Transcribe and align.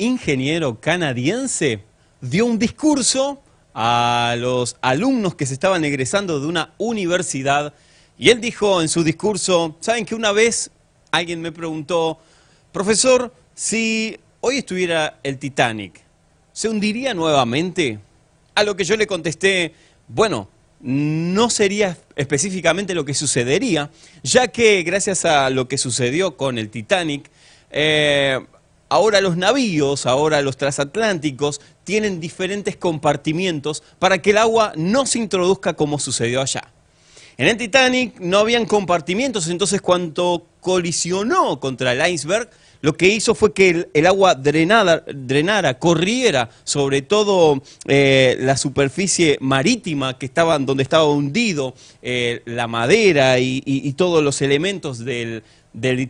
ingeniero 0.00 0.80
canadiense 0.80 1.84
dio 2.20 2.46
un 2.46 2.58
discurso 2.58 3.42
a 3.74 4.34
los 4.38 4.76
alumnos 4.80 5.34
que 5.34 5.46
se 5.46 5.54
estaban 5.54 5.84
egresando 5.84 6.40
de 6.40 6.46
una 6.46 6.72
universidad 6.78 7.74
y 8.18 8.30
él 8.30 8.40
dijo 8.40 8.82
en 8.82 8.88
su 8.88 9.04
discurso, 9.04 9.76
¿saben 9.80 10.04
que 10.04 10.14
una 10.14 10.32
vez 10.32 10.70
alguien 11.10 11.40
me 11.40 11.52
preguntó, 11.52 12.18
profesor, 12.72 13.32
si 13.54 14.18
hoy 14.40 14.58
estuviera 14.58 15.20
el 15.22 15.38
Titanic, 15.38 16.00
¿se 16.52 16.68
hundiría 16.68 17.14
nuevamente? 17.14 17.98
A 18.54 18.62
lo 18.64 18.76
que 18.76 18.84
yo 18.84 18.96
le 18.96 19.06
contesté, 19.06 19.74
bueno, 20.08 20.48
no 20.80 21.50
sería 21.50 21.96
específicamente 22.16 22.94
lo 22.94 23.04
que 23.04 23.14
sucedería, 23.14 23.90
ya 24.22 24.48
que 24.48 24.82
gracias 24.82 25.24
a 25.24 25.50
lo 25.50 25.68
que 25.68 25.78
sucedió 25.78 26.36
con 26.36 26.58
el 26.58 26.70
Titanic, 26.70 27.30
eh, 27.70 28.40
ahora 28.90 29.22
los 29.22 29.38
navíos, 29.38 30.04
ahora 30.04 30.42
los 30.42 30.58
transatlánticos, 30.58 31.60
tienen 31.84 32.20
diferentes 32.20 32.76
compartimientos 32.76 33.82
para 33.98 34.20
que 34.20 34.30
el 34.30 34.38
agua 34.38 34.72
no 34.76 35.06
se 35.06 35.18
introduzca 35.18 35.72
como 35.72 35.98
sucedió 35.98 36.42
allá. 36.42 36.64
En 37.38 37.46
el 37.46 37.56
Titanic 37.56 38.20
no 38.20 38.36
habían 38.36 38.66
compartimientos, 38.66 39.48
entonces 39.48 39.80
cuando 39.80 40.46
colisionó 40.60 41.58
contra 41.58 41.92
el 41.92 42.12
iceberg, 42.12 42.50
lo 42.82 42.96
que 42.96 43.08
hizo 43.08 43.34
fue 43.34 43.52
que 43.52 43.88
el, 43.92 44.06
agua 44.06 44.34
drenara, 44.34 45.78
corriera 45.78 46.50
sobre 46.64 47.02
todo 47.02 47.62
eh, 47.86 48.36
la 48.40 48.56
superficie 48.56 49.36
marítima 49.40 50.18
que 50.18 50.26
estaba, 50.26 50.58
donde 50.58 50.82
estaba 50.82 51.04
hundido 51.04 51.74
eh, 52.02 52.42
la 52.46 52.66
madera 52.66 53.38
y, 53.38 53.92
todos 53.96 54.22
los 54.22 54.40
elementos 54.40 55.04
del, 55.04 55.42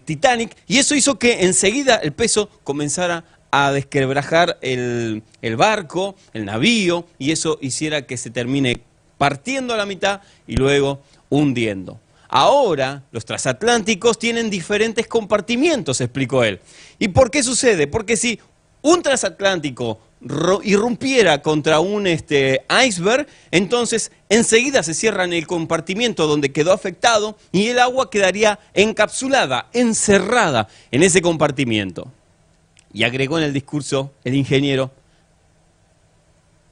Titanic, 0.04 0.56
y 0.66 0.78
eso 0.78 0.94
hizo 0.94 1.18
que 1.18 1.44
enseguida 1.44 1.96
el 1.96 2.12
peso 2.12 2.48
comenzara 2.64 3.24
a 3.50 3.72
desquebrajar 3.72 4.58
el, 4.62 5.22
el 5.42 5.56
barco, 5.56 6.14
el 6.32 6.44
navío, 6.44 7.06
y 7.18 7.32
eso 7.32 7.58
hiciera 7.60 8.06
que 8.06 8.16
se 8.16 8.30
termine 8.30 8.82
partiendo 9.18 9.74
a 9.74 9.76
la 9.76 9.86
mitad 9.86 10.22
y 10.46 10.56
luego 10.56 11.02
hundiendo. 11.28 12.00
Ahora 12.28 13.02
los 13.10 13.24
transatlánticos 13.24 14.18
tienen 14.18 14.50
diferentes 14.50 15.06
compartimientos, 15.08 16.00
explicó 16.00 16.44
él. 16.44 16.60
¿Y 16.98 17.08
por 17.08 17.30
qué 17.30 17.42
sucede? 17.42 17.88
Porque 17.88 18.16
si 18.16 18.38
un 18.82 19.02
transatlántico 19.02 19.98
irrumpiera 20.62 21.40
contra 21.40 21.80
un 21.80 22.06
este, 22.06 22.64
iceberg, 22.86 23.26
entonces 23.50 24.12
enseguida 24.28 24.82
se 24.82 24.94
cierra 24.94 25.24
en 25.24 25.32
el 25.32 25.46
compartimiento 25.46 26.26
donde 26.26 26.52
quedó 26.52 26.72
afectado 26.72 27.36
y 27.52 27.68
el 27.68 27.78
agua 27.78 28.10
quedaría 28.10 28.58
encapsulada, 28.74 29.68
encerrada 29.72 30.68
en 30.90 31.02
ese 31.02 31.22
compartimiento. 31.22 32.12
Y 32.92 33.04
agregó 33.04 33.38
en 33.38 33.44
el 33.44 33.52
discurso 33.52 34.12
el 34.24 34.34
ingeniero, 34.34 34.90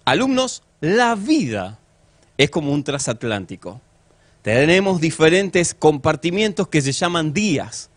alumnos, 0.05 0.63
la 0.81 1.15
vida 1.15 1.79
es 2.37 2.51
como 2.51 2.73
un 2.73 2.85
transatlántico. 2.85 3.81
Tenemos 4.43 5.01
diferentes 5.01 5.75
compartimientos 5.75 6.69
que 6.69 6.81
se 6.81 6.93
llaman 6.93 7.33
días. 7.33 7.88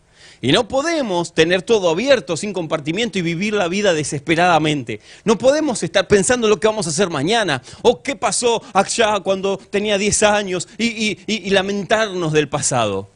Y 0.44 0.50
no 0.50 0.66
podemos 0.66 1.34
tener 1.34 1.62
todo 1.62 1.88
abierto 1.88 2.36
sin 2.36 2.52
compartimiento 2.52 3.16
y 3.16 3.22
vivir 3.22 3.54
la 3.54 3.68
vida 3.68 3.94
desesperadamente. 3.94 5.00
No 5.24 5.38
podemos 5.38 5.84
estar 5.84 6.08
pensando 6.08 6.48
lo 6.48 6.58
que 6.58 6.66
vamos 6.66 6.88
a 6.88 6.90
hacer 6.90 7.10
mañana 7.10 7.62
o 7.82 8.02
qué 8.02 8.16
pasó 8.16 8.60
allá 8.74 9.20
cuando 9.20 9.56
tenía 9.56 9.98
10 9.98 10.22
años 10.24 10.68
y, 10.76 11.16
y 11.28 11.50
lamentarnos 11.50 12.32
del 12.32 12.48
pasado. 12.48 13.08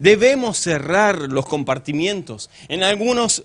Debemos 0.00 0.58
cerrar 0.58 1.16
los 1.30 1.46
compartimientos. 1.46 2.50
En 2.66 2.82
algunos 2.82 3.44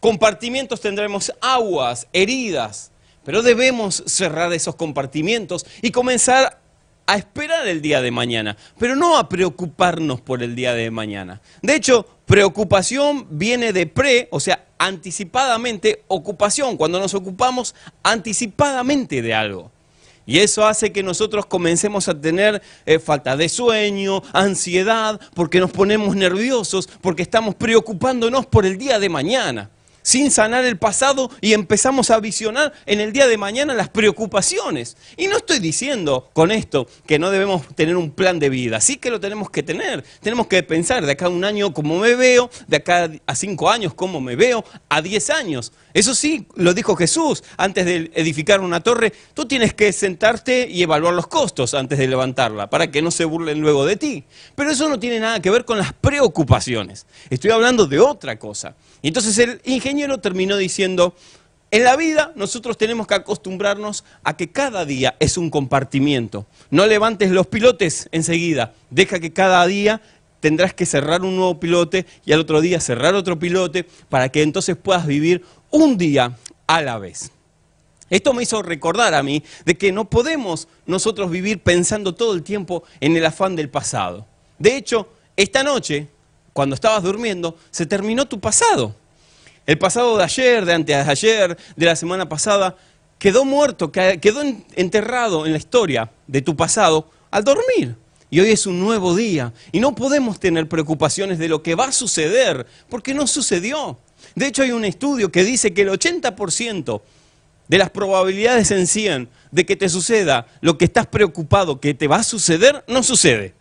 compartimientos 0.00 0.80
tendremos 0.80 1.34
aguas, 1.42 2.06
heridas, 2.14 2.92
pero 3.24 3.42
debemos 3.42 4.02
cerrar 4.06 4.54
esos 4.54 4.74
compartimientos 4.74 5.66
y 5.82 5.90
comenzar 5.90 6.63
a 7.06 7.16
esperar 7.16 7.66
el 7.68 7.82
día 7.82 8.00
de 8.00 8.10
mañana, 8.10 8.56
pero 8.78 8.96
no 8.96 9.16
a 9.16 9.28
preocuparnos 9.28 10.20
por 10.20 10.42
el 10.42 10.54
día 10.54 10.74
de 10.74 10.90
mañana. 10.90 11.40
De 11.62 11.74
hecho, 11.74 12.06
preocupación 12.26 13.26
viene 13.30 13.72
de 13.72 13.86
pre, 13.86 14.28
o 14.30 14.40
sea, 14.40 14.64
anticipadamente, 14.78 16.04
ocupación, 16.08 16.76
cuando 16.76 16.98
nos 16.98 17.14
ocupamos 17.14 17.74
anticipadamente 18.02 19.22
de 19.22 19.34
algo. 19.34 19.70
Y 20.26 20.38
eso 20.38 20.66
hace 20.66 20.90
que 20.90 21.02
nosotros 21.02 21.44
comencemos 21.44 22.08
a 22.08 22.18
tener 22.18 22.62
eh, 22.86 22.98
falta 22.98 23.36
de 23.36 23.50
sueño, 23.50 24.22
ansiedad, 24.32 25.20
porque 25.34 25.60
nos 25.60 25.70
ponemos 25.70 26.16
nerviosos, 26.16 26.88
porque 27.02 27.22
estamos 27.22 27.54
preocupándonos 27.54 28.46
por 28.46 28.64
el 28.64 28.78
día 28.78 28.98
de 28.98 29.10
mañana 29.10 29.70
sin 30.04 30.30
sanar 30.30 30.64
el 30.64 30.76
pasado 30.76 31.30
y 31.40 31.54
empezamos 31.54 32.10
a 32.10 32.20
visionar 32.20 32.72
en 32.86 33.00
el 33.00 33.12
día 33.12 33.26
de 33.26 33.38
mañana 33.38 33.74
las 33.74 33.88
preocupaciones. 33.88 34.96
Y 35.16 35.26
no 35.26 35.38
estoy 35.38 35.58
diciendo 35.58 36.30
con 36.32 36.52
esto 36.52 36.86
que 37.06 37.18
no 37.18 37.30
debemos 37.30 37.66
tener 37.74 37.96
un 37.96 38.10
plan 38.12 38.38
de 38.38 38.50
vida, 38.50 38.80
sí 38.80 38.98
que 38.98 39.10
lo 39.10 39.18
tenemos 39.18 39.50
que 39.50 39.62
tener. 39.62 40.04
Tenemos 40.20 40.46
que 40.46 40.62
pensar 40.62 41.04
de 41.04 41.12
acá 41.12 41.26
a 41.26 41.30
un 41.30 41.44
año 41.44 41.72
cómo 41.72 41.98
me 41.98 42.14
veo, 42.14 42.50
de 42.68 42.76
acá 42.76 43.10
a 43.26 43.34
cinco 43.34 43.70
años 43.70 43.94
cómo 43.94 44.20
me 44.20 44.36
veo, 44.36 44.64
a 44.88 45.00
diez 45.00 45.30
años. 45.30 45.72
Eso 45.94 46.14
sí, 46.14 46.46
lo 46.54 46.74
dijo 46.74 46.96
Jesús, 46.96 47.42
antes 47.56 47.86
de 47.86 48.10
edificar 48.14 48.60
una 48.60 48.80
torre, 48.80 49.12
tú 49.32 49.46
tienes 49.46 49.72
que 49.72 49.92
sentarte 49.92 50.68
y 50.70 50.82
evaluar 50.82 51.14
los 51.14 51.28
costos 51.28 51.72
antes 51.72 51.98
de 51.98 52.08
levantarla, 52.08 52.68
para 52.68 52.90
que 52.90 53.00
no 53.00 53.10
se 53.10 53.24
burlen 53.24 53.60
luego 53.60 53.86
de 53.86 53.96
ti. 53.96 54.24
Pero 54.54 54.70
eso 54.70 54.88
no 54.88 54.98
tiene 54.98 55.20
nada 55.20 55.40
que 55.40 55.50
ver 55.50 55.64
con 55.64 55.78
las 55.78 55.94
preocupaciones. 55.94 57.06
Estoy 57.30 57.52
hablando 57.52 57.86
de 57.86 58.00
otra 58.00 58.38
cosa. 58.38 58.74
Y 59.04 59.08
entonces 59.08 59.36
el 59.36 59.60
ingeniero 59.66 60.16
terminó 60.16 60.56
diciendo, 60.56 61.14
en 61.70 61.84
la 61.84 61.94
vida 61.94 62.32
nosotros 62.36 62.78
tenemos 62.78 63.06
que 63.06 63.12
acostumbrarnos 63.12 64.02
a 64.22 64.34
que 64.34 64.50
cada 64.50 64.86
día 64.86 65.14
es 65.20 65.36
un 65.36 65.50
compartimiento. 65.50 66.46
No 66.70 66.86
levantes 66.86 67.30
los 67.30 67.46
pilotes 67.46 68.08
enseguida, 68.12 68.72
deja 68.88 69.20
que 69.20 69.30
cada 69.30 69.66
día 69.66 70.00
tendrás 70.40 70.72
que 70.72 70.86
cerrar 70.86 71.20
un 71.20 71.36
nuevo 71.36 71.60
pilote 71.60 72.06
y 72.24 72.32
al 72.32 72.40
otro 72.40 72.62
día 72.62 72.80
cerrar 72.80 73.14
otro 73.14 73.38
pilote 73.38 73.86
para 74.08 74.30
que 74.30 74.40
entonces 74.40 74.74
puedas 74.74 75.06
vivir 75.06 75.44
un 75.70 75.98
día 75.98 76.38
a 76.66 76.80
la 76.80 76.96
vez. 76.98 77.30
Esto 78.08 78.32
me 78.32 78.44
hizo 78.44 78.62
recordar 78.62 79.12
a 79.12 79.22
mí 79.22 79.44
de 79.66 79.76
que 79.76 79.92
no 79.92 80.08
podemos 80.08 80.66
nosotros 80.86 81.30
vivir 81.30 81.62
pensando 81.62 82.14
todo 82.14 82.32
el 82.32 82.42
tiempo 82.42 82.84
en 83.00 83.18
el 83.18 83.26
afán 83.26 83.54
del 83.54 83.68
pasado. 83.68 84.26
De 84.58 84.78
hecho, 84.78 85.10
esta 85.36 85.62
noche 85.62 86.08
cuando 86.54 86.74
estabas 86.74 87.02
durmiendo, 87.02 87.58
se 87.70 87.84
terminó 87.84 88.24
tu 88.26 88.40
pasado. 88.40 88.94
El 89.66 89.76
pasado 89.76 90.16
de 90.16 90.24
ayer, 90.24 90.64
de 90.64 90.72
antes 90.72 91.04
de 91.04 91.10
ayer, 91.10 91.58
de 91.76 91.86
la 91.86 91.96
semana 91.96 92.28
pasada, 92.28 92.76
quedó 93.18 93.44
muerto, 93.44 93.90
quedó 93.90 94.42
enterrado 94.76 95.44
en 95.44 95.52
la 95.52 95.58
historia 95.58 96.10
de 96.26 96.40
tu 96.40 96.56
pasado 96.56 97.10
al 97.30 97.44
dormir. 97.44 97.96
Y 98.30 98.40
hoy 98.40 98.50
es 98.50 98.66
un 98.66 98.78
nuevo 98.78 99.16
día. 99.16 99.52
Y 99.72 99.80
no 99.80 99.94
podemos 99.94 100.38
tener 100.38 100.68
preocupaciones 100.68 101.38
de 101.38 101.48
lo 101.48 101.62
que 101.62 101.74
va 101.74 101.86
a 101.86 101.92
suceder, 101.92 102.66
porque 102.88 103.14
no 103.14 103.26
sucedió. 103.26 103.98
De 104.36 104.46
hecho, 104.46 104.62
hay 104.62 104.70
un 104.70 104.84
estudio 104.84 105.32
que 105.32 105.42
dice 105.42 105.74
que 105.74 105.82
el 105.82 105.88
80% 105.90 107.02
de 107.66 107.78
las 107.78 107.90
probabilidades 107.90 108.70
en 108.70 108.86
100 108.86 109.28
de 109.50 109.66
que 109.66 109.74
te 109.74 109.88
suceda 109.88 110.46
lo 110.60 110.78
que 110.78 110.84
estás 110.84 111.06
preocupado 111.06 111.80
que 111.80 111.94
te 111.94 112.06
va 112.06 112.16
a 112.16 112.22
suceder, 112.22 112.84
no 112.86 113.02
sucede. 113.02 113.54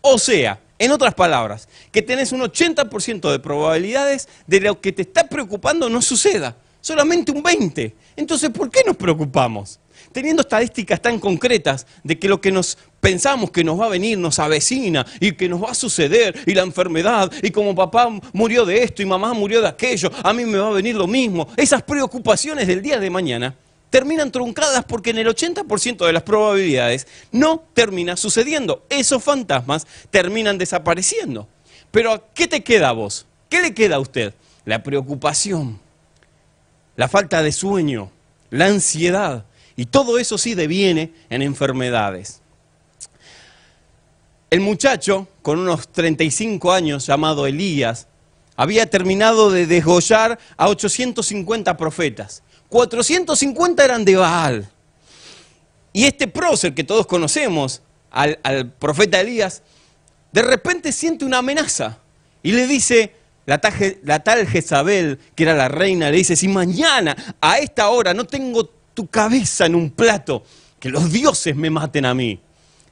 O 0.00 0.18
sea, 0.18 0.58
en 0.80 0.90
otras 0.92 1.14
palabras, 1.14 1.68
que 1.92 2.00
tenés 2.00 2.32
un 2.32 2.40
80% 2.40 3.30
de 3.30 3.38
probabilidades 3.38 4.28
de 4.46 4.60
lo 4.60 4.80
que 4.80 4.92
te 4.92 5.02
está 5.02 5.28
preocupando 5.28 5.90
no 5.90 6.00
suceda, 6.00 6.56
solamente 6.80 7.30
un 7.30 7.42
20%. 7.42 7.92
Entonces, 8.16 8.48
¿por 8.48 8.70
qué 8.70 8.80
nos 8.86 8.96
preocupamos? 8.96 9.78
Teniendo 10.10 10.40
estadísticas 10.40 11.00
tan 11.02 11.20
concretas 11.20 11.86
de 12.02 12.18
que 12.18 12.28
lo 12.28 12.40
que 12.40 12.50
nos 12.50 12.78
pensamos 12.98 13.50
que 13.50 13.62
nos 13.62 13.78
va 13.78 13.86
a 13.86 13.88
venir 13.90 14.18
nos 14.18 14.38
avecina 14.38 15.06
y 15.20 15.32
que 15.32 15.50
nos 15.50 15.62
va 15.62 15.70
a 15.70 15.74
suceder 15.74 16.34
y 16.46 16.54
la 16.54 16.62
enfermedad 16.62 17.30
y 17.42 17.50
como 17.50 17.74
papá 17.74 18.08
murió 18.32 18.64
de 18.64 18.82
esto 18.82 19.02
y 19.02 19.06
mamá 19.06 19.34
murió 19.34 19.60
de 19.60 19.68
aquello, 19.68 20.10
a 20.24 20.32
mí 20.32 20.46
me 20.46 20.56
va 20.56 20.68
a 20.68 20.72
venir 20.72 20.96
lo 20.96 21.06
mismo. 21.06 21.46
Esas 21.58 21.82
preocupaciones 21.82 22.66
del 22.66 22.80
día 22.80 22.98
de 22.98 23.10
mañana 23.10 23.54
terminan 23.90 24.30
truncadas 24.30 24.84
porque 24.84 25.10
en 25.10 25.18
el 25.18 25.26
80% 25.26 26.06
de 26.06 26.12
las 26.12 26.22
probabilidades 26.22 27.06
no 27.32 27.64
termina 27.74 28.16
sucediendo. 28.16 28.86
Esos 28.88 29.22
fantasmas 29.22 29.86
terminan 30.10 30.56
desapareciendo. 30.56 31.48
Pero 31.90 32.28
¿qué 32.34 32.46
te 32.46 32.62
queda 32.62 32.90
a 32.90 32.92
vos? 32.92 33.26
¿Qué 33.48 33.60
le 33.60 33.74
queda 33.74 33.96
a 33.96 34.00
usted? 34.00 34.32
La 34.64 34.82
preocupación, 34.82 35.80
la 36.96 37.08
falta 37.08 37.42
de 37.42 37.50
sueño, 37.50 38.12
la 38.50 38.66
ansiedad. 38.66 39.44
Y 39.76 39.86
todo 39.86 40.18
eso 40.18 40.38
sí 40.38 40.54
deviene 40.54 41.12
en 41.30 41.42
enfermedades. 41.42 42.42
El 44.50 44.60
muchacho, 44.60 45.28
con 45.42 45.58
unos 45.58 45.88
35 45.88 46.72
años, 46.72 47.06
llamado 47.06 47.46
Elías, 47.46 48.06
había 48.56 48.90
terminado 48.90 49.50
de 49.50 49.66
desgollar 49.66 50.38
a 50.56 50.68
850 50.68 51.76
profetas 51.76 52.42
450 52.70 53.84
eran 53.84 54.04
de 54.04 54.16
Baal. 54.16 54.70
Y 55.92 56.04
este 56.04 56.28
prócer 56.28 56.72
que 56.72 56.84
todos 56.84 57.06
conocemos, 57.06 57.82
al, 58.10 58.72
profeta 58.78 59.20
Elías, 59.20 59.62
de 60.32 60.42
repente 60.42 60.92
siente 60.92 61.24
una 61.24 61.38
amenaza 61.38 61.98
y 62.42 62.52
le 62.52 62.66
dice, 62.66 63.12
la, 63.44 63.58
tal 63.58 64.46
Jezabel, 64.46 65.18
que 65.34 65.42
era 65.42 65.54
la 65.54 65.68
reina, 65.68 66.10
le 66.10 66.18
dice, 66.18 66.36
si 66.36 66.46
mañana 66.48 67.36
a 67.40 67.58
esta 67.58 67.88
hora 67.88 68.14
no 68.14 68.24
tengo 68.24 68.66
tu 68.94 69.08
cabeza 69.08 69.66
en 69.66 69.74
un 69.74 69.90
plato, 69.90 70.44
que 70.78 70.88
los 70.88 71.12
dioses 71.12 71.56
me 71.56 71.70
maten 71.70 72.06
a 72.06 72.14
mí. 72.14 72.40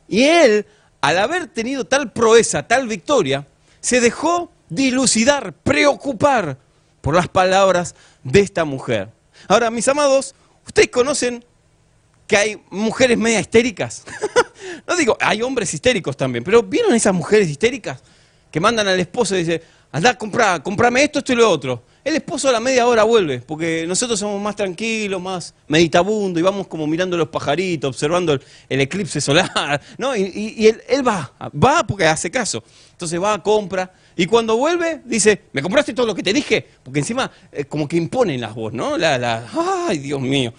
Y 0.08 0.24
él, 0.24 0.66
al 1.00 1.18
haber 1.18 1.46
tenido 1.46 1.84
tal 1.84 2.12
proeza, 2.12 2.66
tal 2.66 2.88
victoria, 2.88 3.46
se 3.80 4.00
dejó 4.00 4.50
dilucidar, 4.68 5.52
preocupar 5.52 6.58
por 7.00 7.14
las 7.14 7.28
palabras 7.28 7.94
de 8.24 8.40
esta 8.40 8.64
mujer. 8.64 9.10
Ahora, 9.46 9.70
mis 9.70 9.86
amados, 9.88 10.34
ustedes 10.66 10.88
conocen 10.88 11.44
que 12.26 12.36
hay 12.36 12.62
mujeres 12.70 13.16
media 13.16 13.40
histéricas. 13.40 14.04
no 14.86 14.96
digo, 14.96 15.16
hay 15.20 15.42
hombres 15.42 15.72
histéricos 15.72 16.16
también, 16.16 16.44
pero 16.44 16.62
¿vieron 16.62 16.94
esas 16.94 17.14
mujeres 17.14 17.48
histéricas 17.48 18.02
que 18.50 18.60
mandan 18.60 18.86
al 18.86 19.00
esposo 19.00 19.34
y 19.34 19.40
dicen, 19.40 19.62
anda, 19.90 20.16
compra, 20.16 20.62
comprame 20.62 21.02
esto, 21.02 21.20
esto 21.20 21.32
y 21.32 21.36
lo 21.36 21.50
otro? 21.50 21.82
El 22.04 22.16
esposo 22.16 22.48
a 22.48 22.52
la 22.52 22.60
media 22.60 22.86
hora 22.86 23.02
vuelve, 23.04 23.40
porque 23.40 23.84
nosotros 23.86 24.18
somos 24.18 24.40
más 24.40 24.56
tranquilos, 24.56 25.20
más 25.20 25.54
meditabundos, 25.66 26.40
y 26.40 26.42
vamos 26.42 26.66
como 26.66 26.86
mirando 26.86 27.16
los 27.16 27.28
pajaritos, 27.28 27.88
observando 27.88 28.32
el, 28.32 28.80
eclipse 28.80 29.20
solar, 29.20 29.80
¿no? 29.98 30.16
Y, 30.16 30.66
él, 30.88 31.06
va, 31.06 31.32
va 31.52 31.86
porque 31.86 32.06
hace 32.06 32.30
caso. 32.30 32.62
Entonces 32.98 33.22
va, 33.22 33.40
compra, 33.40 33.92
y 34.16 34.26
cuando 34.26 34.56
vuelve, 34.56 35.02
dice, 35.04 35.42
¿me 35.52 35.62
compraste 35.62 35.94
todo 35.94 36.04
lo 36.04 36.16
que 36.16 36.22
te 36.24 36.32
dije? 36.32 36.66
Porque 36.82 36.98
encima, 36.98 37.30
eh, 37.52 37.64
como 37.64 37.86
que 37.86 37.96
imponen 37.96 38.40
las 38.40 38.52
voz, 38.52 38.72
¿no? 38.72 38.98
La, 38.98 39.16
la, 39.16 39.46
ay, 39.86 39.98
Dios 39.98 40.20
mío. 40.20 40.52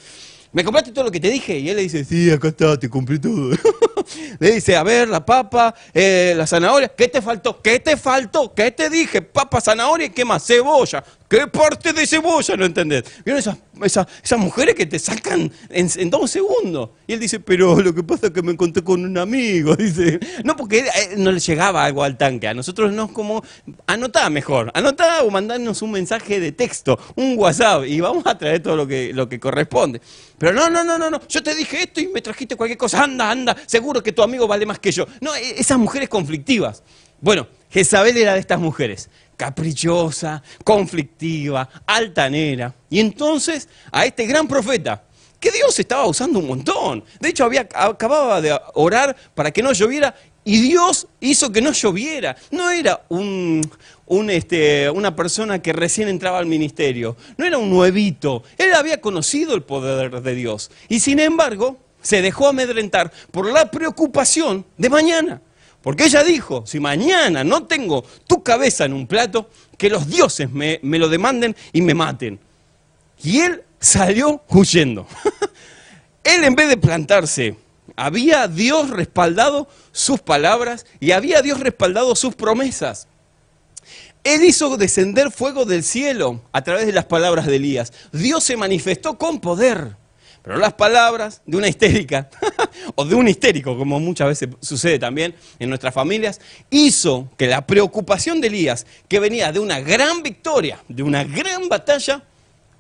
¿Me 0.54 0.64
compraste 0.64 0.94
todo 0.94 1.04
lo 1.04 1.12
que 1.12 1.20
te 1.20 1.30
dije? 1.30 1.60
Y 1.60 1.70
él 1.70 1.76
le 1.76 1.82
dice, 1.82 2.06
sí, 2.06 2.32
acá 2.32 2.48
está, 2.48 2.80
te 2.80 2.90
compré 2.90 3.20
todo. 3.20 3.54
le 4.40 4.52
dice, 4.54 4.78
a 4.78 4.84
ver, 4.84 5.10
la 5.10 5.26
papa, 5.26 5.76
eh, 5.94 6.34
la 6.38 6.48
zanahoria, 6.48 6.88
¿qué 6.88 7.10
te 7.10 7.22
faltó? 7.22 7.62
¿Qué 7.62 7.82
te 7.82 7.98
faltó? 7.98 8.54
¿Qué 8.54 8.72
te 8.72 8.90
dije? 8.90 9.22
Papa, 9.22 9.60
zanahoria, 9.60 10.08
¿qué 10.08 10.24
más? 10.24 10.48
Cebolla. 10.48 11.04
¿Qué 11.30 11.46
parte 11.46 11.94
de 11.94 12.08
cebolla 12.08 12.58
no 12.58 12.66
entendés? 12.66 13.04
¿Vieron 13.24 13.40
esas, 13.84 14.08
mujeres 14.40 14.74
que 14.74 14.88
te 14.88 14.98
sacan 14.98 15.52
en, 15.70 16.10
dos 16.10 16.32
segundos? 16.32 16.90
Y 17.06 17.14
él 17.14 17.20
dice, 17.20 17.40
pero 17.40 17.80
lo 17.80 17.94
que 17.94 18.02
pasa 18.02 18.28
es 18.28 18.34
que 18.34 18.42
me 18.42 18.52
encontré 18.52 18.84
con 18.84 19.06
un 19.06 19.16
amigo. 19.16 19.76
Dice, 19.80 20.20
no, 20.44 20.56
porque 20.56 20.90
no 21.18 21.32
le 21.32 21.40
llegaba 21.40 21.86
algo 21.86 22.04
al 22.04 22.18
tanque. 22.18 22.48
A 22.48 22.56
nosotros 22.56 22.92
nos 22.92 23.12
como, 23.12 23.44
anotá 23.86 24.28
mejor, 24.32 24.72
anotá 24.74 25.22
o 25.22 25.30
mandarnos 25.30 25.84
un 25.84 25.92
mensaje 25.92 26.40
de 26.40 26.52
texto, 26.52 26.98
un 27.16 27.36
WhatsApp, 27.38 27.86
y 27.86 28.00
vamos 28.00 28.26
a 28.26 28.36
traer 28.36 28.64
todo 28.64 28.76
lo 28.76 28.88
que, 28.88 29.14
lo 29.14 29.30
que 29.30 29.40
corresponde. 29.40 30.02
Pero 30.40 30.52
no, 30.52 30.68
no, 30.68 30.84
no, 30.84 30.98
no, 30.98 31.12
no, 31.12 31.22
yo 31.28 31.44
te 31.44 31.54
dije 31.54 31.84
esto 31.84 32.02
y 32.02 32.08
me 32.08 32.24
trajiste 32.24 32.56
cualquier 32.56 32.80
cosa, 32.80 33.04
anda, 33.04 33.30
anda, 33.30 33.56
seguro 33.68 34.02
que 34.02 34.14
tu 34.14 34.24
amigo 34.24 34.48
vale 34.48 34.66
más 34.66 34.80
que 34.80 34.92
yo. 34.92 35.06
No, 35.22 35.36
e, 35.36 35.60
esas 35.60 35.78
mujeres 35.78 36.10
conflictivas. 36.10 36.82
Bueno, 37.22 37.48
Jezabel 37.70 38.18
era 38.18 38.34
de 38.34 38.40
estas 38.40 38.60
mujeres 38.60 39.10
caprichosa, 39.40 40.44
conflictiva, 40.66 41.70
altanera. 41.86 42.76
Y 42.90 43.00
entonces 43.00 43.70
a 43.90 44.06
este 44.06 44.26
gran 44.26 44.50
profeta, 44.50 45.02
que 45.40 45.50
Dios 45.50 45.80
estaba 45.80 46.06
usando 46.06 46.40
un 46.40 46.48
montón. 46.48 47.06
De 47.22 47.30
hecho, 47.30 47.46
había, 47.46 47.66
acababa 47.74 48.42
de 48.42 48.60
orar 48.74 49.16
para 49.34 49.52
que 49.52 49.64
no 49.64 49.72
lloviera 49.72 50.14
y 50.44 50.60
Dios 50.60 51.08
hizo 51.22 51.54
que 51.54 51.62
no 51.62 51.72
lloviera. 51.72 52.36
No 52.52 52.70
era 52.70 53.06
un, 53.08 53.62
este, 54.30 54.90
una 54.90 55.16
persona 55.16 55.62
que 55.62 55.72
recién 55.72 56.10
entraba 56.10 56.40
al 56.40 56.46
ministerio, 56.46 57.16
no 57.38 57.46
era 57.46 57.58
un 57.58 57.70
nuevito. 57.70 58.44
Él 58.58 58.74
había 58.74 59.00
conocido 59.00 59.56
el 59.56 59.64
poder 59.64 60.22
de 60.22 60.36
Dios. 60.36 60.70
Y 60.90 61.00
sin 61.00 61.20
embargo, 61.20 61.78
se 62.02 62.22
dejó 62.22 62.50
amedrentar 62.50 63.10
por 63.32 63.50
la 63.50 63.72
preocupación 63.72 64.66
de 64.78 64.90
mañana. 64.90 65.42
Porque 65.82 66.06
ella 66.06 66.24
dijo, 66.24 66.64
si 66.66 66.80
mañana 66.80 67.44
no 67.44 67.64
tengo 67.64 68.04
tu 68.28 68.44
cabeza 68.44 68.86
en 68.86 68.94
un 68.94 69.08
plato, 69.08 69.50
que 69.78 69.90
los 69.90 70.08
dioses 70.08 70.52
me, 70.52 70.80
lo 70.84 71.08
demanden 71.08 71.56
y 71.72 71.82
me 71.82 71.94
maten. 71.94 72.40
Y 73.24 73.40
él 73.40 73.64
salió 73.80 74.42
huyendo. 74.50 75.08
él 76.24 76.44
en 76.44 76.56
vez 76.56 76.68
de 76.68 76.78
plantarse, 76.78 77.56
había 77.96 78.48
Dios 78.48 78.90
respaldado 78.90 79.70
sus 79.92 80.20
palabras 80.20 80.86
y 81.00 81.12
había 81.12 81.42
Dios 81.42 81.62
respaldado 81.62 82.14
sus 82.16 82.36
promesas. 82.36 83.08
Él 84.26 84.44
hizo 84.44 84.76
descender 84.76 85.32
fuego 85.32 85.64
del 85.64 85.84
cielo 85.84 86.42
a 86.52 86.62
través 86.62 86.86
de 86.86 86.92
las 86.92 87.06
palabras 87.06 87.46
de 87.46 87.56
Elías. 87.56 87.94
Dios 88.12 88.44
se 88.44 88.58
manifestó 88.58 89.18
con 89.18 89.40
poder. 89.40 89.96
Pero 90.42 90.58
las 90.58 90.74
palabras 90.74 91.42
de 91.46 91.58
una 91.58 91.68
histérica, 91.68 92.30
o 92.96 93.06
de 93.06 93.16
un 93.16 93.28
histérico, 93.28 93.78
como 93.78 94.00
muchas 94.00 94.28
veces 94.28 94.50
sucede 94.62 94.98
también 94.98 95.36
en 95.60 95.70
nuestras 95.70 95.94
familias, 95.94 96.40
hizo 96.70 97.30
que 97.38 97.48
la 97.48 97.66
preocupación 97.66 98.40
de 98.42 98.48
Elías, 98.48 98.86
que 99.08 99.20
venía 99.20 99.52
de 99.52 99.60
una 99.60 99.80
gran 99.80 100.24
victoria, 100.24 100.80
de 100.88 101.04
una 101.04 101.24
gran 101.24 101.68
batalla, 101.68 102.24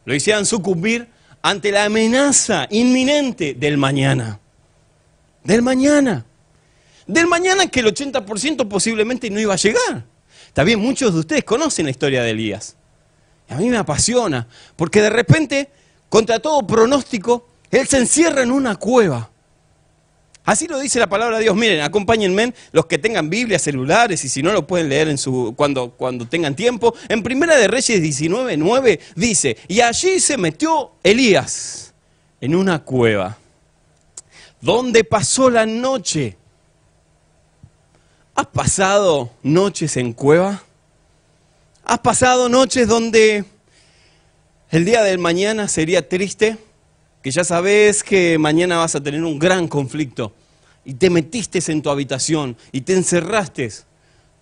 lo 0.05 0.15
hicieran 0.15 0.45
sucumbir 0.45 1.07
ante 1.41 1.71
la 1.71 1.85
amenaza 1.85 2.67
inminente 2.69 3.53
del 3.53 3.77
mañana. 3.77 4.39
Del 5.43 5.61
mañana. 5.61 6.25
Del 7.07 7.27
mañana 7.27 7.67
que 7.67 7.81
el 7.81 7.87
80% 7.87 8.67
posiblemente 8.67 9.29
no 9.29 9.39
iba 9.39 9.53
a 9.53 9.57
llegar. 9.57 10.05
También 10.53 10.79
muchos 10.79 11.13
de 11.13 11.19
ustedes 11.19 11.43
conocen 11.43 11.85
la 11.85 11.91
historia 11.91 12.23
de 12.23 12.31
Elías. 12.31 12.75
Y 13.49 13.53
a 13.53 13.57
mí 13.57 13.69
me 13.69 13.77
apasiona, 13.77 14.47
porque 14.75 15.01
de 15.01 15.09
repente, 15.09 15.69
contra 16.07 16.39
todo 16.39 16.65
pronóstico, 16.65 17.48
él 17.71 17.87
se 17.87 17.97
encierra 17.97 18.43
en 18.43 18.51
una 18.51 18.75
cueva. 18.75 19.29
Así 20.49 20.67
lo 20.67 20.79
dice 20.79 20.97
la 20.99 21.07
palabra 21.07 21.37
de 21.37 21.43
Dios. 21.43 21.55
Miren, 21.55 21.81
acompáñenme 21.81 22.55
los 22.71 22.87
que 22.87 22.97
tengan 22.97 23.29
Biblias, 23.29 23.61
celulares, 23.61 24.23
y 24.25 24.29
si 24.29 24.41
no 24.41 24.51
lo 24.51 24.65
pueden 24.65 24.89
leer 24.89 25.07
en 25.07 25.19
su, 25.19 25.53
cuando, 25.55 25.91
cuando 25.91 26.27
tengan 26.27 26.55
tiempo. 26.55 26.95
En 27.07 27.21
Primera 27.21 27.55
de 27.55 27.67
Reyes 27.67 28.01
19.9 28.01 28.99
dice, 29.15 29.57
y 29.67 29.81
allí 29.81 30.19
se 30.19 30.37
metió 30.37 30.93
Elías 31.03 31.93
en 32.41 32.55
una 32.55 32.83
cueva, 32.83 33.37
donde 34.59 35.03
pasó 35.03 35.51
la 35.51 35.67
noche. 35.67 36.35
¿Has 38.33 38.47
pasado 38.47 39.29
noches 39.43 39.97
en 39.97 40.13
cueva? 40.13 40.63
¿Has 41.83 41.99
pasado 41.99 42.49
noches 42.49 42.87
donde 42.87 43.45
el 44.71 44.85
día 44.85 45.03
del 45.03 45.19
mañana 45.19 45.67
sería 45.67 46.09
triste? 46.09 46.57
Que 47.21 47.31
ya 47.31 47.43
sabes 47.43 48.03
que 48.03 48.37
mañana 48.37 48.77
vas 48.77 48.95
a 48.95 49.03
tener 49.03 49.23
un 49.23 49.39
gran 49.39 49.67
conflicto 49.67 50.33
y 50.85 50.93
te 50.93 51.09
metiste 51.09 51.59
en 51.71 51.81
tu 51.81 51.89
habitación 51.89 52.55
y 52.71 52.81
te 52.81 52.93
encerraste. 52.93 53.69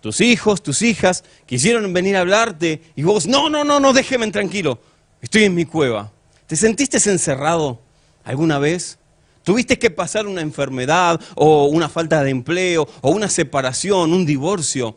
Tus 0.00 0.20
hijos, 0.20 0.62
tus 0.62 0.82
hijas 0.82 1.24
quisieron 1.44 1.92
venir 1.92 2.16
a 2.16 2.20
hablarte 2.20 2.82
y 2.94 3.02
vos, 3.02 3.26
no, 3.26 3.50
no, 3.50 3.64
no, 3.64 3.80
no, 3.80 3.92
déjeme 3.92 4.30
tranquilo, 4.30 4.78
estoy 5.20 5.44
en 5.44 5.54
mi 5.54 5.64
cueva. 5.64 6.12
¿Te 6.46 6.54
sentiste 6.54 6.98
encerrado 7.10 7.80
alguna 8.24 8.58
vez? 8.58 8.98
¿Tuviste 9.42 9.78
que 9.78 9.90
pasar 9.90 10.26
una 10.26 10.40
enfermedad 10.40 11.20
o 11.34 11.66
una 11.66 11.88
falta 11.88 12.22
de 12.22 12.30
empleo 12.30 12.88
o 13.00 13.10
una 13.10 13.28
separación, 13.28 14.12
un 14.12 14.24
divorcio? 14.24 14.96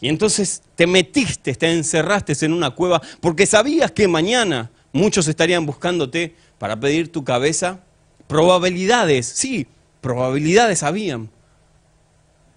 Y 0.00 0.08
entonces 0.08 0.62
te 0.74 0.86
metiste, 0.86 1.54
te 1.54 1.72
encerraste 1.72 2.34
en 2.44 2.52
una 2.52 2.70
cueva 2.70 3.00
porque 3.20 3.46
sabías 3.46 3.92
que 3.92 4.06
mañana 4.08 4.70
muchos 4.92 5.26
estarían 5.28 5.64
buscándote 5.64 6.34
para 6.58 6.78
pedir 6.78 7.10
tu 7.12 7.24
cabeza? 7.24 7.80
Probabilidades, 8.26 9.26
sí, 9.26 9.66
probabilidades 10.00 10.82
habían. 10.82 11.30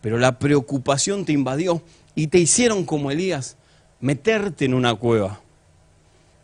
Pero 0.01 0.17
la 0.17 0.39
preocupación 0.39 1.25
te 1.25 1.33
invadió 1.33 1.81
y 2.15 2.27
te 2.27 2.39
hicieron 2.39 2.85
como 2.85 3.11
Elías, 3.11 3.57
meterte 3.99 4.65
en 4.65 4.73
una 4.73 4.95
cueva. 4.95 5.39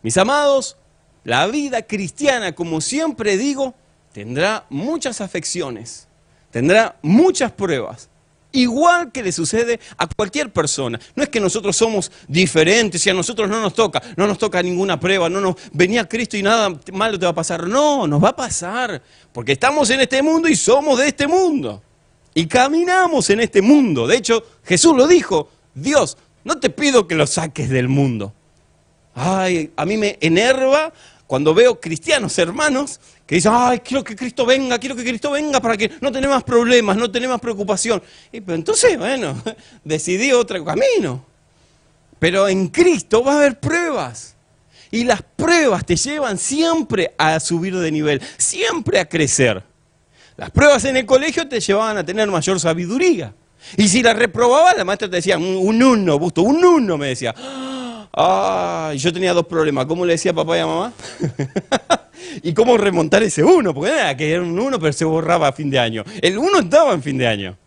Mis 0.02 0.16
amados, 0.16 0.76
la 1.24 1.46
vida 1.46 1.82
cristiana, 1.82 2.54
como 2.54 2.80
siempre 2.80 3.36
digo, 3.36 3.74
tendrá 4.12 4.66
muchas 4.70 5.20
afecciones, 5.20 6.06
tendrá 6.50 6.96
muchas 7.02 7.50
pruebas, 7.52 8.08
igual 8.56 9.12
que 9.12 9.22
le 9.22 9.32
sucede 9.32 9.78
a 9.96 10.06
cualquier 10.06 10.52
persona. 10.52 10.98
No 11.14 11.22
es 11.22 11.28
que 11.28 11.40
nosotros 11.40 11.76
somos 11.76 12.10
diferentes 12.26 13.06
y 13.06 13.10
a 13.10 13.14
nosotros 13.14 13.48
no 13.48 13.60
nos 13.60 13.74
toca, 13.74 14.02
no 14.16 14.26
nos 14.26 14.38
toca 14.38 14.62
ninguna 14.62 14.98
prueba, 14.98 15.28
no 15.28 15.40
nos 15.40 15.56
venía 15.72 16.08
Cristo 16.08 16.36
y 16.36 16.42
nada 16.42 16.76
malo 16.92 17.18
te 17.18 17.26
va 17.26 17.32
a 17.32 17.34
pasar. 17.34 17.68
No, 17.68 18.06
nos 18.06 18.22
va 18.22 18.30
a 18.30 18.36
pasar, 18.36 19.02
porque 19.32 19.52
estamos 19.52 19.90
en 19.90 20.00
este 20.00 20.22
mundo 20.22 20.48
y 20.48 20.56
somos 20.56 20.98
de 20.98 21.08
este 21.08 21.26
mundo. 21.26 21.82
Y 22.34 22.46
caminamos 22.46 23.30
en 23.30 23.40
este 23.40 23.62
mundo. 23.62 24.06
De 24.06 24.16
hecho, 24.16 24.44
Jesús 24.64 24.94
lo 24.94 25.06
dijo, 25.06 25.48
Dios, 25.74 26.18
no 26.44 26.58
te 26.58 26.70
pido 26.70 27.08
que 27.08 27.14
lo 27.14 27.26
saques 27.26 27.70
del 27.70 27.88
mundo. 27.88 28.34
Ay, 29.14 29.72
a 29.76 29.86
mí 29.86 29.96
me 29.96 30.18
enerva 30.20 30.92
cuando 31.26 31.54
veo 31.54 31.80
cristianos 31.80 32.38
hermanos 32.38 33.00
que 33.26 33.36
dicen, 33.36 33.52
ay, 33.54 33.80
quiero 33.80 34.04
que 34.04 34.14
Cristo 34.14 34.46
venga, 34.46 34.78
quiero 34.78 34.94
que 34.94 35.02
Cristo 35.02 35.32
venga 35.32 35.60
para 35.60 35.76
que 35.76 35.90
no 36.00 36.12
tenemos 36.12 36.44
problemas, 36.44 36.96
no 36.96 37.10
tenemos 37.10 37.40
preocupación. 37.40 38.00
Y 38.30 38.38
entonces, 38.50 38.96
bueno, 38.96 39.42
decidí 39.84 40.32
otro 40.32 40.64
camino. 40.64 41.24
Pero 42.18 42.48
en 42.48 42.68
Cristo 42.68 43.24
va 43.24 43.32
a 43.32 43.36
haber 43.38 43.58
pruebas. 43.58 44.36
Y 44.92 45.02
las 45.02 45.22
pruebas 45.22 45.84
te 45.84 45.96
llevan 45.96 46.38
siempre 46.38 47.12
a 47.18 47.40
subir 47.40 47.76
de 47.76 47.90
nivel, 47.90 48.22
siempre 48.38 49.00
a 49.00 49.08
crecer. 49.08 49.62
Las 50.36 50.50
pruebas 50.50 50.84
en 50.84 50.96
el 50.96 51.06
colegio 51.06 51.48
te 51.48 51.58
llevaban 51.60 51.98
a 51.98 52.06
tener 52.06 52.28
mayor 52.30 52.60
sabiduría. 52.60 53.34
Y 53.76 53.88
si 53.88 54.02
las 54.02 54.16
reprobabas, 54.16 54.76
la 54.76 54.84
maestra 54.84 55.10
te 55.10 55.16
decía, 55.16 55.38
un 55.38 55.82
uno, 55.82 56.18
Busto, 56.18 56.42
un 56.42 56.64
uno, 56.64 56.96
me 56.96 57.08
decía. 57.08 57.34
Ah, 58.18 58.94
yo 58.96 59.12
tenía 59.12 59.34
dos 59.34 59.46
problemas. 59.46 59.84
¿Cómo 59.84 60.06
le 60.06 60.14
decía 60.14 60.30
a 60.30 60.34
papá 60.34 60.56
y 60.56 60.60
a 60.60 60.66
mamá? 60.66 60.92
y 62.42 62.54
cómo 62.54 62.78
remontar 62.78 63.22
ese 63.22 63.44
uno, 63.44 63.74
porque 63.74 63.90
era 63.90 64.16
que 64.16 64.32
era 64.32 64.40
un 64.40 64.58
uno, 64.58 64.78
pero 64.78 64.94
se 64.94 65.04
borraba 65.04 65.48
a 65.48 65.52
fin 65.52 65.68
de 65.68 65.78
año. 65.78 66.02
El 66.22 66.38
uno 66.38 66.60
estaba 66.60 66.94
en 66.94 67.02
fin 67.02 67.18
de 67.18 67.26
año. 67.26 67.58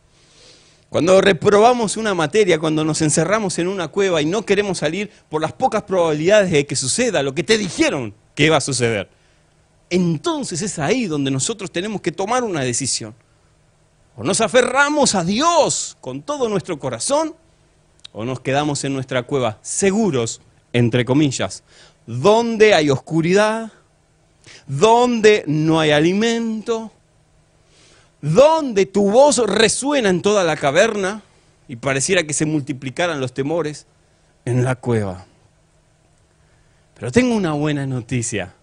Cuando 0.90 1.22
reprobamos 1.22 1.98
una 1.98 2.16
materia, 2.16 2.58
cuando 2.58 2.84
nos 2.84 3.04
encerramos 3.04 3.60
en 3.60 3.68
una 3.68 3.90
cueva 3.90 4.24
y 4.24 4.26
no 4.26 4.44
queremos 4.44 4.80
salir 4.80 5.12
por 5.30 5.40
las 5.40 5.54
pocas 5.54 5.84
probabilidades 5.84 6.50
de 6.50 6.66
que 6.66 6.76
suceda 6.76 7.22
lo 7.22 7.36
que 7.36 7.44
te 7.44 7.60
dijeron 7.60 8.16
que 8.34 8.46
iba 8.46 8.58
a 8.58 8.62
suceder, 8.62 9.08
entonces 9.92 10.64
es 10.64 10.80
ahí 10.80 11.06
donde 11.06 11.30
nosotros 11.30 11.72
tenemos 11.72 12.02
que 12.02 12.12
tomar 12.12 12.44
una 12.44 12.62
decisión. 12.62 13.14
O 14.16 14.24
nos 14.24 14.42
aferramos 14.42 15.14
a 15.14 15.24
Dios 15.24 15.96
con 16.02 16.24
todo 16.24 16.50
nuestro 16.50 16.80
corazón, 16.80 17.36
o 18.14 18.26
nos 18.26 18.40
quedamos 18.40 18.84
en 18.84 18.94
nuestra 18.94 19.24
cueva 19.24 19.60
seguros, 19.62 20.42
entre 20.74 21.06
comillas, 21.06 21.64
donde 22.06 22.74
hay 22.74 22.90
oscuridad, 22.90 23.72
donde 24.68 25.44
no 25.48 25.80
hay 25.80 25.92
alimento, 25.92 26.92
donde 28.22 28.86
tu 28.86 29.10
voz 29.12 29.38
resuena 29.38 30.10
en 30.10 30.22
toda 30.22 30.44
la 30.44 30.58
caverna 30.58 31.22
y 31.68 31.76
pareciera 31.76 32.24
que 32.24 32.34
se 32.34 32.46
multiplicaran 32.46 33.22
los 33.22 33.34
temores 33.34 33.86
en 34.46 34.64
la 34.64 34.76
cueva. 34.76 35.26
Pero 36.96 37.12
tengo 37.12 37.36
una 37.36 37.54
buena 37.54 37.86
noticia, 37.86 38.54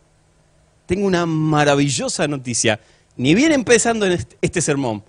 tengo 0.85 1.07
una 1.07 1.25
maravillosa 1.25 2.29
noticia, 2.29 2.81
ni 3.17 3.35
bien 3.35 3.53
empezando 3.53 4.07
en 4.07 4.27
este 4.43 4.61
sermón, 4.61 5.03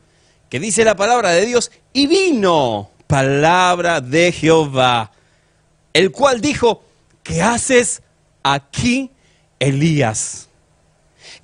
que 0.49 0.59
dice 0.59 0.85
la 0.85 0.95
palabra 0.95 1.31
de 1.31 1.45
Dios, 1.45 1.71
y 1.91 2.07
vino 2.07 2.89
palabra 3.07 4.01
de 4.01 4.31
Jehová, 4.31 5.11
el 5.93 6.11
cual 6.11 6.41
dijo, 6.41 6.83
¿qué 7.23 7.41
haces 7.41 8.01
aquí, 8.43 9.09
Elías? 9.59 10.49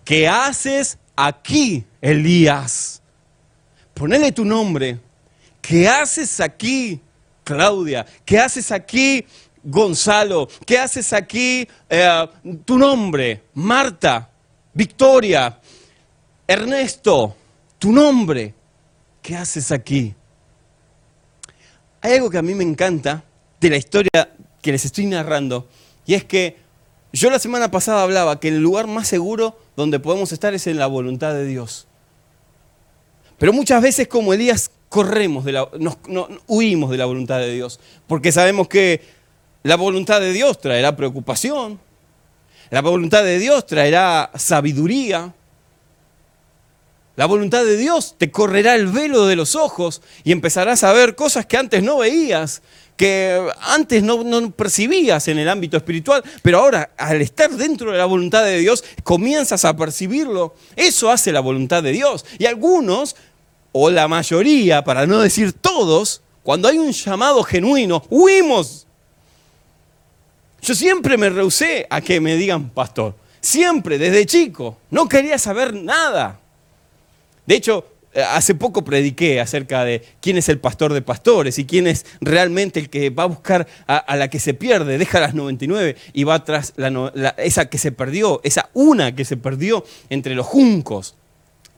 ¿Qué 0.04 0.28
haces 0.28 0.98
aquí, 1.16 1.86
Elías? 2.02 3.02
Ponele 3.94 4.32
tu 4.32 4.44
nombre. 4.44 5.00
¿Qué 5.62 5.88
haces 5.88 6.42
aquí, 6.42 7.00
Claudia? 7.44 8.06
¿Qué 8.26 8.38
haces 8.38 8.72
aquí, 8.72 9.26
Gonzalo? 9.64 10.50
¿Qué 10.66 10.78
haces 10.78 11.14
aquí, 11.14 11.68
eh, 11.90 12.28
tu 12.66 12.78
nombre? 12.78 13.44
Marta, 13.54 14.30
Victoria, 14.74 15.58
Ernesto, 16.46 17.38
tu 17.80 17.94
nombre. 17.94 18.54
¿Qué 19.22 19.38
haces 19.38 19.72
aquí? 19.72 20.14
Hay 22.04 22.12
algo 22.16 22.30
que 22.30 22.38
a 22.38 22.42
mí 22.42 22.54
me 22.54 22.66
encanta 22.66 23.24
de 23.62 23.70
la 23.70 23.78
historia 23.78 24.30
que 24.62 24.74
les 24.74 24.84
estoy 24.84 25.06
narrando, 25.06 25.70
y 26.06 26.16
es 26.16 26.26
que 26.26 26.58
yo 27.14 27.30
la 27.30 27.40
semana 27.40 27.72
pasada 27.72 28.04
hablaba 28.04 28.42
que 28.42 28.50
el 28.50 28.62
lugar 28.62 28.88
más 28.88 29.08
seguro 29.08 29.58
donde 29.78 30.02
podemos 30.02 30.34
estar 30.34 30.54
es 30.54 30.68
en 30.68 30.78
la 30.78 30.88
voluntad 30.88 31.34
de 31.34 31.46
Dios. 31.46 31.88
Pero 33.38 33.54
muchas 33.54 33.82
veces 33.82 34.10
como 34.10 34.34
Elías 34.34 34.70
corremos, 34.90 35.46
de 35.46 35.54
la, 35.54 35.70
huimos 36.48 36.92
de 36.92 36.98
la 36.98 37.06
voluntad 37.06 37.40
de 37.40 37.54
Dios, 37.54 37.80
porque 38.06 38.34
sabemos 38.34 38.68
que 38.68 39.00
la 39.64 39.78
voluntad 39.78 40.20
de 40.20 40.34
Dios 40.34 40.60
traerá 40.60 40.98
preocupación, 40.98 41.80
la 42.70 42.82
voluntad 42.82 43.24
de 43.24 43.40
Dios 43.40 43.66
traerá 43.66 44.30
sabiduría, 44.36 45.34
la 47.16 47.28
voluntad 47.28 47.64
de 47.64 47.78
Dios 47.78 48.16
te 48.18 48.32
correrá 48.32 48.74
el 48.76 48.88
velo 48.88 49.28
de 49.28 49.36
los 49.36 49.56
ojos 49.56 50.02
y 50.24 50.32
empezarás 50.32 50.84
a 50.84 50.94
ver 50.94 51.16
cosas 51.16 51.46
que 51.46 51.58
antes 51.58 51.84
no 51.84 52.00
veías, 52.00 52.64
que 52.98 53.40
antes 53.62 54.02
no, 54.02 54.52
percibías 54.52 55.28
en 55.28 55.38
el 55.38 55.48
ámbito 55.48 55.78
espiritual, 55.78 56.24
pero 56.42 56.60
ahora 56.60 56.92
al 56.98 57.22
estar 57.22 57.52
dentro 57.52 57.92
de 57.92 58.00
la 58.00 58.06
voluntad 58.06 58.44
de 58.44 58.58
Dios 58.58 58.84
comienzas 59.04 59.64
a 59.64 59.76
percibirlo. 59.76 60.56
Eso 60.76 61.12
hace 61.12 61.32
la 61.32 61.40
voluntad 61.40 61.84
de 61.84 61.92
Dios. 61.92 62.26
Y 62.40 62.46
algunos, 62.46 63.16
o 63.72 63.92
la 63.92 64.08
mayoría, 64.08 64.84
para 64.84 65.06
no 65.06 65.20
decir 65.20 65.54
todos, 65.54 66.22
cuando 66.42 66.68
hay 66.68 66.80
un 66.80 66.92
llamado 66.92 67.44
genuino, 67.44 68.04
huimos. 68.10 68.88
Yo 70.62 70.74
siempre 70.74 71.18
me 71.18 71.30
rehusé 71.30 71.86
a 71.90 72.02
que 72.02 72.20
me 72.20 72.36
digan 72.38 72.70
pastor. 72.70 73.16
Siempre, 73.40 73.98
desde 73.98 74.26
chico. 74.26 74.78
No 74.90 75.08
quería 75.08 75.38
saber 75.38 75.74
nada. 75.74 76.40
De 77.46 77.56
hecho, 77.56 77.86
eh, 78.16 78.22
hace 78.22 78.54
poco 78.54 78.84
prediqué 78.84 79.42
acerca 79.42 79.84
de 79.84 80.04
quién 80.22 80.38
es 80.38 80.48
el 80.48 80.60
pastor 80.60 80.94
de 80.94 81.02
pastores 81.02 81.58
y 81.58 81.66
quién 81.66 81.88
es 81.88 82.06
realmente 82.22 82.80
el 82.80 82.90
que 82.90 83.10
va 83.10 83.24
a 83.24 83.28
buscar 83.28 83.68
a, 83.88 84.16
la 84.16 84.30
que 84.30 84.40
se 84.40 84.54
pierde, 84.54 85.00
deja 85.00 85.20
las 85.20 85.34
99 85.34 85.96
y 86.14 86.24
va 86.24 86.44
tras 86.44 86.74
esa 87.38 87.70
que 87.70 87.80
se 87.80 87.92
perdió, 87.92 88.40
esa 88.44 88.70
una 88.74 89.16
que 89.16 89.26
se 89.26 89.36
perdió 89.36 89.84
entre 90.10 90.36
los 90.36 90.46
juncos, 90.46 91.16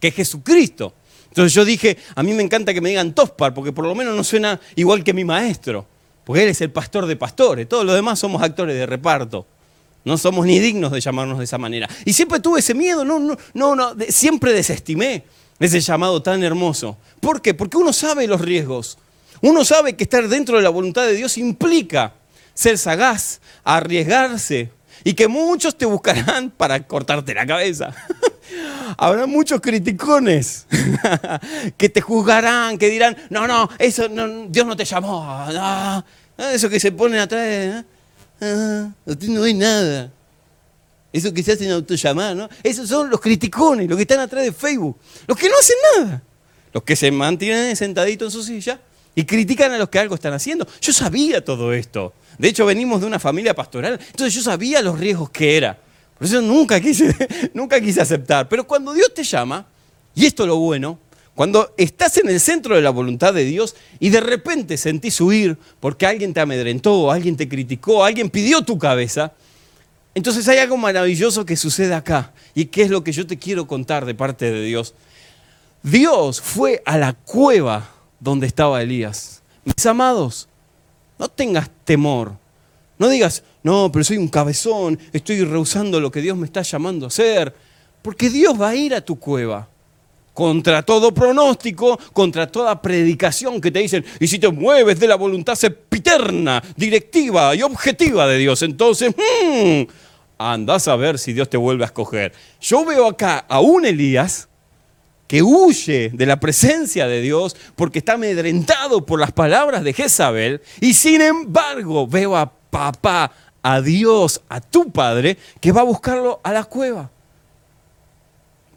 que 0.01 0.09
es 0.09 0.15
Jesucristo. 0.15 0.93
Entonces 1.29 1.53
yo 1.53 1.63
dije, 1.63 1.97
a 2.15 2.23
mí 2.23 2.33
me 2.33 2.43
encanta 2.43 2.73
que 2.73 2.81
me 2.81 2.89
digan 2.89 3.13
Tospar, 3.13 3.53
porque 3.53 3.71
por 3.71 3.85
lo 3.85 3.95
menos 3.95 4.15
no 4.15 4.23
suena 4.23 4.59
igual 4.75 5.05
que 5.05 5.13
mi 5.13 5.23
maestro, 5.23 5.85
porque 6.25 6.43
él 6.43 6.49
es 6.49 6.59
el 6.59 6.71
pastor 6.71 7.05
de 7.05 7.15
pastores, 7.15 7.69
todos 7.69 7.85
los 7.85 7.95
demás 7.95 8.19
somos 8.19 8.41
actores 8.41 8.75
de 8.75 8.85
reparto. 8.85 9.45
No 10.03 10.19
somos 10.19 10.45
ni 10.45 10.59
dignos 10.59 10.91
de 10.91 11.01
llamarnos 11.01 11.39
de 11.39 11.45
esa 11.45 11.57
manera. 11.57 11.89
Y 12.05 12.13
siempre 12.13 12.39
tuve 12.39 12.59
ese 12.59 12.75
miedo, 12.75 13.03
no, 13.03 13.17
no, 13.17 13.35
no, 13.55 13.75
no 13.75 13.95
siempre 14.09 14.53
desestimé 14.53 15.23
ese 15.59 15.79
llamado 15.79 16.21
tan 16.21 16.43
hermoso. 16.43 16.97
¿Por 17.19 17.41
qué? 17.41 17.53
Porque 17.53 17.77
uno 17.77 17.93
sabe 17.93 18.27
los 18.27 18.41
riesgos. 18.41 18.97
Uno 19.41 19.65
sabe 19.65 19.95
que 19.95 20.03
estar 20.03 20.27
dentro 20.27 20.57
de 20.57 20.63
la 20.63 20.69
voluntad 20.69 21.03
de 21.05 21.13
Dios 21.13 21.37
implica 21.37 22.13
ser 22.53 22.77
sagaz, 22.77 23.41
arriesgarse 23.63 24.71
y 25.03 25.13
que 25.13 25.27
muchos 25.27 25.77
te 25.77 25.85
buscarán 25.85 26.49
para 26.57 26.85
cortarte 26.85 27.33
la 27.33 27.45
cabeza. 27.45 27.93
Habrá 28.97 29.25
muchos 29.25 29.59
criticones 29.59 30.67
que 31.77 31.89
te 31.89 32.01
juzgarán, 32.01 32.77
que 32.77 32.89
dirán, 32.89 33.17
no, 33.29 33.47
no, 33.47 33.69
eso 33.79 34.07
Dios 34.07 34.65
no 34.65 34.75
te 34.75 34.85
llamó. 34.85 35.47
eso 36.37 36.69
que 36.69 36.79
se 36.79 36.91
ponen 36.91 37.19
atrás, 37.19 37.43
¿eh? 37.43 37.83
ah, 38.41 38.89
no 39.05 39.43
hay 39.43 39.53
nada. 39.53 40.11
Eso 41.15 41.33
que 41.33 41.41
se 41.41 41.53
hacen 41.53 41.71
autollamar, 41.71 42.35
¿no? 42.35 42.49
Esos 42.61 42.89
son 42.89 43.09
los 43.09 43.21
criticones, 43.21 43.87
los 43.87 43.95
que 43.95 44.01
están 44.01 44.19
atrás 44.19 44.43
de 44.43 44.51
Facebook. 44.51 44.97
Los 45.25 45.37
que 45.37 45.47
no 45.47 45.55
hacen 45.57 45.77
nada. 45.97 46.21
Los 46.73 46.83
que 46.83 46.93
se 46.97 47.09
mantienen 47.09 47.73
sentaditos 47.77 48.33
en 48.33 48.41
su 48.41 48.45
silla 48.45 48.81
y 49.15 49.23
critican 49.23 49.71
a 49.71 49.77
los 49.77 49.87
que 49.87 49.97
algo 49.97 50.15
están 50.15 50.33
haciendo. 50.33 50.67
Yo 50.81 50.91
sabía 50.91 51.41
todo 51.43 51.71
esto. 51.71 52.11
De 52.37 52.49
hecho, 52.49 52.65
venimos 52.65 52.99
de 52.99 53.07
una 53.07 53.17
familia 53.17 53.55
pastoral, 53.55 53.97
entonces 54.07 54.33
yo 54.33 54.41
sabía 54.41 54.81
los 54.81 54.99
riesgos 54.99 55.29
que 55.29 55.55
era. 55.55 55.79
Por 56.17 56.27
eso 56.27 56.41
nunca 56.41 56.81
quise, 56.81 57.15
nunca 57.53 57.79
quise 57.79 58.01
aceptar. 58.01 58.49
Pero 58.49 58.67
cuando 58.67 58.91
Dios 58.91 59.13
te 59.13 59.23
llama, 59.23 59.65
y 60.13 60.25
esto 60.25 60.43
es 60.43 60.47
lo 60.47 60.57
bueno, 60.57 60.99
cuando 61.33 61.73
estás 61.77 62.17
en 62.17 62.27
el 62.27 62.41
centro 62.41 62.75
de 62.75 62.81
la 62.81 62.89
voluntad 62.89 63.33
de 63.33 63.45
Dios 63.45 63.77
y 64.01 64.09
de 64.09 64.19
repente 64.19 64.75
sentís 64.75 65.21
huir 65.21 65.57
porque 65.79 66.05
alguien 66.05 66.33
te 66.33 66.41
amedrentó, 66.41 67.09
alguien 67.09 67.37
te 67.37 67.47
criticó, 67.47 68.03
alguien 68.03 68.29
pidió 68.29 68.63
tu 68.63 68.77
cabeza, 68.77 69.31
entonces 70.15 70.47
hay 70.47 70.59
algo 70.59 70.77
maravilloso 70.77 71.45
que 71.45 71.57
sucede 71.57 71.93
acá. 71.93 72.31
¿Y 72.55 72.65
qué 72.65 72.83
es 72.83 72.89
lo 72.89 73.03
que 73.03 73.11
yo 73.11 73.27
te 73.27 73.37
quiero 73.37 73.67
contar 73.67 74.05
de 74.05 74.15
parte 74.15 74.49
de 74.49 74.63
Dios? 74.63 74.95
Dios 75.83 76.41
fue 76.41 76.81
a 76.85 76.97
la 76.97 77.13
cueva 77.13 77.89
donde 78.19 78.47
estaba 78.47 78.81
Elías. 78.81 79.43
Mis 79.65 79.85
amados, 79.85 80.47
no 81.19 81.27
tengas 81.27 81.69
temor. 81.83 82.33
No 82.97 83.09
digas, 83.09 83.43
no, 83.61 83.91
pero 83.91 84.05
soy 84.05 84.17
un 84.17 84.29
cabezón, 84.29 84.97
estoy 85.11 85.43
rehusando 85.43 85.99
lo 85.99 86.09
que 86.09 86.21
Dios 86.21 86.37
me 86.37 86.45
está 86.45 86.61
llamando 86.61 87.05
a 87.05 87.09
hacer. 87.09 87.53
Porque 88.01 88.29
Dios 88.29 88.59
va 88.59 88.69
a 88.69 88.75
ir 88.75 88.95
a 88.95 89.01
tu 89.01 89.19
cueva. 89.19 89.67
Contra 90.33 90.81
todo 90.83 91.13
pronóstico, 91.13 91.99
contra 92.13 92.47
toda 92.47 92.81
predicación 92.81 93.59
que 93.59 93.71
te 93.71 93.79
dicen, 93.79 94.05
y 94.19 94.27
si 94.27 94.39
te 94.39 94.49
mueves 94.49 94.99
de 94.99 95.07
la 95.07 95.15
voluntad 95.15 95.55
sepiterna, 95.55 96.63
directiva 96.75 97.55
y 97.55 97.61
objetiva 97.63 98.27
de 98.27 98.37
Dios, 98.37 98.61
entonces, 98.61 99.13
hmm, 99.15 99.83
andás 100.37 100.87
a 100.87 100.95
ver 100.95 101.19
si 101.19 101.33
Dios 101.33 101.49
te 101.49 101.57
vuelve 101.57 101.83
a 101.83 101.87
escoger. 101.87 102.33
Yo 102.61 102.85
veo 102.85 103.07
acá 103.07 103.45
a 103.47 103.59
un 103.59 103.85
Elías 103.85 104.47
que 105.27 105.41
huye 105.41 106.11
de 106.13 106.25
la 106.25 106.39
presencia 106.39 107.07
de 107.07 107.21
Dios 107.21 107.55
porque 107.75 107.99
está 107.99 108.13
amedrentado 108.13 109.05
por 109.05 109.19
las 109.19 109.31
palabras 109.31 109.83
de 109.83 109.93
Jezabel 109.93 110.61
y 110.79 110.93
sin 110.93 111.21
embargo 111.21 112.07
veo 112.07 112.35
a 112.35 112.51
papá, 112.69 113.31
a 113.63 113.81
Dios, 113.81 114.41
a 114.49 114.61
tu 114.61 114.91
padre, 114.91 115.37
que 115.59 115.71
va 115.71 115.81
a 115.81 115.85
buscarlo 115.85 116.39
a 116.43 116.53
la 116.53 116.65
cueva. 116.65 117.09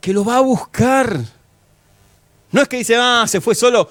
Que 0.00 0.12
lo 0.12 0.24
va 0.24 0.38
a 0.38 0.40
buscar. 0.40 1.18
No 2.50 2.62
es 2.62 2.68
que 2.68 2.78
dice, 2.78 2.96
ah, 2.96 3.26
se 3.26 3.40
fue 3.40 3.54
solo, 3.54 3.90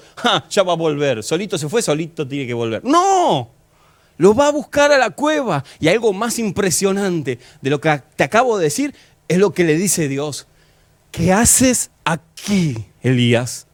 ya 0.50 0.62
va 0.64 0.72
a 0.72 0.76
volver. 0.76 1.22
Solito 1.22 1.56
se 1.56 1.68
fue, 1.68 1.82
solito 1.82 2.26
tiene 2.26 2.46
que 2.46 2.54
volver. 2.54 2.84
No, 2.84 3.50
lo 4.18 4.34
va 4.34 4.48
a 4.48 4.52
buscar 4.52 4.92
a 4.92 4.98
la 4.98 5.10
cueva. 5.10 5.64
Y 5.80 5.88
algo 5.88 6.12
más 6.12 6.38
impresionante 6.38 7.38
de 7.62 7.70
lo 7.70 7.80
que 7.80 8.02
te 8.16 8.24
acabo 8.24 8.58
de 8.58 8.64
decir 8.64 8.94
es 9.28 9.38
lo 9.38 9.52
que 9.52 9.64
le 9.64 9.76
dice 9.76 10.08
Dios. 10.08 10.46
¿Qué 11.10 11.32
haces 11.32 11.90
aquí, 12.04 12.86
Elías? 13.02 13.66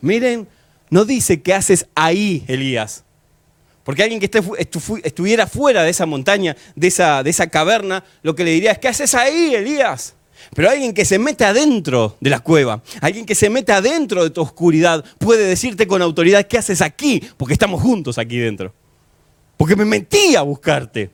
Miren, 0.00 0.46
no 0.90 1.04
dice 1.04 1.42
qué 1.42 1.54
haces 1.54 1.86
ahí, 1.94 2.44
Elías. 2.46 3.04
Porque 3.82 4.02
alguien 4.02 4.20
que 4.20 4.30
estuviera 5.02 5.46
fuera 5.46 5.82
de 5.82 5.90
esa 5.90 6.06
montaña, 6.06 6.56
de 6.76 6.88
esa, 6.88 7.22
de 7.22 7.30
esa 7.30 7.46
caverna, 7.48 8.04
lo 8.22 8.34
que 8.34 8.44
le 8.44 8.50
diría 8.50 8.72
es, 8.72 8.78
¿qué 8.78 8.88
haces 8.88 9.14
ahí, 9.14 9.54
Elías? 9.54 10.14
Pero 10.54 10.70
alguien 10.70 10.92
que 10.92 11.04
se 11.04 11.18
mete 11.18 11.44
adentro 11.44 12.16
de 12.20 12.30
la 12.30 12.40
cueva, 12.40 12.82
alguien 13.00 13.26
que 13.26 13.34
se 13.34 13.50
mete 13.50 13.72
adentro 13.72 14.22
de 14.22 14.30
tu 14.30 14.42
oscuridad, 14.42 15.04
puede 15.18 15.44
decirte 15.44 15.86
con 15.86 16.02
autoridad, 16.02 16.46
¿qué 16.46 16.58
haces 16.58 16.80
aquí? 16.80 17.22
Porque 17.36 17.54
estamos 17.54 17.82
juntos 17.82 18.18
aquí 18.18 18.38
dentro. 18.38 18.72
Porque 19.58 19.76
me 19.76 19.84
metí 19.84 20.36
a 20.36 20.42
buscarte. 20.42 21.10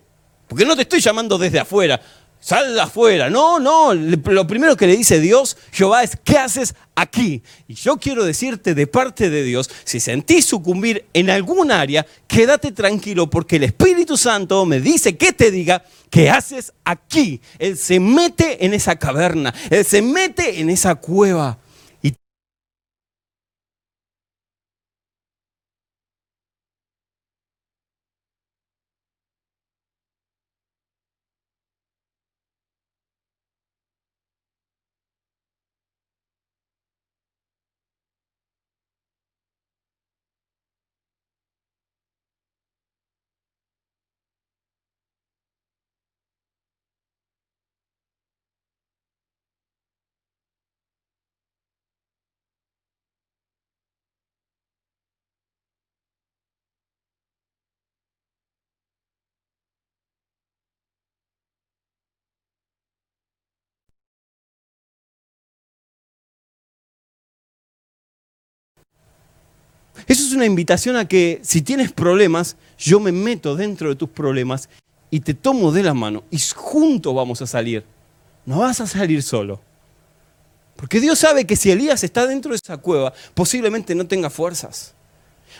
Porque 0.46 0.64
no 0.64 0.76
te 0.76 0.82
estoy 0.82 1.00
llamando 1.00 1.36
desde 1.36 1.58
afuera. 1.58 2.00
Sal 2.38 2.78
afuera. 2.78 3.30
No, 3.30 3.58
no. 3.58 3.94
Lo 3.94 4.46
primero 4.46 4.76
que 4.76 4.86
le 4.86 4.98
dice 4.98 5.18
Dios, 5.18 5.56
Jehová, 5.72 6.04
es, 6.04 6.18
¿qué 6.22 6.36
haces 6.36 6.74
aquí? 6.94 7.42
Y 7.66 7.74
yo 7.74 7.96
quiero 7.96 8.22
decirte 8.22 8.74
de 8.74 8.86
parte 8.86 9.30
de 9.30 9.42
Dios, 9.42 9.70
si 9.84 9.98
sentís 9.98 10.44
sucumbir 10.44 11.06
en 11.14 11.30
algún 11.30 11.72
área, 11.72 12.04
quédate 12.26 12.70
tranquilo 12.72 13.30
porque 13.30 13.56
el 13.56 13.64
Espíritu 13.64 14.18
Santo 14.18 14.66
me 14.66 14.78
dice 14.78 15.16
que 15.16 15.32
te 15.32 15.50
diga, 15.50 15.82
¿qué 16.10 16.28
haces 16.28 16.74
aquí? 16.84 17.40
Él 17.58 17.78
se 17.78 17.98
mete 17.98 18.66
en 18.66 18.74
esa 18.74 18.96
caverna, 18.96 19.54
Él 19.70 19.86
se 19.86 20.02
mete 20.02 20.60
en 20.60 20.68
esa 20.68 20.96
cueva. 20.96 21.58
Eso 70.06 70.22
es 70.26 70.32
una 70.32 70.46
invitación 70.46 70.96
a 70.96 71.08
que 71.08 71.40
si 71.42 71.62
tienes 71.62 71.92
problemas, 71.92 72.56
yo 72.78 73.00
me 73.00 73.12
meto 73.12 73.56
dentro 73.56 73.88
de 73.88 73.96
tus 73.96 74.08
problemas 74.08 74.68
y 75.10 75.20
te 75.20 75.34
tomo 75.34 75.72
de 75.72 75.82
la 75.82 75.94
mano 75.94 76.24
y 76.30 76.38
juntos 76.38 77.14
vamos 77.14 77.40
a 77.40 77.46
salir. 77.46 77.84
No 78.46 78.58
vas 78.58 78.80
a 78.80 78.86
salir 78.86 79.22
solo. 79.22 79.60
Porque 80.76 81.00
Dios 81.00 81.18
sabe 81.18 81.46
que 81.46 81.56
si 81.56 81.70
Elías 81.70 82.04
está 82.04 82.26
dentro 82.26 82.50
de 82.50 82.56
esa 82.56 82.76
cueva, 82.76 83.12
posiblemente 83.32 83.94
no 83.94 84.06
tenga 84.06 84.28
fuerzas. 84.28 84.94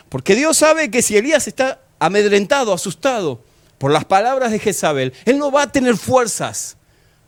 Porque 0.09 0.35
Dios 0.35 0.57
sabe 0.57 0.91
que 0.91 1.01
si 1.01 1.17
Elías 1.17 1.47
está 1.47 1.81
amedrentado, 1.99 2.73
asustado 2.73 3.41
por 3.77 3.91
las 3.91 4.05
palabras 4.05 4.51
de 4.51 4.59
Jezabel, 4.59 5.13
él 5.25 5.37
no 5.37 5.51
va 5.51 5.63
a 5.63 5.71
tener 5.71 5.97
fuerzas. 5.97 6.77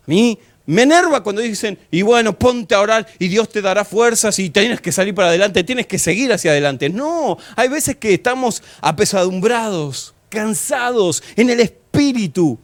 A 0.05 0.11
mí 0.11 0.37
me 0.67 0.81
enerva 0.81 1.23
cuando 1.23 1.41
dicen, 1.41 1.79
y 1.89 2.01
bueno, 2.01 2.37
ponte 2.37 2.75
a 2.75 2.81
orar 2.81 3.07
y 3.19 3.29
Dios 3.29 3.47
te 3.47 3.61
dará 3.61 3.85
fuerzas 3.85 4.37
y 4.37 4.49
tienes 4.49 4.81
que 4.81 4.91
salir 4.91 5.15
para 5.15 5.29
adelante, 5.29 5.63
tienes 5.63 5.87
que 5.87 5.97
seguir 5.97 6.31
hacia 6.33 6.51
adelante. 6.51 6.89
No, 6.89 7.37
hay 7.55 7.69
veces 7.69 7.95
que 7.95 8.13
estamos 8.13 8.61
apesadumbrados, 8.81 10.13
cansados 10.27 11.23
en 11.37 11.49
el 11.49 11.61
espíritu. 11.61 12.59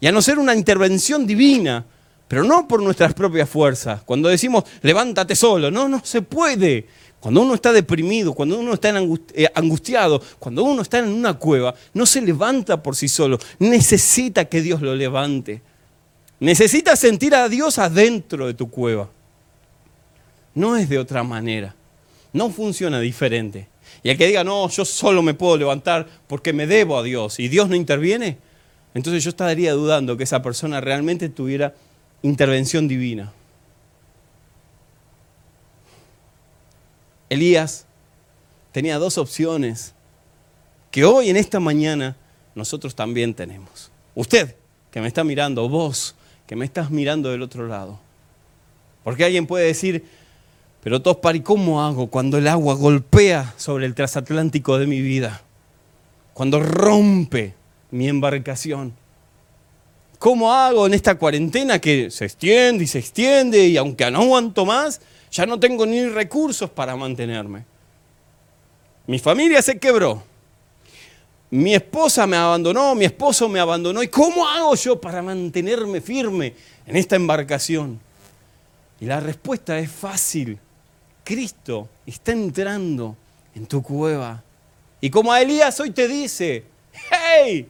Y 0.00 0.06
a 0.06 0.12
no 0.12 0.22
ser 0.22 0.38
una 0.38 0.54
intervención 0.54 1.26
divina, 1.26 1.84
pero 2.26 2.42
no 2.42 2.66
por 2.66 2.82
nuestras 2.82 3.12
propias 3.12 3.50
fuerzas. 3.50 4.00
Cuando 4.04 4.30
decimos, 4.30 4.64
levántate 4.80 5.36
solo, 5.36 5.70
no, 5.70 5.88
no 5.88 6.00
se 6.02 6.22
puede. 6.22 6.86
Cuando 7.20 7.42
uno 7.42 7.54
está 7.54 7.70
deprimido, 7.70 8.32
cuando 8.32 8.58
uno 8.58 8.72
está 8.72 8.94
eh, 9.34 9.48
angustiado, 9.54 10.22
cuando 10.38 10.64
uno 10.64 10.80
está 10.80 11.00
en 11.00 11.08
una 11.08 11.34
cueva, 11.34 11.74
no 11.92 12.06
se 12.06 12.22
levanta 12.22 12.82
por 12.82 12.96
sí 12.96 13.08
solo. 13.08 13.38
Necesita 13.58 14.46
que 14.46 14.62
Dios 14.62 14.80
lo 14.80 14.94
levante. 14.94 15.60
Necesitas 16.38 16.98
sentir 16.98 17.34
a 17.34 17.48
Dios 17.48 17.78
adentro 17.78 18.46
de 18.46 18.54
tu 18.54 18.70
cueva. 18.70 19.08
No 20.54 20.76
es 20.76 20.88
de 20.88 20.98
otra 20.98 21.22
manera. 21.22 21.74
No 22.32 22.50
funciona 22.50 23.00
diferente. 23.00 23.68
Y 24.02 24.10
el 24.10 24.18
que 24.18 24.26
diga, 24.26 24.44
no, 24.44 24.68
yo 24.68 24.84
solo 24.84 25.22
me 25.22 25.34
puedo 25.34 25.56
levantar 25.56 26.06
porque 26.26 26.52
me 26.52 26.66
debo 26.66 26.98
a 26.98 27.02
Dios 27.02 27.40
y 27.40 27.48
Dios 27.48 27.68
no 27.68 27.74
interviene, 27.74 28.38
entonces 28.94 29.24
yo 29.24 29.30
estaría 29.30 29.72
dudando 29.72 30.16
que 30.16 30.24
esa 30.24 30.42
persona 30.42 30.80
realmente 30.80 31.28
tuviera 31.28 31.74
intervención 32.22 32.88
divina. 32.88 33.32
Elías 37.28 37.86
tenía 38.72 38.98
dos 38.98 39.18
opciones 39.18 39.94
que 40.90 41.04
hoy 41.04 41.30
en 41.30 41.36
esta 41.36 41.60
mañana 41.60 42.16
nosotros 42.54 42.94
también 42.94 43.34
tenemos. 43.34 43.90
Usted 44.14 44.54
que 44.90 45.00
me 45.00 45.08
está 45.08 45.24
mirando, 45.24 45.68
vos 45.68 46.14
que 46.46 46.56
me 46.56 46.64
estás 46.64 46.90
mirando 46.90 47.30
del 47.30 47.42
otro 47.42 47.66
lado. 47.66 47.98
Porque 49.04 49.24
alguien 49.24 49.46
puede 49.46 49.66
decir, 49.66 50.04
pero 50.82 51.02
Tospari, 51.02 51.40
¿cómo 51.40 51.84
hago 51.84 52.08
cuando 52.08 52.38
el 52.38 52.48
agua 52.48 52.74
golpea 52.74 53.54
sobre 53.56 53.86
el 53.86 53.94
transatlántico 53.94 54.78
de 54.78 54.86
mi 54.86 55.00
vida? 55.00 55.42
Cuando 56.34 56.60
rompe 56.60 57.54
mi 57.90 58.08
embarcación. 58.08 58.94
¿Cómo 60.18 60.52
hago 60.52 60.86
en 60.86 60.94
esta 60.94 61.16
cuarentena 61.16 61.78
que 61.78 62.10
se 62.10 62.24
extiende 62.24 62.84
y 62.84 62.86
se 62.86 62.98
extiende 62.98 63.66
y 63.66 63.76
aunque 63.76 64.10
no 64.10 64.22
aguanto 64.22 64.64
más, 64.64 65.00
ya 65.30 65.44
no 65.46 65.60
tengo 65.60 65.86
ni 65.86 66.06
recursos 66.06 66.70
para 66.70 66.96
mantenerme? 66.96 67.64
Mi 69.06 69.18
familia 69.18 69.62
se 69.62 69.78
quebró 69.78 70.22
mi 71.50 71.74
esposa 71.74 72.26
me 72.26 72.36
abandonó, 72.36 72.94
mi 72.94 73.04
esposo 73.04 73.48
me 73.48 73.60
abandonó. 73.60 74.02
¿Y 74.02 74.08
cómo 74.08 74.46
hago 74.48 74.74
yo 74.74 75.00
para 75.00 75.22
mantenerme 75.22 76.00
firme 76.00 76.54
en 76.86 76.96
esta 76.96 77.16
embarcación? 77.16 78.00
Y 79.00 79.06
la 79.06 79.20
respuesta 79.20 79.78
es 79.78 79.90
fácil. 79.90 80.58
Cristo 81.22 81.88
está 82.04 82.32
entrando 82.32 83.16
en 83.54 83.66
tu 83.66 83.82
cueva. 83.82 84.42
Y 85.00 85.10
como 85.10 85.32
a 85.32 85.40
Elías 85.40 85.78
hoy 85.80 85.90
te 85.90 86.08
dice, 86.08 86.64
hey, 87.10 87.68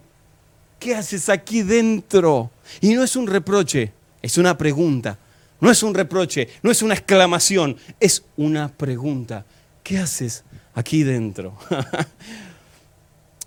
¿qué 0.79 0.95
haces 0.95 1.29
aquí 1.29 1.63
dentro? 1.63 2.51
Y 2.81 2.95
no 2.95 3.03
es 3.03 3.17
un 3.17 3.27
reproche, 3.27 3.93
es 4.23 4.39
una 4.39 4.57
pregunta. 4.57 5.19
No 5.59 5.71
es 5.71 5.83
un 5.83 5.95
reproche, 5.95 6.49
no 6.63 6.71
es 6.71 6.83
una 6.83 6.95
exclamación, 6.95 7.77
es 7.99 8.25
una 8.37 8.69
pregunta. 8.69 9.47
¿Qué 9.83 9.99
haces 9.99 10.45
aquí 10.75 11.03
dentro? 11.03 11.57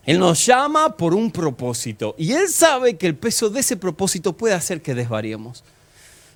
Él 0.05 0.19
nos 0.19 0.45
llama 0.45 0.95
por 0.95 1.13
un 1.13 1.31
propósito 1.31 2.15
y 2.17 2.31
Él 2.33 2.47
sabe 2.49 2.97
que 2.97 3.07
el 3.07 3.15
peso 3.15 3.49
de 3.49 3.59
ese 3.59 3.77
propósito 3.77 4.33
puede 4.33 4.53
hacer 4.53 4.81
que 4.81 4.95
desvariemos. 4.95 5.63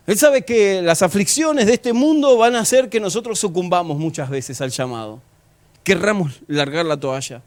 Él 0.06 0.18
sabe 0.18 0.44
que 0.44 0.82
las 0.82 1.02
aflicciones 1.02 1.66
de 1.66 1.74
este 1.74 1.94
mundo 1.94 2.38
van 2.38 2.56
a 2.56 2.60
hacer 2.60 2.90
que 2.90 3.00
nosotros 3.00 3.40
sucumbamos 3.40 3.98
muchas 3.98 4.30
veces 4.30 4.60
al 4.60 4.70
llamado. 4.70 5.22
Querramos 5.84 6.42
largar 6.48 6.86
la 6.86 7.00
toalla. 7.00 7.42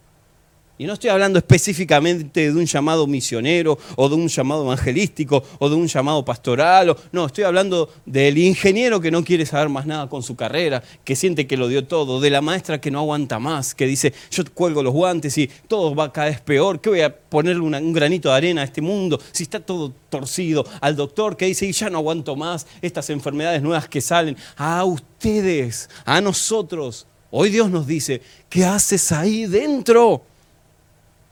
Y 0.79 0.85
no 0.85 0.93
estoy 0.93 1.09
hablando 1.09 1.39
específicamente 1.39 2.53
de 2.53 2.59
un 2.59 2.67
llamado 2.67 3.07
misionero 3.07 3.79
o 3.97 4.11
de 4.11 4.15
un 4.15 4.29
llamado 4.29 4.63
evangelístico 4.65 5.43
o 5.59 5.71
de 5.71 5.75
un 5.75 5.87
llamado 5.87 6.23
pastoral. 6.23 6.95
no, 7.13 7.25
estoy 7.25 7.45
hablando 7.45 7.89
del 8.05 8.37
ingeniero 8.37 9.01
que 9.01 9.11
no 9.11 9.25
quiere 9.25 9.47
saber 9.47 9.71
más 9.71 9.87
nada 9.87 10.07
con 10.11 10.23
su 10.23 10.37
carrera, 10.37 10.83
que 11.03 11.17
siente 11.17 11.47
que 11.47 11.57
lo 11.57 11.69
dio 11.69 11.87
todo, 11.87 12.21
de 12.21 12.29
la 12.29 12.43
maestra 12.43 12.79
que 12.79 12.91
no 12.91 12.99
aguanta 12.99 13.39
más, 13.39 13.75
que 13.75 13.87
dice, 13.87 14.13
yo 14.31 14.45
cuelgo 14.53 14.83
los 14.83 14.93
guantes 14.93 15.39
y 15.39 15.49
todo 15.67 15.95
va 15.95 16.13
cada 16.13 16.29
vez 16.29 16.43
peor, 16.43 16.79
¿qué 16.79 16.91
voy 16.91 17.01
a 17.01 17.17
ponerle 17.17 17.63
un 17.63 17.93
granito 17.95 18.29
de 18.29 18.35
arena 18.35 18.61
a 18.61 18.65
este 18.65 18.83
mundo 18.83 19.19
si 19.33 19.45
está 19.45 19.61
todo 19.61 19.95
torcido? 20.11 20.67
Al 20.83 20.95
doctor 20.95 21.39
que 21.39 21.47
dice, 21.47 21.73
ya 21.73 21.89
no 21.89 21.99
aguanto 21.99 22.37
más 22.37 22.67
estas 22.83 23.09
enfermedades 23.09 23.63
nuevas 23.63 23.89
que 23.89 24.03
salen. 24.03 24.37
A 24.57 24.85
ustedes, 24.85 25.89
a 26.05 26.21
nosotros. 26.21 27.07
Hoy 27.31 27.49
Dios 27.49 27.71
nos 27.71 27.87
dice, 27.87 28.21
¿qué 28.51 28.67
haces 28.67 29.11
ahí 29.11 29.47
dentro? 29.47 30.23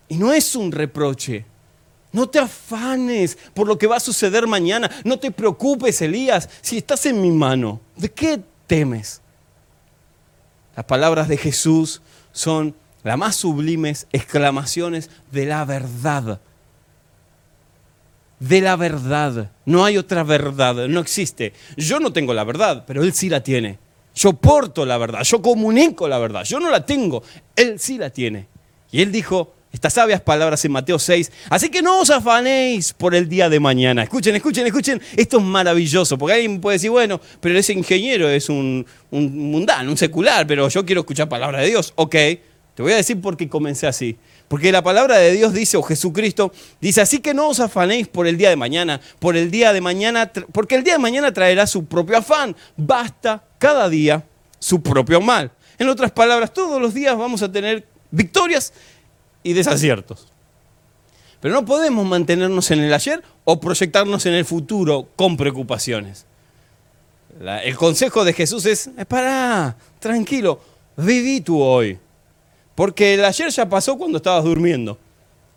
Y 0.08 0.16
no 0.16 0.32
es 0.32 0.54
un 0.54 0.72
reproche. 0.72 1.44
No 2.12 2.28
te 2.28 2.38
afanes 2.38 3.36
por 3.54 3.66
lo 3.66 3.76
que 3.76 3.88
va 3.88 3.96
a 3.96 4.00
suceder 4.00 4.46
mañana. 4.46 4.90
No 5.04 5.18
te 5.18 5.30
preocupes, 5.30 6.00
Elías, 6.00 6.48
si 6.60 6.78
estás 6.78 7.06
en 7.06 7.20
mi 7.20 7.30
mano. 7.30 7.80
¿De 7.96 8.08
qué 8.10 8.40
temes? 8.66 9.20
Las 10.76 10.86
palabras 10.86 11.28
de 11.28 11.36
Jesús 11.36 12.02
son 12.32 12.74
las 13.02 13.18
más 13.18 13.36
sublimes 13.36 14.06
exclamaciones 14.12 15.10
de 15.30 15.46
la 15.46 15.64
verdad. 15.64 16.40
De 18.38 18.60
la 18.60 18.76
verdad. 18.76 19.52
No 19.64 19.84
hay 19.84 19.96
otra 19.98 20.22
verdad, 20.22 20.88
no 20.88 21.00
existe. 21.00 21.52
Yo 21.76 22.00
no 22.00 22.12
tengo 22.12 22.34
la 22.34 22.44
verdad, 22.44 22.84
pero 22.86 23.02
Él 23.02 23.12
sí 23.12 23.28
la 23.28 23.42
tiene. 23.42 23.78
Yo 24.14 24.32
porto 24.32 24.86
la 24.86 24.96
verdad, 24.98 25.22
yo 25.24 25.42
comunico 25.42 26.06
la 26.06 26.18
verdad. 26.18 26.44
Yo 26.44 26.60
no 26.60 26.70
la 26.70 26.86
tengo, 26.86 27.22
Él 27.56 27.78
sí 27.80 27.98
la 27.98 28.10
tiene. 28.10 28.46
Y 28.90 29.02
Él 29.02 29.10
dijo, 29.10 29.52
estas 29.74 29.92
sabias 29.92 30.20
palabras 30.20 30.64
en 30.64 30.70
Mateo 30.70 31.00
6. 31.00 31.32
Así 31.50 31.68
que 31.68 31.82
no 31.82 31.98
os 31.98 32.08
afanéis 32.08 32.92
por 32.92 33.12
el 33.12 33.28
día 33.28 33.48
de 33.48 33.58
mañana. 33.58 34.04
Escuchen, 34.04 34.36
escuchen, 34.36 34.64
escuchen. 34.64 35.02
Esto 35.16 35.38
es 35.38 35.42
maravilloso, 35.42 36.16
porque 36.16 36.34
alguien 36.34 36.60
puede 36.60 36.76
decir, 36.76 36.90
bueno, 36.90 37.20
pero 37.40 37.58
ese 37.58 37.72
ingeniero 37.72 38.28
es 38.28 38.48
un, 38.48 38.86
un 39.10 39.50
mundano, 39.50 39.90
un 39.90 39.96
secular, 39.96 40.46
pero 40.46 40.68
yo 40.68 40.86
quiero 40.86 41.00
escuchar 41.00 41.28
palabra 41.28 41.60
de 41.60 41.66
Dios. 41.66 41.92
Ok, 41.96 42.12
te 42.12 42.82
voy 42.82 42.92
a 42.92 42.96
decir 42.96 43.20
por 43.20 43.36
qué 43.36 43.48
comencé 43.48 43.88
así. 43.88 44.16
Porque 44.46 44.70
la 44.70 44.80
palabra 44.80 45.18
de 45.18 45.32
Dios 45.32 45.52
dice, 45.52 45.76
o 45.76 45.82
Jesucristo 45.82 46.52
dice, 46.80 47.00
así 47.00 47.18
que 47.18 47.34
no 47.34 47.48
os 47.48 47.58
afanéis 47.58 48.06
por 48.06 48.28
el 48.28 48.36
día 48.36 48.50
de 48.50 48.56
mañana, 48.56 49.00
por 49.18 49.36
el 49.36 49.50
día 49.50 49.72
de 49.72 49.80
mañana, 49.80 50.30
porque 50.52 50.76
el 50.76 50.84
día 50.84 50.92
de 50.92 51.00
mañana 51.00 51.32
traerá 51.32 51.66
su 51.66 51.86
propio 51.86 52.18
afán. 52.18 52.54
Basta 52.76 53.42
cada 53.58 53.88
día 53.88 54.22
su 54.60 54.80
propio 54.80 55.20
mal. 55.20 55.50
En 55.80 55.88
otras 55.88 56.12
palabras, 56.12 56.52
todos 56.52 56.80
los 56.80 56.94
días 56.94 57.18
vamos 57.18 57.42
a 57.42 57.50
tener 57.50 57.84
victorias 58.14 58.72
y 59.44 59.52
desaciertos. 59.52 60.26
Pero 61.40 61.54
no 61.54 61.64
podemos 61.64 62.04
mantenernos 62.06 62.70
en 62.70 62.80
el 62.80 62.92
ayer 62.92 63.22
o 63.44 63.60
proyectarnos 63.60 64.24
en 64.26 64.32
el 64.32 64.46
futuro 64.46 65.06
con 65.14 65.36
preocupaciones. 65.36 66.24
el 67.62 67.76
consejo 67.76 68.24
de 68.24 68.32
Jesús 68.32 68.64
es, 68.64 68.90
para, 69.06 69.76
tranquilo, 70.00 70.58
viví 70.96 71.42
tú 71.42 71.60
hoy. 71.60 71.98
Porque 72.74 73.14
el 73.14 73.24
ayer 73.24 73.50
ya 73.50 73.68
pasó 73.68 73.96
cuando 73.98 74.16
estabas 74.16 74.42
durmiendo. 74.42 74.98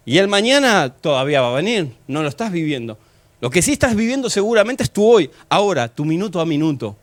Y 0.06 0.18
el 0.18 0.28
mañana 0.28 0.94
todavía 0.94 1.42
va 1.42 1.52
a 1.52 1.56
venir, 1.56 1.94
no 2.06 2.22
lo 2.22 2.28
estás 2.28 2.52
viviendo. 2.52 2.98
Lo 3.40 3.50
que 3.50 3.62
sí 3.62 3.72
estás 3.72 3.96
viviendo 3.96 4.30
seguramente 4.30 4.84
es 4.84 4.92
tu 4.92 5.06
hoy, 5.06 5.30
ahora, 5.48 5.88
tu 5.88 6.04
minuto 6.04 6.42
a 6.42 6.46
minuto. 6.46 6.98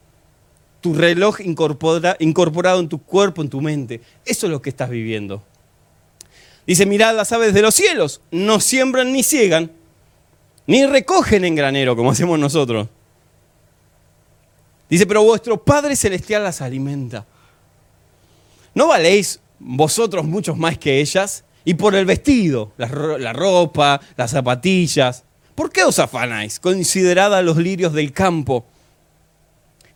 Tu 0.83 0.93
reloj 0.93 1.41
incorporado 1.41 2.81
en 2.81 2.89
tu 2.91 2.99
cuerpo, 2.99 3.41
en 3.41 3.49
tu 3.49 3.63
mente. 3.63 4.03
Eso 4.27 4.47
es 4.47 4.53
lo 4.53 4.61
que 4.61 4.69
estás 4.69 4.91
viviendo. 4.91 5.43
Dice, 6.67 6.87
mirad 6.87 7.15
las 7.15 7.33
aves 7.33 7.53
de 7.53 7.63
los 7.63 7.75
cielos, 7.75 8.21
no 8.31 8.59
siembran 8.61 9.13
ni 9.13 9.23
ciegan, 9.23 9.71
ni 10.67 10.87
recogen 10.87 11.45
en 11.45 11.55
granero 11.55 11.95
como 11.95 12.11
hacemos 12.11 12.39
nosotros. 12.39 12.89
Dice, 14.89 15.07
pero 15.07 15.23
vuestro 15.23 15.63
Padre 15.63 15.97
Celestial 15.97 16.43
las 16.43 16.61
alimenta. 16.63 17.27
¿No 18.75 18.89
valéis 18.89 19.41
vosotros 19.59 20.25
muchos 20.25 20.57
más 20.57 20.79
que 20.79 21.01
ellas? 21.01 21.45
Y 21.65 21.75
por 21.75 21.95
el 21.95 22.05
vestido, 22.05 22.73
la, 22.77 23.33
ropa, 23.33 24.01
las 24.17 24.31
zapatillas. 24.31 25.25
¿Por 25.55 25.71
qué 25.71 25.85
os 25.85 25.99
afanáis? 25.99 26.61
Considerad 26.61 27.35
a 27.35 27.43
los 27.43 27.57
lirios 27.57 27.93
del 27.93 28.13
campo. 28.13 28.67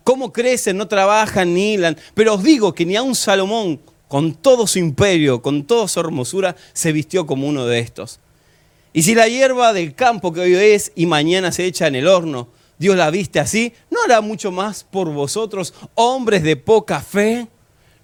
Cómo 0.03 0.33
crecen, 0.33 0.77
no 0.77 0.87
trabajan 0.87 1.53
ni 1.53 1.73
hilan. 1.73 1.97
Pero 2.15 2.35
os 2.35 2.43
digo 2.43 2.73
que 2.73 2.85
ni 2.85 2.95
a 2.95 3.03
un 3.03 3.15
Salomón, 3.15 3.79
con 4.09 4.33
todo 4.33 4.67
su 4.67 4.79
imperio, 4.79 5.41
con 5.41 5.63
toda 5.63 5.87
su 5.87 5.99
hermosura, 5.99 6.55
se 6.73 6.91
vistió 6.91 7.25
como 7.25 7.47
uno 7.47 7.65
de 7.67 7.79
estos. 7.79 8.19
Y 8.91 9.03
si 9.03 9.13
la 9.13 9.27
hierba 9.27 9.71
del 9.71 9.93
campo 9.93 10.33
que 10.33 10.41
hoy 10.41 10.55
es 10.55 10.91
y 10.95 11.05
mañana 11.05 11.51
se 11.51 11.65
echa 11.65 11.85
en 11.85 11.95
el 11.95 12.07
horno, 12.07 12.49
Dios 12.79 12.97
la 12.97 13.11
viste 13.11 13.39
así, 13.39 13.71
¿no 13.91 14.01
hará 14.03 14.19
mucho 14.21 14.51
más 14.51 14.83
por 14.83 15.13
vosotros, 15.13 15.75
hombres 15.93 16.41
de 16.41 16.55
poca 16.55 17.01
fe? 17.01 17.47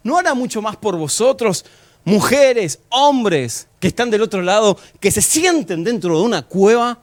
¿No 0.04 0.18
hará 0.18 0.36
mucho 0.36 0.62
más 0.62 0.76
por 0.76 0.96
vosotros, 0.96 1.66
mujeres, 2.04 2.80
hombres 2.90 3.68
que 3.80 3.88
están 3.88 4.12
del 4.12 4.22
otro 4.22 4.44
lado, 4.44 4.78
que 5.00 5.10
se 5.10 5.24
sienten 5.24 5.84
dentro 5.84 6.20
de 6.20 6.24
una 6.24 6.44
cueva? 6.44 7.00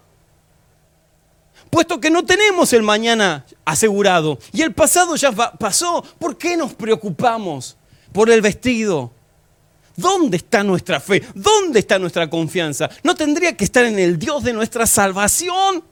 Puesto 1.71 1.99
que 1.99 2.11
no 2.11 2.25
tenemos 2.25 2.73
el 2.73 2.85
mañana 2.85 3.45
asegurado 3.65 4.38
y 4.53 4.62
el 4.62 4.73
pasado 4.73 5.17
ya 5.17 5.33
pasó, 5.33 6.05
¿por 6.21 6.38
qué 6.38 6.57
nos 6.57 6.73
preocupamos? 6.75 7.77
Por 8.12 8.31
el 8.31 8.40
vestido. 8.40 9.12
¿Dónde 9.96 10.38
está 10.38 10.62
nuestra 10.62 11.01
fe? 11.01 11.22
¿Dónde 11.35 11.81
está 11.81 11.98
nuestra 11.98 12.29
confianza? 12.29 12.88
¿No 13.03 13.14
tendría 13.14 13.57
que 13.57 13.64
estar 13.64 13.85
en 13.85 13.98
el 13.98 14.18
Dios 14.18 14.42
de 14.42 14.53
nuestra 14.53 14.87
salvación? 14.87 15.85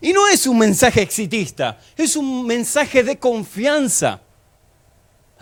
Y 0.00 0.12
no 0.12 0.26
es 0.28 0.46
un 0.46 0.58
mensaje 0.58 1.02
exitista, 1.02 1.78
es 1.96 2.16
un 2.16 2.46
mensaje 2.46 3.02
de 3.02 3.18
confianza. 3.18 4.20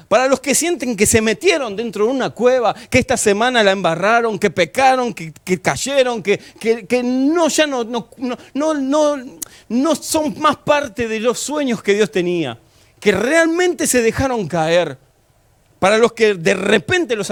Para 0.09 0.29
los 0.29 0.41
que 0.41 0.55
sienten 0.55 0.97
que 0.97 1.07
se 1.07 1.21
metieron 1.21 1.75
dentro 1.75 2.07
de 2.07 2.13
una 2.13 2.31
cueva, 2.31 2.75
que 2.75 2.99
esta 2.99 3.17
semana 3.17 3.63
la 3.63 3.73
embarraron, 3.73 4.39
que 4.39 4.51
pecaron, 4.51 5.15
que, 5.15 5.33
cayeron, 5.61 6.23
que, 6.23 6.39
que, 6.39 7.03
no, 7.03 7.49
ya 7.49 7.67
no, 7.67 7.85
no, 7.85 8.11
no, 8.19 8.75
no, 8.75 9.17
no 9.69 9.95
son 9.97 10.39
más 10.39 10.57
parte 10.57 11.09
de 11.09 11.21
los 11.21 11.39
sueños 11.39 11.83
que 11.83 11.95
Dios 11.95 12.11
tenía 12.11 12.59
que 13.05 13.13
realmente 13.13 13.87
se 13.87 14.01
dejaron 14.01 14.49
caer, 14.49 14.97
para 15.79 15.99
los 15.99 16.15
que 16.15 16.33
de 16.33 16.55
repente 16.55 17.15
los 17.17 17.29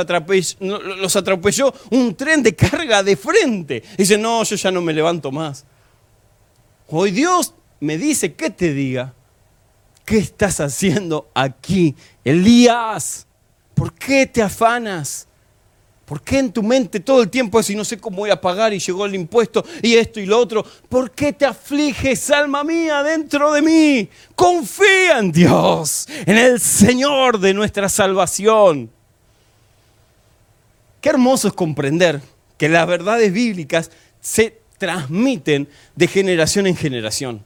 los 0.60 1.16
atropelló 1.16 1.72
un 1.90 2.14
tren 2.14 2.42
de 2.42 2.54
carga 2.54 3.02
de 3.02 3.16
frente. 3.16 3.82
Dicen, 3.96 4.20
no, 4.20 4.42
yo 4.42 4.54
ya 4.54 4.70
no 4.70 4.82
me 4.82 4.92
levanto 4.92 5.32
más. 5.32 5.64
Hoy 6.88 7.10
Dios 7.10 7.54
me 7.80 7.96
dice, 7.96 8.34
¿qué 8.34 8.50
te 8.50 8.74
diga? 8.74 9.14
¿Qué 10.04 10.18
estás 10.18 10.60
haciendo 10.60 11.30
aquí? 11.32 11.96
Elías, 12.22 13.26
¿por 13.72 13.94
qué 13.94 14.26
te 14.26 14.42
afanas? 14.42 15.26
¿Por 16.12 16.20
qué 16.20 16.40
en 16.40 16.52
tu 16.52 16.62
mente 16.62 17.00
todo 17.00 17.22
el 17.22 17.30
tiempo 17.30 17.58
es 17.58 17.70
y 17.70 17.74
no 17.74 17.86
sé 17.86 17.96
cómo 17.96 18.18
voy 18.18 18.28
a 18.28 18.38
pagar 18.38 18.74
y 18.74 18.78
llegó 18.78 19.06
el 19.06 19.14
impuesto 19.14 19.64
y 19.80 19.94
esto 19.94 20.20
y 20.20 20.26
lo 20.26 20.38
otro? 20.38 20.62
¿Por 20.90 21.10
qué 21.12 21.32
te 21.32 21.46
afliges, 21.46 22.30
alma 22.30 22.62
mía, 22.64 23.02
dentro 23.02 23.50
de 23.50 23.62
mí? 23.62 24.10
Confía 24.34 25.20
en 25.20 25.32
Dios, 25.32 26.06
en 26.26 26.36
el 26.36 26.60
Señor 26.60 27.40
de 27.40 27.54
nuestra 27.54 27.88
salvación. 27.88 28.90
Qué 31.00 31.08
hermoso 31.08 31.48
es 31.48 31.54
comprender 31.54 32.20
que 32.58 32.68
las 32.68 32.86
verdades 32.86 33.32
bíblicas 33.32 33.90
se 34.20 34.58
transmiten 34.76 35.66
de 35.96 36.08
generación 36.08 36.66
en 36.66 36.76
generación. 36.76 37.42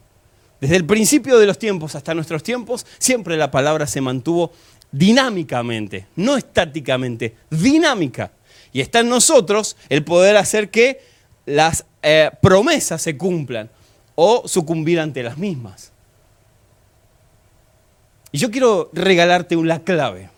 Desde 0.61 0.74
el 0.74 0.87
principio 0.87 1.38
de 1.38 1.46
los 1.46 1.61
tiempos 1.61 1.94
hasta 1.94 2.14
nuestros 2.14 2.42
tiempos, 2.42 2.85
siempre 2.98 3.37
la 3.37 3.48
palabra 3.48 3.87
se 3.87 4.00
mantuvo 4.00 4.50
dinámicamente, 4.90 6.07
no 6.16 6.37
estáticamente, 6.37 7.37
dinámica. 7.48 8.33
Y 8.76 8.82
está 8.82 9.00
en 9.00 9.08
nosotros 9.08 9.74
el 9.88 10.04
poder 10.04 10.36
hacer 10.36 10.70
que 10.70 11.00
las 11.46 11.86
eh, 12.02 12.30
promesas 12.42 13.00
se 13.00 13.16
cumplan 13.16 13.70
o 14.14 14.46
sucumbir 14.46 15.00
ante 15.00 15.22
las 15.22 15.38
mismas. 15.38 15.92
Y 18.32 18.36
yo 18.36 18.50
quiero 18.50 18.90
regalarte 18.92 19.56
una 19.56 19.82
clave 19.82 20.28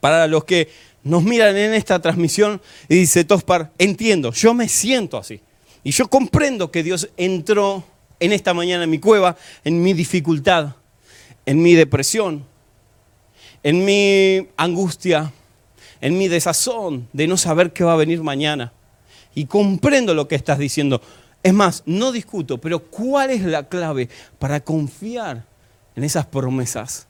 para 0.00 0.26
los 0.26 0.42
que 0.42 0.70
nos 1.04 1.22
miran 1.22 1.56
en 1.56 1.72
esta 1.72 2.00
transmisión 2.00 2.60
y 2.88 2.96
dice 2.96 3.24
Tospar, 3.24 3.70
entiendo, 3.78 4.32
yo 4.32 4.52
me 4.52 4.68
siento 4.68 5.16
así. 5.16 5.40
Y 5.84 5.92
yo 5.92 6.08
comprendo 6.08 6.72
que 6.72 6.82
Dios 6.82 7.10
entró 7.16 7.84
en 8.18 8.32
esta 8.32 8.54
mañana 8.54 8.82
en 8.82 8.90
mi 8.90 8.98
cueva, 8.98 9.36
en 9.62 9.80
mi 9.84 9.92
dificultad, 9.92 10.74
en 11.46 11.62
mi 11.62 11.74
depresión, 11.74 12.44
en 13.62 13.84
mi 13.84 14.48
angustia, 14.56 15.32
en 16.00 16.18
mi 16.18 16.28
desazón 16.28 17.08
de 17.12 17.26
no 17.26 17.36
saber 17.36 17.72
qué 17.72 17.84
va 17.84 17.92
a 17.92 17.96
venir 17.96 18.22
mañana. 18.22 18.72
Y 19.34 19.46
comprendo 19.46 20.14
lo 20.14 20.28
que 20.28 20.34
estás 20.34 20.58
diciendo. 20.58 21.00
Es 21.42 21.52
más, 21.52 21.82
no 21.86 22.12
discuto, 22.12 22.58
pero 22.58 22.80
¿cuál 22.80 23.30
es 23.30 23.42
la 23.42 23.68
clave 23.68 24.08
para 24.38 24.60
confiar 24.60 25.44
en 25.94 26.04
esas 26.04 26.26
promesas? 26.26 27.06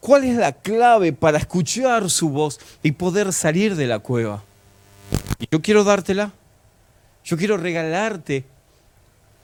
¿Cuál 0.00 0.24
es 0.24 0.36
la 0.36 0.52
clave 0.52 1.12
para 1.12 1.38
escuchar 1.38 2.08
su 2.10 2.30
voz 2.30 2.60
y 2.82 2.92
poder 2.92 3.32
salir 3.32 3.74
de 3.74 3.86
la 3.86 3.98
cueva? 3.98 4.44
Yo 5.50 5.60
quiero 5.60 5.84
dártela. 5.84 6.32
Yo 7.24 7.36
quiero 7.36 7.56
regalarte 7.56 8.44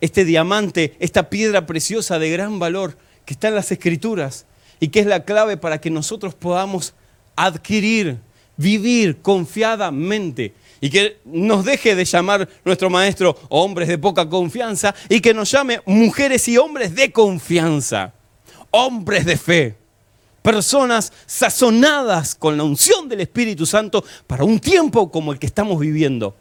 este 0.00 0.24
diamante, 0.24 0.96
esta 1.00 1.28
piedra 1.28 1.66
preciosa 1.66 2.20
de 2.20 2.30
gran 2.30 2.60
valor 2.60 2.96
que 3.24 3.34
está 3.34 3.48
en 3.48 3.56
las 3.56 3.72
escrituras 3.72 4.46
y 4.78 4.88
que 4.88 5.00
es 5.00 5.06
la 5.06 5.24
clave 5.24 5.56
para 5.56 5.80
que 5.80 5.90
nosotros 5.90 6.34
podamos 6.34 6.94
adquirir 7.34 8.18
vivir 8.56 9.20
confiadamente 9.22 10.54
y 10.80 10.90
que 10.90 11.20
nos 11.24 11.64
deje 11.64 11.94
de 11.94 12.04
llamar 12.04 12.48
nuestro 12.64 12.90
maestro 12.90 13.38
hombres 13.48 13.88
de 13.88 13.98
poca 13.98 14.28
confianza 14.28 14.94
y 15.08 15.20
que 15.20 15.32
nos 15.32 15.50
llame 15.50 15.80
mujeres 15.86 16.48
y 16.48 16.58
hombres 16.58 16.94
de 16.94 17.12
confianza, 17.12 18.12
hombres 18.70 19.24
de 19.24 19.36
fe, 19.36 19.76
personas 20.42 21.12
sazonadas 21.26 22.34
con 22.34 22.56
la 22.56 22.64
unción 22.64 23.08
del 23.08 23.20
Espíritu 23.20 23.64
Santo 23.64 24.04
para 24.26 24.44
un 24.44 24.58
tiempo 24.58 25.10
como 25.10 25.32
el 25.32 25.38
que 25.38 25.46
estamos 25.46 25.78
viviendo. 25.78 26.36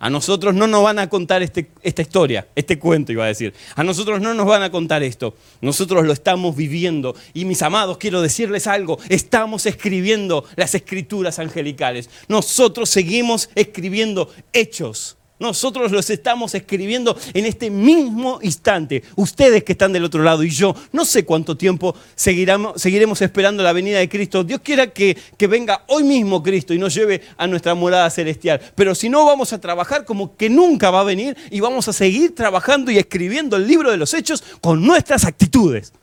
A 0.00 0.08
nosotros 0.08 0.54
no 0.54 0.66
nos 0.66 0.82
van 0.82 0.98
a 0.98 1.10
contar 1.10 1.42
este, 1.42 1.70
esta 1.82 2.00
historia, 2.00 2.48
este 2.56 2.78
cuento 2.78 3.12
iba 3.12 3.24
a 3.24 3.28
decir. 3.28 3.52
A 3.76 3.84
nosotros 3.84 4.20
no 4.22 4.32
nos 4.32 4.46
van 4.46 4.62
a 4.62 4.70
contar 4.70 5.02
esto. 5.02 5.36
Nosotros 5.60 6.06
lo 6.06 6.14
estamos 6.14 6.56
viviendo. 6.56 7.14
Y 7.34 7.44
mis 7.44 7.60
amados, 7.60 7.98
quiero 7.98 8.22
decirles 8.22 8.66
algo. 8.66 8.98
Estamos 9.10 9.66
escribiendo 9.66 10.46
las 10.56 10.74
escrituras 10.74 11.38
angelicales. 11.38 12.08
Nosotros 12.28 12.88
seguimos 12.88 13.50
escribiendo 13.54 14.30
hechos 14.54 15.18
Nosotros 15.40 15.90
los 15.90 16.10
estamos 16.10 16.54
escribiendo 16.54 17.16
en 17.32 17.46
este 17.46 17.70
mismo 17.70 18.38
instante. 18.42 19.02
Ustedes 19.16 19.64
que 19.64 19.72
están 19.72 19.92
del 19.92 20.04
otro 20.04 20.22
lado 20.22 20.44
y 20.44 20.50
yo, 20.50 20.76
no 20.92 21.06
sé 21.06 21.24
cuánto 21.24 21.56
tiempo 21.56 21.96
seguiremos, 22.14 23.22
esperando 23.22 23.62
la 23.62 23.72
venida 23.72 23.98
de 23.98 24.08
Cristo. 24.08 24.44
Dios 24.44 24.60
quiera 24.62 24.88
que, 24.88 25.16
que 25.38 25.46
venga 25.46 25.84
hoy 25.88 26.04
mismo 26.04 26.42
Cristo 26.42 26.74
y 26.74 26.78
nos 26.78 26.94
lleve 26.94 27.22
a 27.38 27.46
nuestra 27.46 27.74
morada 27.74 28.10
celestial. 28.10 28.60
Pero 28.74 28.94
si 28.94 29.08
no, 29.08 29.24
vamos 29.24 29.54
a 29.54 29.60
trabajar 29.60 30.04
como 30.04 30.36
que 30.36 30.50
nunca 30.50 30.90
va 30.90 31.00
a 31.00 31.04
venir 31.04 31.34
y 31.50 31.60
vamos 31.60 31.88
a 31.88 31.94
seguir 31.94 32.34
trabajando 32.34 32.90
y 32.90 32.98
escribiendo 32.98 33.56
el 33.56 33.66
libro 33.66 33.90
de 33.90 33.96
los 33.96 34.12
hechos 34.12 34.44
con 34.60 34.84
nuestras 34.84 35.24
actitudes. 35.24 35.94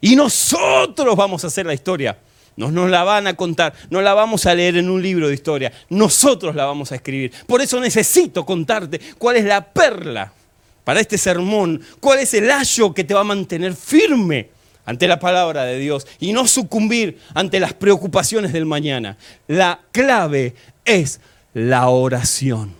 Y 0.00 0.14
nosotros 0.14 1.16
vamos 1.16 1.42
a 1.42 1.46
hacer 1.46 1.64
la 1.64 1.72
historia. 1.72 2.18
No 2.58 2.72
nos 2.72 2.90
la 2.90 3.04
van 3.04 3.28
a 3.28 3.34
contar, 3.34 3.72
no 3.88 4.02
la 4.02 4.14
vamos 4.14 4.44
a 4.44 4.52
leer 4.52 4.78
en 4.78 4.90
un 4.90 5.00
libro 5.00 5.28
de 5.28 5.34
historia, 5.34 5.72
nosotros 5.90 6.56
la 6.56 6.64
vamos 6.64 6.90
a 6.90 6.96
escribir. 6.96 7.30
Por 7.46 7.62
eso 7.62 7.78
necesito 7.78 8.44
contarte 8.44 9.00
cuál 9.16 9.36
es 9.36 9.44
la 9.44 9.64
perla 9.64 10.32
para 10.82 10.98
este 10.98 11.16
sermón, 11.18 11.80
cuál 12.00 12.18
es 12.18 12.34
el 12.34 12.50
ayo 12.50 12.92
que 12.92 13.04
te 13.04 13.14
va 13.14 13.20
a 13.20 13.24
mantener 13.24 13.76
firme 13.76 14.48
ante 14.84 15.06
la 15.06 15.20
palabra 15.20 15.62
de 15.66 15.78
Dios 15.78 16.04
y 16.18 16.32
no 16.32 16.48
sucumbir 16.48 17.20
ante 17.32 17.60
las 17.60 17.74
preocupaciones 17.74 18.52
del 18.52 18.66
mañana. 18.66 19.16
La 19.46 19.78
clave 19.92 20.56
es 20.84 21.20
la 21.54 21.88
oración. 21.88 22.74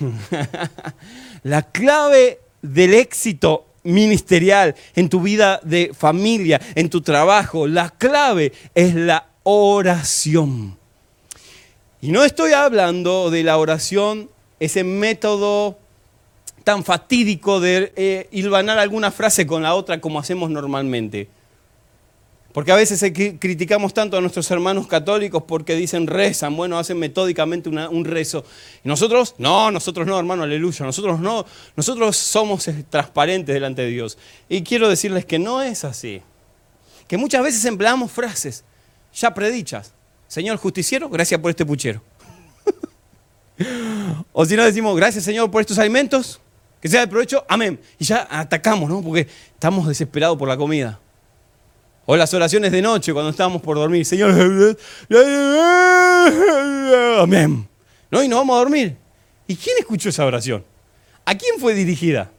la 1.42 1.60
clave 1.60 2.40
del 2.62 2.94
éxito 2.94 3.66
ministerial, 3.82 4.74
en 4.94 5.08
tu 5.08 5.20
vida 5.20 5.60
de 5.62 5.92
familia, 5.96 6.60
en 6.74 6.90
tu 6.90 7.00
trabajo. 7.00 7.66
La 7.66 7.90
clave 7.90 8.52
es 8.74 8.94
la 8.94 9.26
oración. 9.42 10.76
Y 12.00 12.12
no 12.12 12.24
estoy 12.24 12.52
hablando 12.52 13.30
de 13.30 13.42
la 13.42 13.58
oración, 13.58 14.30
ese 14.58 14.84
método 14.84 15.78
tan 16.64 16.84
fatídico 16.84 17.60
de 17.60 17.92
eh, 17.96 18.28
hilvanar 18.30 18.78
alguna 18.78 19.10
frase 19.10 19.46
con 19.46 19.62
la 19.62 19.74
otra 19.74 20.00
como 20.00 20.18
hacemos 20.18 20.50
normalmente. 20.50 21.28
Porque 22.52 22.72
a 22.72 22.76
veces 22.76 23.00
criticamos 23.38 23.94
tanto 23.94 24.16
a 24.16 24.20
nuestros 24.20 24.50
hermanos 24.50 24.88
católicos 24.88 25.44
porque 25.46 25.76
dicen 25.76 26.08
rezan, 26.08 26.56
bueno, 26.56 26.78
hacen 26.78 26.98
metódicamente 26.98 27.68
un 27.68 28.04
rezo. 28.04 28.44
Y 28.84 28.88
nosotros, 28.88 29.36
no, 29.38 29.70
nosotros 29.70 30.06
no, 30.06 30.18
hermano, 30.18 30.42
aleluya, 30.42 30.84
nosotros 30.84 31.20
no, 31.20 31.46
nosotros 31.76 32.16
somos 32.16 32.68
transparentes 32.88 33.54
delante 33.54 33.82
de 33.82 33.88
Dios. 33.88 34.18
Y 34.48 34.62
quiero 34.62 34.88
decirles 34.88 35.24
que 35.24 35.38
no 35.38 35.62
es 35.62 35.84
así. 35.84 36.22
Que 37.06 37.16
muchas 37.16 37.42
veces 37.42 37.64
empleamos 37.64 38.10
frases 38.10 38.64
ya 39.14 39.32
predichas. 39.34 39.92
Señor 40.28 40.56
justiciero, 40.56 41.08
gracias 41.08 41.40
por 41.40 41.50
este 41.50 41.66
puchero. 41.66 42.02
o 44.32 44.44
si 44.44 44.56
no 44.56 44.64
decimos, 44.64 44.96
gracias 44.96 45.24
Señor 45.24 45.50
por 45.50 45.60
estos 45.60 45.78
alimentos, 45.78 46.40
que 46.80 46.88
sea 46.88 47.00
de 47.00 47.08
provecho, 47.08 47.44
amén. 47.48 47.80
Y 47.98 48.04
ya 48.04 48.26
atacamos, 48.30 48.88
¿no? 48.88 49.02
Porque 49.02 49.26
estamos 49.54 49.86
desesperados 49.86 50.38
por 50.38 50.48
la 50.48 50.56
comida. 50.56 51.00
O 52.12 52.16
las 52.16 52.34
oraciones 52.34 52.72
de 52.72 52.82
noche 52.82 53.12
cuando 53.12 53.30
estábamos 53.30 53.62
por 53.62 53.76
dormir. 53.76 54.04
Señor, 54.04 54.32
amén. 57.20 57.68
¿No? 58.10 58.20
Y 58.20 58.26
nos 58.26 58.40
vamos 58.40 58.56
a 58.56 58.58
dormir. 58.58 58.96
¿Y 59.46 59.54
quién 59.54 59.76
escuchó 59.78 60.08
esa 60.08 60.26
oración? 60.26 60.64
¿A 61.24 61.38
quién 61.38 61.60
fue 61.60 61.72
dirigida? 61.72 62.32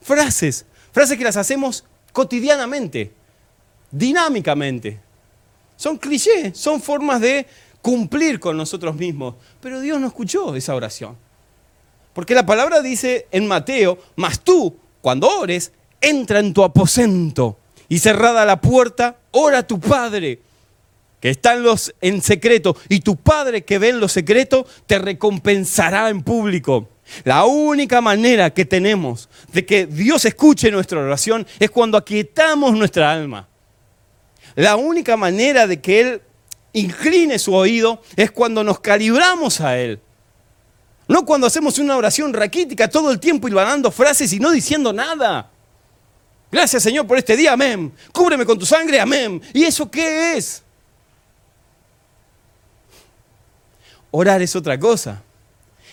Frases. 0.00 0.64
Frases 0.90 1.18
que 1.18 1.24
las 1.24 1.36
hacemos 1.36 1.84
cotidianamente, 2.14 3.12
dinámicamente. 3.90 4.98
Son 5.76 5.98
clichés, 5.98 6.56
son 6.56 6.80
formas 6.80 7.20
de 7.20 7.46
cumplir 7.82 8.40
con 8.40 8.56
nosotros 8.56 8.96
mismos. 8.96 9.34
Pero 9.60 9.80
Dios 9.80 10.00
no 10.00 10.06
escuchó 10.06 10.56
esa 10.56 10.74
oración. 10.74 11.14
Porque 12.14 12.34
la 12.34 12.46
palabra 12.46 12.80
dice 12.80 13.26
en 13.32 13.46
Mateo, 13.46 13.98
mas 14.16 14.40
tú, 14.40 14.74
cuando 15.02 15.28
ores, 15.28 15.72
entra 16.00 16.38
en 16.38 16.54
tu 16.54 16.64
aposento 16.64 17.58
y 17.90 17.98
cerrada 17.98 18.46
la 18.46 18.60
puerta, 18.60 19.18
ora 19.32 19.58
a 19.58 19.66
tu 19.66 19.78
Padre 19.78 20.38
que 21.20 21.28
está 21.28 21.54
en, 21.54 21.64
los, 21.64 21.92
en 22.00 22.22
secreto 22.22 22.76
y 22.88 23.00
tu 23.00 23.16
Padre 23.16 23.64
que 23.64 23.78
ve 23.78 23.90
en 23.90 24.00
lo 24.00 24.08
secreto 24.08 24.66
te 24.86 24.98
recompensará 24.98 26.08
en 26.08 26.22
público. 26.22 26.88
La 27.24 27.44
única 27.44 28.00
manera 28.00 28.50
que 28.50 28.64
tenemos 28.64 29.28
de 29.52 29.66
que 29.66 29.86
Dios 29.86 30.24
escuche 30.24 30.70
nuestra 30.70 31.00
oración 31.00 31.46
es 31.58 31.68
cuando 31.70 31.98
aquietamos 31.98 32.72
nuestra 32.74 33.12
alma. 33.12 33.48
La 34.54 34.76
única 34.76 35.16
manera 35.16 35.66
de 35.66 35.80
que 35.80 36.00
Él 36.00 36.22
incline 36.72 37.40
su 37.40 37.52
oído 37.54 38.00
es 38.14 38.30
cuando 38.30 38.62
nos 38.62 38.78
calibramos 38.78 39.60
a 39.60 39.76
Él. 39.76 40.00
No 41.08 41.26
cuando 41.26 41.48
hacemos 41.48 41.80
una 41.80 41.96
oración 41.96 42.32
raquítica 42.32 42.88
todo 42.88 43.10
el 43.10 43.18
tiempo 43.18 43.48
hilvanando 43.48 43.90
frases 43.90 44.32
y 44.32 44.38
no 44.38 44.52
diciendo 44.52 44.92
nada. 44.92 45.49
Gracias 46.50 46.82
Señor 46.82 47.06
por 47.06 47.18
este 47.18 47.36
día, 47.36 47.52
amén. 47.52 47.92
Cúbreme 48.12 48.44
con 48.44 48.58
tu 48.58 48.66
sangre, 48.66 48.98
amén. 49.00 49.40
¿Y 49.52 49.64
eso 49.64 49.90
qué 49.90 50.36
es? 50.36 50.62
Orar 54.10 54.42
es 54.42 54.56
otra 54.56 54.78
cosa. 54.78 55.22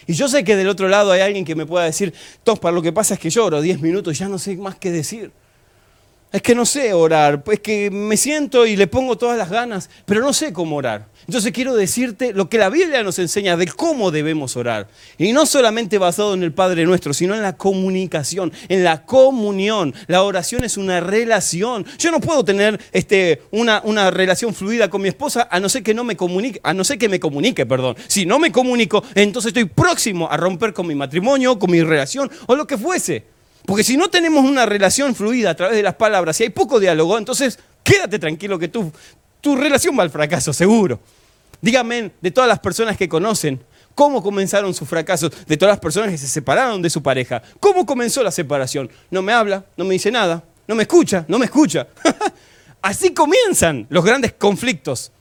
Y 0.08 0.14
yo 0.14 0.28
sé 0.28 0.44
que 0.44 0.56
del 0.56 0.70
otro 0.70 0.88
lado 0.88 1.12
hay 1.12 1.22
alguien 1.22 1.44
que 1.44 1.54
me 1.54 1.66
pueda 1.66 1.86
decir, 1.86 2.14
para 2.62 2.74
lo 2.74 2.82
que 2.82 2.94
pasa 2.94 3.16
es 3.16 3.20
que 3.20 3.30
lloro 3.30 3.62
10 3.62 3.82
minutos, 3.82 4.18
ya 4.18 4.30
no 4.30 4.40
sé 4.40 4.56
más 4.56 4.76
qué 4.78 4.90
decir. 4.90 5.32
Es 6.30 6.42
que 6.42 6.54
no 6.54 6.66
sé 6.66 6.92
orar, 6.92 7.42
es 7.50 7.62
que 7.62 7.90
me 7.90 8.18
siento 8.18 8.66
y 8.66 8.76
le 8.76 8.88
pongo 8.88 9.18
todas 9.18 9.38
las 9.38 9.50
ganas, 9.50 9.90
pero 10.06 10.20
no 10.20 10.34
sé 10.34 10.52
cómo 10.52 10.76
orar. 10.76 11.08
Entonces 11.26 11.54
quiero 11.54 11.74
decirte 11.74 12.34
lo 12.34 12.50
que 12.50 12.58
la 12.58 12.70
Biblia 12.70 13.02
nos 13.02 13.18
enseña 13.18 13.56
de 13.56 13.68
cómo 13.68 14.12
debemos 14.12 14.58
orar. 14.58 14.90
Y 15.18 15.32
no 15.32 15.46
solamente 15.46 15.98
basado 15.98 16.34
en 16.34 16.44
el 16.44 16.52
Padre 16.52 16.86
nuestro, 16.86 17.14
sino 17.14 17.34
en 17.34 17.42
la 17.42 17.56
comunicación, 17.56 18.52
en 18.68 18.84
la 18.84 19.06
comunión. 19.06 19.94
La 20.08 20.24
oración 20.24 20.66
es 20.66 20.76
una 20.76 21.00
relación. 21.00 21.86
Yo 21.98 22.12
no 22.12 22.20
puedo 22.20 22.44
tener 22.44 22.78
este, 22.92 23.42
una, 23.52 24.12
relación 24.12 24.54
fluida 24.54 24.90
con 24.90 25.02
mi 25.02 25.08
esposa 25.08 25.48
a 25.50 25.62
no 25.62 25.70
ser 25.70 25.82
que 25.82 25.94
no 25.94 26.04
me 26.04 26.18
comunique, 26.18 26.60
a 26.62 26.74
no 26.74 26.84
ser 26.84 26.98
que 26.98 27.08
me 27.08 27.22
comunique, 27.22 27.66
perdón. 27.66 27.96
Si 28.08 28.26
no 28.26 28.38
me 28.38 28.52
comunico, 28.52 29.02
entonces 29.16 29.50
estoy 29.50 29.66
próximo 29.66 30.30
a 30.30 30.36
romper 30.36 30.74
con 30.74 30.88
mi 30.88 30.96
matrimonio, 30.96 31.58
con 31.58 31.72
mi 31.72 31.82
relación 31.82 32.30
o 32.48 32.56
lo 32.56 32.68
que 32.68 32.78
fuese. 32.78 33.37
Porque 33.68 33.84
si 33.84 33.98
no 33.98 34.08
tenemos 34.08 34.46
una 34.46 34.66
relación 34.66 35.14
fluida 35.14 35.50
a 35.50 35.56
través 35.56 35.76
de 35.76 35.84
las 35.84 35.96
palabras, 35.96 36.38
si 36.38 36.44
hay 36.44 36.50
poco 36.52 36.80
diálogo, 36.80 37.18
entonces 37.18 37.60
quédate 37.84 38.18
tranquilo 38.18 38.58
que 38.58 38.70
tu, 38.70 38.94
tu 39.42 39.58
relación 39.58 40.00
va 40.00 40.04
al 40.04 40.10
fracaso, 40.10 40.54
seguro. 40.54 41.02
Dígame 41.62 42.12
de 42.22 42.32
todas 42.32 42.48
las 42.48 42.60
personas 42.60 42.96
que 42.96 43.10
conocen, 43.10 43.62
¿cómo 43.94 44.24
comenzaron 44.24 44.74
sus 44.74 44.88
fracasos? 44.88 45.34
De 45.46 45.58
todas 45.58 45.74
las 45.74 45.82
personas 45.82 46.12
que 46.12 46.18
se 46.18 46.30
separaron 46.30 46.82
de 46.82 46.90
su 46.90 47.04
pareja. 47.04 47.44
¿Cómo 47.60 47.86
comenzó 47.86 48.24
la 48.24 48.32
separación? 48.32 48.90
No 49.12 49.22
me 49.22 49.34
habla, 49.34 49.66
no 49.76 49.84
me 49.84 49.96
dice 49.96 50.12
nada, 50.12 50.46
no 50.66 50.74
me 50.74 50.84
escucha, 50.84 51.26
no 51.28 51.38
me 51.38 51.44
escucha. 51.44 51.88
Así 52.82 53.14
comienzan 53.14 53.86
los 53.90 54.06
grandes 54.06 54.32
conflictos. 54.32 55.12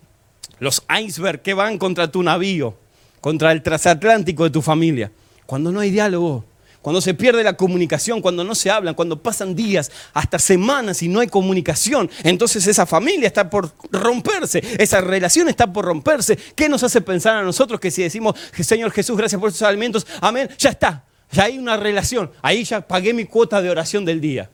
Los 0.61 0.85
icebergs 1.04 1.42
que 1.42 1.52
van 1.52 1.78
contra 1.78 2.12
tu 2.12 2.22
navío, 2.22 2.76
contra 3.20 3.50
el 3.50 3.61
transatlántico 3.61 4.44
de 4.44 4.50
tu 4.50 4.62
familia. 4.62 5.11
Cuando 5.46 5.72
no 5.72 5.80
hay 5.80 5.90
diálogo, 5.90 6.44
cuando 6.87 7.01
se 7.01 7.14
pierde 7.14 7.42
la 7.42 7.57
comunicación, 7.57 8.22
cuando 8.22 8.44
no 8.44 8.55
se 8.55 8.70
hablan, 8.70 8.94
cuando 8.94 9.20
pasan 9.20 9.57
días, 9.57 9.90
hasta 10.14 10.38
semanas 10.38 11.03
y 11.03 11.09
no 11.09 11.18
hay 11.18 11.27
comunicación, 11.27 12.09
entonces 12.22 12.64
esa 12.68 12.87
familia 12.87 13.27
está 13.27 13.51
por 13.51 13.72
romperse, 13.90 14.62
esa 14.79 15.01
relación 15.01 15.49
está 15.49 15.72
por 15.72 15.85
romperse. 15.85 16.38
¿Qué 16.55 16.68
nos 16.68 16.85
hace 16.85 17.01
pensar 17.01 17.38
a 17.38 17.42
nosotros 17.42 17.81
que 17.81 17.90
si 17.90 18.05
decimos, 18.05 18.37
Señor 18.61 18.92
Jesús, 18.92 19.16
gracias 19.16 19.40
por 19.40 19.49
estos 19.49 19.66
alimentos, 19.66 20.07
amén, 20.20 20.49
ya 20.59 20.70
está, 20.70 21.03
ya 21.33 21.46
hay 21.46 21.59
una 21.59 21.77
relación, 21.77 22.31
ahí 22.40 22.62
ya 22.62 22.81
pagué 22.81 23.12
mi 23.12 23.25
cuota 23.25 23.61
de 23.61 23.68
oración 23.68 24.05
del 24.05 24.20
día? 24.20 24.49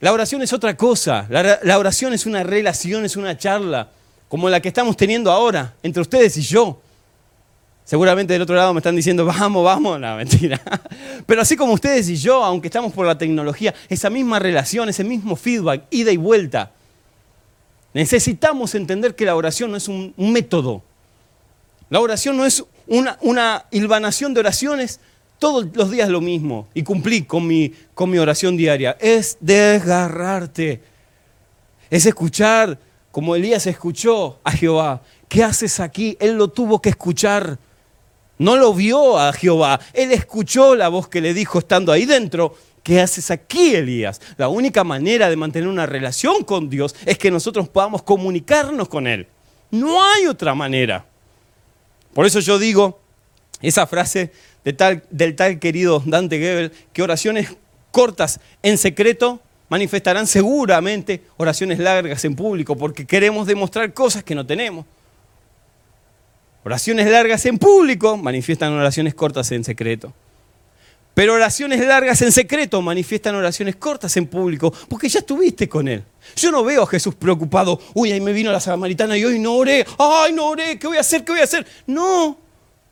La 0.00 0.10
oración 0.10 0.40
es 0.40 0.54
otra 0.54 0.74
cosa, 0.74 1.26
la 1.28 1.78
oración 1.78 2.14
es 2.14 2.24
una 2.24 2.42
relación, 2.42 3.04
es 3.04 3.16
una 3.16 3.36
charla, 3.36 3.90
como 4.30 4.48
la 4.48 4.60
que 4.60 4.68
estamos 4.68 4.96
teniendo 4.96 5.30
ahora 5.30 5.74
entre 5.82 6.00
ustedes 6.00 6.34
y 6.38 6.40
yo. 6.40 6.80
Seguramente 7.86 8.32
del 8.32 8.42
otro 8.42 8.56
lado 8.56 8.74
me 8.74 8.80
están 8.80 8.96
diciendo, 8.96 9.24
vamos, 9.24 9.64
vamos, 9.64 10.00
no, 10.00 10.16
mentira. 10.16 10.60
Pero 11.26 11.40
así 11.40 11.56
como 11.56 11.72
ustedes 11.72 12.08
y 12.08 12.16
yo, 12.16 12.42
aunque 12.42 12.66
estamos 12.66 12.92
por 12.92 13.06
la 13.06 13.16
tecnología, 13.16 13.72
esa 13.88 14.10
misma 14.10 14.40
relación, 14.40 14.88
ese 14.88 15.04
mismo 15.04 15.36
feedback, 15.36 15.84
ida 15.90 16.10
y 16.10 16.16
vuelta, 16.16 16.72
necesitamos 17.94 18.74
entender 18.74 19.14
que 19.14 19.24
la 19.24 19.36
oración 19.36 19.70
no 19.70 19.76
es 19.76 19.86
un, 19.86 20.12
método. 20.18 20.82
La 21.88 22.00
oración 22.00 22.36
no 22.36 22.44
es 22.44 22.64
una, 22.88 23.18
una 23.20 23.66
hilvanación 23.70 24.34
de 24.34 24.40
oraciones 24.40 24.98
todos 25.38 25.68
los 25.72 25.88
días 25.88 26.08
lo 26.08 26.20
mismo 26.20 26.66
y 26.74 26.82
cumplir 26.82 27.28
con 27.28 27.46
mi, 27.46 27.72
con 27.94 28.10
mi 28.10 28.18
oración 28.18 28.56
diaria. 28.56 28.96
Es 28.98 29.38
desgarrarte. 29.40 30.82
Es 31.88 32.04
escuchar 32.04 32.80
como 33.12 33.36
Elías 33.36 33.64
escuchó 33.68 34.40
a 34.42 34.50
Jehová. 34.50 35.02
¿Qué 35.28 35.44
haces 35.44 35.78
aquí? 35.78 36.16
Él 36.18 36.36
lo 36.36 36.48
tuvo 36.48 36.82
que 36.82 36.88
escuchar. 36.88 37.60
No 38.38 38.56
lo 38.56 38.74
vio 38.74 39.18
a 39.18 39.32
Jehová, 39.32 39.80
él 39.92 40.12
escuchó 40.12 40.74
la 40.74 40.88
voz 40.88 41.08
que 41.08 41.20
le 41.20 41.32
dijo 41.32 41.58
estando 41.58 41.90
ahí 41.90 42.04
dentro, 42.04 42.54
¿qué 42.82 43.00
haces 43.00 43.30
aquí, 43.30 43.74
Elías? 43.74 44.20
La 44.36 44.48
única 44.48 44.84
manera 44.84 45.30
de 45.30 45.36
mantener 45.36 45.68
una 45.68 45.86
relación 45.86 46.44
con 46.44 46.68
Dios 46.68 46.94
es 47.06 47.16
que 47.18 47.30
nosotros 47.30 47.68
podamos 47.68 48.02
comunicarnos 48.02 48.88
con 48.88 49.06
Él. 49.06 49.26
No 49.70 50.04
hay 50.04 50.26
otra 50.26 50.54
manera. 50.54 51.06
Por 52.12 52.26
eso 52.26 52.40
yo 52.40 52.58
digo 52.58 53.00
esa 53.60 53.86
frase 53.86 54.32
del 54.64 55.34
tal 55.34 55.58
querido 55.58 56.02
Dante 56.04 56.38
Gebel, 56.38 56.72
que 56.92 57.02
oraciones 57.02 57.56
cortas 57.90 58.40
en 58.62 58.76
secreto 58.76 59.40
manifestarán 59.68 60.26
seguramente 60.26 61.22
oraciones 61.38 61.78
largas 61.78 62.24
en 62.24 62.36
público, 62.36 62.76
porque 62.76 63.06
queremos 63.06 63.46
demostrar 63.46 63.92
cosas 63.94 64.22
que 64.22 64.34
no 64.34 64.46
tenemos. 64.46 64.84
Oraciones 66.66 67.08
largas 67.08 67.46
en 67.46 67.58
público 67.58 68.16
manifiestan 68.16 68.72
oraciones 68.72 69.14
cortas 69.14 69.52
en 69.52 69.62
secreto. 69.62 70.12
Pero 71.14 71.34
oraciones 71.34 71.78
largas 71.86 72.20
en 72.22 72.32
secreto 72.32 72.82
manifiestan 72.82 73.36
oraciones 73.36 73.76
cortas 73.76 74.16
en 74.16 74.26
público, 74.26 74.74
porque 74.88 75.08
ya 75.08 75.20
estuviste 75.20 75.68
con 75.68 75.86
Él. 75.86 76.02
Yo 76.34 76.50
no 76.50 76.64
veo 76.64 76.82
a 76.82 76.86
Jesús 76.88 77.14
preocupado, 77.14 77.80
uy, 77.94 78.10
ahí 78.10 78.20
me 78.20 78.32
vino 78.32 78.50
la 78.50 78.58
samaritana 78.58 79.16
y 79.16 79.24
hoy 79.24 79.38
no 79.38 79.54
oré, 79.54 79.86
ay, 79.96 80.32
no 80.32 80.48
oré, 80.48 80.76
¿qué 80.76 80.88
voy 80.88 80.96
a 80.96 81.02
hacer? 81.02 81.24
¿Qué 81.24 81.30
voy 81.30 81.40
a 81.40 81.44
hacer? 81.44 81.64
No, 81.86 82.36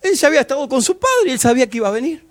Él 0.01 0.15
ya 0.15 0.29
había 0.29 0.43
estado 0.43 0.69
con 0.69 0.81
su 0.81 0.97
padre 0.97 1.31
y 1.31 1.31
Él 1.33 1.41
sabía 1.41 1.69
que 1.69 1.79
iba 1.79 1.89
a 1.89 1.91
venir. 1.91 2.25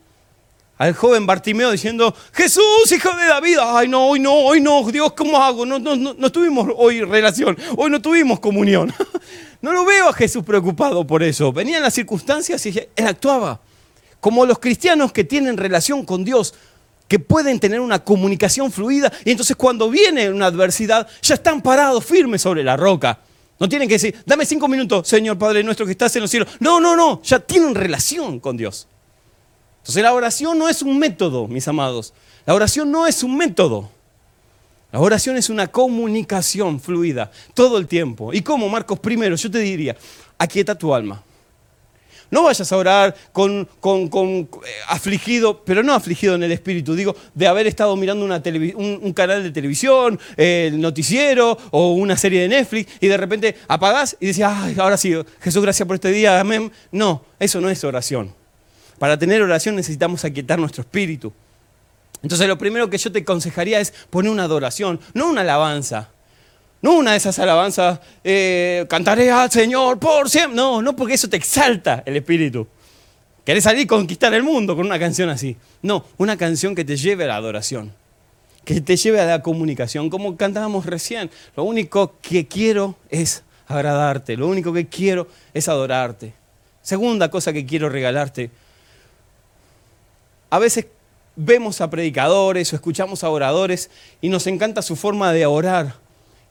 Al 0.77 0.93
joven 0.93 1.25
Bartimeo 1.25 1.71
diciendo, 1.71 2.15
Jesús, 2.31 2.89
hijo 2.89 3.13
de 3.17 3.27
David, 3.27 3.57
ay, 3.61 3.89
no, 3.89 4.07
hoy 4.07 4.21
no, 4.21 4.33
hoy 4.33 4.61
no, 4.61 4.89
Dios, 4.89 5.11
¿cómo 5.11 5.43
hago? 5.43 5.65
No, 5.65 5.77
no, 5.77 5.97
no, 5.97 6.13
no 6.13 6.31
tuvimos 6.31 6.69
hoy 6.77 7.01
relación, 7.01 7.57
hoy 7.75 7.91
no 7.91 8.01
tuvimos 8.01 8.39
comunión. 8.39 8.93
no 9.63 9.71
lo 9.71 9.85
veo 9.85 10.09
a 10.09 10.13
Jesús 10.13 10.43
preocupado 10.43 11.07
por 11.07 11.23
eso. 11.23 11.53
Venían 11.53 11.81
las 11.81 11.93
circunstancias 11.93 12.65
y 12.65 12.77
Él 12.97 13.07
actuaba 13.07 13.61
como 14.19 14.45
los 14.45 14.59
cristianos 14.59 15.13
que 15.13 15.23
tienen 15.23 15.55
relación 15.55 16.05
con 16.05 16.25
Dios, 16.25 16.53
que 17.07 17.17
pueden 17.17 17.61
tener 17.61 17.79
una 17.79 18.03
comunicación 18.03 18.73
fluida 18.73 19.11
y 19.23 19.31
entonces 19.31 19.55
cuando 19.55 19.89
viene 19.89 20.29
una 20.29 20.47
adversidad 20.47 21.07
ya 21.21 21.35
están 21.35 21.61
parados 21.61 22.03
firmes 22.03 22.41
sobre 22.41 22.61
la 22.61 22.75
roca. 22.75 23.21
No 23.57 23.69
tienen 23.69 23.87
que 23.87 23.95
decir, 23.95 24.21
dame 24.25 24.45
cinco 24.45 24.67
minutos, 24.67 25.07
Señor 25.07 25.37
Padre 25.37 25.63
nuestro 25.63 25.85
que 25.85 25.93
estás 25.93 26.13
en 26.17 26.23
los 26.23 26.31
cielos. 26.31 26.49
No, 26.59 26.81
no, 26.81 26.97
no, 26.97 27.21
ya 27.23 27.39
tienen 27.39 27.73
relación 27.73 28.41
con 28.41 28.57
Dios. 28.57 28.87
Entonces 29.77 30.03
la 30.03 30.13
oración 30.13 30.57
no 30.57 30.67
es 30.67 30.81
un 30.81 30.99
método, 30.99 31.47
mis 31.47 31.69
amados. 31.69 32.13
La 32.45 32.53
oración 32.53 32.91
no 32.91 33.07
es 33.07 33.23
un 33.23 33.37
método. 33.37 33.89
La 34.93 34.99
oración 34.99 35.37
es 35.37 35.49
una 35.49 35.65
comunicación 35.65 36.79
fluida 36.79 37.31
todo 37.55 37.79
el 37.79 37.87
tiempo. 37.87 38.31
¿Y 38.31 38.43
cómo, 38.43 38.69
Marcos? 38.69 38.99
Primero, 38.99 39.35
yo 39.35 39.49
te 39.49 39.57
diría, 39.57 39.97
aquieta 40.37 40.75
tu 40.75 40.93
alma. 40.93 41.23
No 42.29 42.43
vayas 42.43 42.71
a 42.71 42.77
orar 42.77 43.15
con, 43.31 43.67
eh, 43.81 44.47
afligido, 44.87 45.63
pero 45.65 45.81
no 45.81 45.95
afligido 45.95 46.35
en 46.35 46.43
el 46.43 46.51
espíritu, 46.51 46.93
digo, 46.93 47.15
de 47.33 47.47
haber 47.47 47.65
estado 47.65 47.95
mirando 47.95 48.23
un, 48.23 49.13
canal 49.13 49.41
de 49.41 49.49
televisión, 49.49 50.19
el 50.37 50.79
noticiero 50.79 51.57
o 51.71 51.93
una 51.93 52.15
serie 52.15 52.41
de 52.41 52.49
Netflix 52.49 52.93
y 53.01 53.07
de 53.07 53.17
repente 53.17 53.55
apagás 53.67 54.15
y 54.19 54.27
decís, 54.27 54.43
ay, 54.45 54.75
ahora 54.77 54.97
sí, 54.97 55.15
Jesús, 55.41 55.63
gracias 55.63 55.87
por 55.87 55.95
este 55.95 56.11
día, 56.11 56.39
amén. 56.39 56.71
No, 56.91 57.25
eso 57.39 57.59
no 57.59 57.71
es 57.71 57.83
oración. 57.83 58.31
Para 58.99 59.17
tener 59.17 59.41
oración 59.41 59.75
necesitamos 59.75 60.23
aquietar 60.23 60.59
nuestro 60.59 60.81
espíritu. 60.81 61.33
Entonces 62.23 62.47
lo 62.47 62.57
primero 62.57 62.89
que 62.89 62.97
yo 62.97 63.11
te 63.11 63.19
aconsejaría 63.19 63.79
es 63.79 63.93
poner 64.09 64.31
una 64.31 64.45
adoración, 64.45 64.99
no 65.13 65.29
una 65.29 65.41
alabanza. 65.41 66.09
No 66.81 66.97
una 66.97 67.11
de 67.11 67.17
esas 67.17 67.39
alabanzas, 67.39 67.99
eh, 68.25 68.85
cantaré 68.89 69.31
al 69.31 69.49
Señor 69.49 69.99
por 69.99 70.29
siempre. 70.29 70.55
No, 70.55 70.81
no 70.81 70.95
porque 70.95 71.13
eso 71.13 71.29
te 71.29 71.37
exalta 71.37 72.03
el 72.05 72.17
espíritu. 72.17 72.67
Querés 73.45 73.63
salir 73.63 73.83
y 73.83 73.87
conquistar 73.87 74.33
el 74.33 74.43
mundo 74.43 74.75
con 74.75 74.85
una 74.85 74.99
canción 74.99 75.29
así. 75.29 75.55
No, 75.81 76.05
una 76.17 76.35
canción 76.35 76.75
que 76.75 76.83
te 76.83 76.97
lleve 76.97 77.23
a 77.23 77.27
la 77.27 77.35
adoración, 77.37 77.93
que 78.65 78.81
te 78.81 78.97
lleve 78.97 79.21
a 79.21 79.25
la 79.25 79.41
comunicación, 79.41 80.09
como 80.09 80.35
cantábamos 80.35 80.85
recién. 80.85 81.29
Lo 81.55 81.63
único 81.63 82.15
que 82.21 82.47
quiero 82.47 82.97
es 83.09 83.43
agradarte, 83.67 84.35
lo 84.35 84.47
único 84.47 84.73
que 84.73 84.87
quiero 84.87 85.27
es 85.53 85.69
adorarte. 85.69 86.33
Segunda 86.81 87.29
cosa 87.29 87.53
que 87.53 87.65
quiero 87.65 87.87
regalarte. 87.87 88.49
A 90.49 90.59
veces 90.59 90.87
vemos 91.35 91.81
a 91.81 91.89
predicadores 91.89 92.71
o 92.73 92.75
escuchamos 92.75 93.23
a 93.23 93.29
oradores 93.29 93.89
y 94.21 94.29
nos 94.29 94.47
encanta 94.47 94.81
su 94.81 94.95
forma 94.95 95.31
de 95.33 95.45
orar 95.45 96.03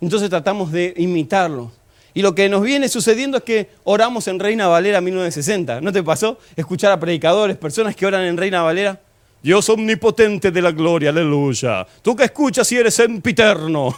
entonces 0.02 0.28
tratamos 0.28 0.72
de 0.72 0.92
imitarlo. 0.96 1.70
Y 2.12 2.20
lo 2.22 2.34
que 2.34 2.48
nos 2.48 2.60
viene 2.60 2.88
sucediendo 2.88 3.38
es 3.38 3.44
que 3.44 3.70
oramos 3.84 4.26
en 4.26 4.40
Reina 4.40 4.66
Valera 4.66 5.00
1960. 5.00 5.80
¿No 5.80 5.92
te 5.92 6.02
pasó 6.02 6.38
escuchar 6.56 6.90
a 6.90 7.00
predicadores, 7.00 7.56
personas 7.56 7.94
que 7.94 8.04
oran 8.04 8.24
en 8.24 8.36
Reina 8.36 8.62
Valera? 8.62 9.00
Dios 9.42 9.68
omnipotente 9.68 10.50
de 10.50 10.60
la 10.60 10.72
gloria, 10.72 11.10
aleluya. 11.10 11.86
Tú 12.02 12.16
que 12.16 12.24
escuchas 12.24 12.70
y 12.72 12.78
eres 12.78 12.94
sempiterno. 12.94 13.96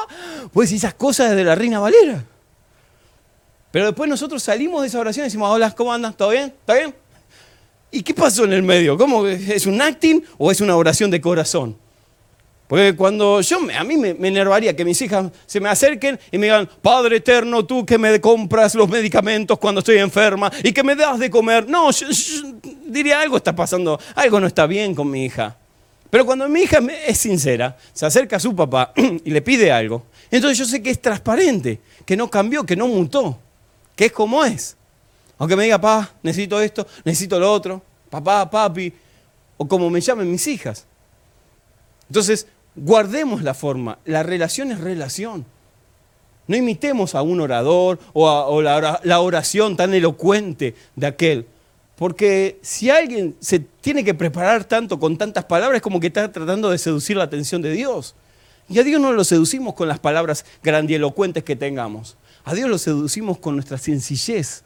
pues 0.52 0.70
esas 0.72 0.94
cosas 0.94 1.34
de 1.34 1.42
la 1.42 1.54
Reina 1.54 1.80
Valera. 1.80 2.22
Pero 3.70 3.86
después 3.86 4.08
nosotros 4.10 4.42
salimos 4.42 4.82
de 4.82 4.88
esa 4.88 5.00
oración 5.00 5.24
y 5.24 5.28
decimos, 5.28 5.50
hola, 5.50 5.70
¿cómo 5.70 5.92
andas? 5.92 6.16
¿Todo 6.16 6.30
bien? 6.30 6.52
¿Está 6.60 6.74
bien? 6.74 6.94
¿Y 7.96 8.02
qué 8.02 8.12
pasó 8.12 8.44
en 8.44 8.52
el 8.52 8.62
medio? 8.62 8.98
¿Cómo? 8.98 9.26
¿Es 9.26 9.64
un 9.64 9.80
acting 9.80 10.22
o 10.36 10.50
es 10.50 10.60
una 10.60 10.76
oración 10.76 11.10
de 11.10 11.18
corazón? 11.18 11.74
Porque 12.68 12.94
cuando 12.94 13.40
yo, 13.40 13.58
a 13.74 13.84
mí 13.84 13.96
me, 13.96 14.10
enervaría 14.28 14.76
que 14.76 14.84
mis 14.84 15.00
hijas 15.00 15.30
se 15.46 15.60
me 15.60 15.70
acerquen 15.70 16.20
y 16.30 16.36
me 16.36 16.44
digan, 16.44 16.68
Padre 16.82 17.16
eterno, 17.16 17.64
tú 17.64 17.86
que 17.86 17.96
me 17.96 18.20
compras 18.20 18.74
los 18.74 18.86
medicamentos 18.86 19.58
cuando 19.58 19.78
estoy 19.78 19.96
enferma 19.96 20.52
y 20.62 20.72
que 20.72 20.82
me 20.82 20.94
das 20.94 21.18
de 21.18 21.30
comer. 21.30 21.66
No, 21.70 21.90
yo, 21.90 22.06
diría, 22.86 23.18
algo 23.22 23.38
está 23.38 23.56
pasando, 23.56 23.98
algo 24.14 24.40
no 24.40 24.46
está 24.46 24.66
bien 24.66 24.94
con 24.94 25.10
mi 25.10 25.24
hija. 25.24 25.56
Pero 26.10 26.26
cuando 26.26 26.46
mi 26.50 26.64
hija 26.64 26.80
es 27.06 27.16
sincera, 27.16 27.78
se 27.94 28.04
acerca 28.04 28.36
a 28.36 28.40
su 28.40 28.54
papá 28.54 28.92
y 29.24 29.30
le 29.30 29.40
pide 29.40 29.72
algo, 29.72 30.04
entonces 30.30 30.58
yo 30.58 30.66
sé 30.66 30.82
que 30.82 30.90
es 30.90 31.00
transparente, 31.00 31.80
que 32.04 32.14
no 32.14 32.28
cambió, 32.28 32.66
que 32.66 32.76
no 32.76 32.88
mutó, 32.88 33.38
que 33.94 34.04
es 34.04 34.12
como 34.12 34.44
es. 34.44 34.76
Aunque 35.38 35.56
me 35.56 35.64
diga, 35.64 35.80
papá, 35.80 36.12
necesito 36.22 36.60
esto, 36.60 36.86
necesito 37.04 37.38
lo 37.38 37.52
otro, 37.52 37.82
papá, 38.10 38.48
papi, 38.50 38.92
o 39.56 39.68
como 39.68 39.90
me 39.90 40.00
llamen 40.00 40.30
mis 40.30 40.46
hijas. 40.46 40.86
Entonces, 42.08 42.46
guardemos 42.74 43.42
la 43.42 43.54
forma. 43.54 43.98
La 44.04 44.22
relación 44.22 44.70
es 44.70 44.80
relación. 44.80 45.44
No 46.46 46.56
imitemos 46.56 47.14
a 47.14 47.22
un 47.22 47.40
orador 47.40 47.98
o, 48.12 48.28
a, 48.28 49.00
la 49.02 49.20
oración 49.20 49.76
tan 49.76 49.92
elocuente 49.94 50.74
de 50.94 51.06
aquel. 51.06 51.46
Porque 51.96 52.58
si 52.62 52.90
alguien 52.90 53.34
se 53.40 53.58
tiene 53.58 54.04
que 54.04 54.14
preparar 54.14 54.64
tanto 54.64 55.00
con 55.00 55.16
tantas 55.16 55.46
palabras, 55.46 55.76
es 55.76 55.82
como 55.82 55.98
que 55.98 56.08
está 56.08 56.30
tratando 56.30 56.70
de 56.70 56.78
seducir 56.78 57.16
la 57.16 57.24
atención 57.24 57.62
de 57.62 57.72
Dios. 57.72 58.14
Y 58.68 58.78
a 58.78 58.84
Dios 58.84 59.00
no 59.00 59.12
lo 59.12 59.24
seducimos 59.24 59.74
con 59.74 59.88
las 59.88 59.98
palabras 59.98 60.44
grandielocuentes 60.62 61.42
que 61.42 61.56
tengamos. 61.56 62.16
A 62.44 62.54
Dios 62.54 62.68
lo 62.68 62.78
seducimos 62.78 63.38
con 63.38 63.54
nuestra 63.54 63.78
sencillez. 63.78 64.62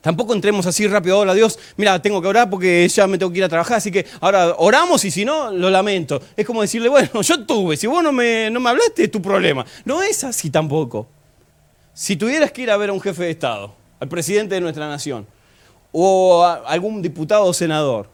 Tampoco 0.00 0.32
entremos 0.32 0.64
así 0.64 0.86
rápido, 0.86 1.18
hola 1.18 1.34
Dios, 1.34 1.58
mira, 1.76 2.00
tengo 2.00 2.22
que 2.22 2.28
orar 2.28 2.48
porque 2.48 2.88
ya 2.88 3.06
me 3.08 3.18
tengo 3.18 3.32
que 3.32 3.38
ir 3.38 3.44
a 3.44 3.48
trabajar, 3.48 3.78
así 3.78 3.90
que 3.90 4.06
ahora 4.20 4.54
oramos 4.58 5.04
y 5.04 5.10
si 5.10 5.24
no, 5.24 5.50
lo 5.50 5.70
lamento. 5.70 6.22
Es 6.36 6.46
como 6.46 6.62
decirle, 6.62 6.88
bueno, 6.88 7.20
yo 7.22 7.44
tuve, 7.44 7.76
si 7.76 7.88
vos 7.88 8.02
no 8.02 8.12
me, 8.12 8.48
no 8.50 8.60
me 8.60 8.70
hablaste, 8.70 9.04
es 9.04 9.10
tu 9.10 9.20
problema. 9.20 9.66
No 9.84 10.02
es 10.02 10.22
así 10.22 10.50
tampoco. 10.50 11.08
Si 11.92 12.16
tuvieras 12.16 12.52
que 12.52 12.62
ir 12.62 12.70
a 12.70 12.76
ver 12.76 12.90
a 12.90 12.92
un 12.92 13.00
jefe 13.00 13.24
de 13.24 13.30
Estado, 13.30 13.74
al 13.98 14.08
presidente 14.08 14.54
de 14.54 14.60
nuestra 14.60 14.88
nación, 14.88 15.26
o 15.90 16.44
a 16.44 16.54
algún 16.68 17.02
diputado 17.02 17.44
o 17.44 17.52
senador, 17.52 18.08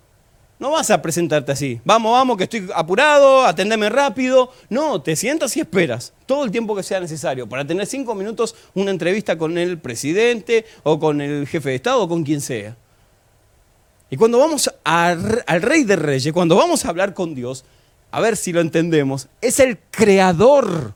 no 0.65 0.71
vas 0.71 0.91
a 0.91 1.03
presentarte 1.03 1.53
así. 1.53 1.79
Vamos, 1.85 2.13
vamos, 2.13 2.39
que 2.39 2.45
estoy 2.45 2.71
apurado, 2.75 3.45
atendeme 3.45 3.91
rápido. 3.91 4.51
No, 4.71 5.03
te 5.03 5.15
sientas 5.15 5.55
y 5.59 5.61
esperas 5.61 6.15
todo 6.25 6.43
el 6.43 6.51
tiempo 6.51 6.75
que 6.75 6.83
sea 6.83 7.01
necesario 7.01 7.47
para 7.47 7.67
tener 7.67 7.87
cinco 7.87 8.15
minutos 8.15 8.57
una 8.73 8.91
entrevista 8.91 9.37
con 9.37 9.59
el 9.59 9.77
presidente 9.77 10.65
o 10.83 10.99
con 10.99 11.21
el 11.21 11.47
jefe 11.47 11.69
de 11.69 11.75
Estado 11.75 12.01
o 12.01 12.09
con 12.09 12.25
quien 12.25 12.41
sea. 12.41 12.79
Y 14.09 14.17
cuando 14.17 14.39
vamos 14.39 14.71
al 14.85 15.43
Rey 15.61 15.85
de 15.85 15.97
Reyes, 15.97 16.33
cuando 16.33 16.57
vamos 16.57 16.87
a 16.87 16.89
hablar 16.89 17.13
con 17.13 17.35
Dios, 17.35 17.67
a 18.11 18.21
ver 18.21 18.35
si 18.35 18.51
lo 18.51 18.63
entendemos, 18.63 19.29
es 19.43 19.61
el 19.61 19.77
creador. 19.91 20.95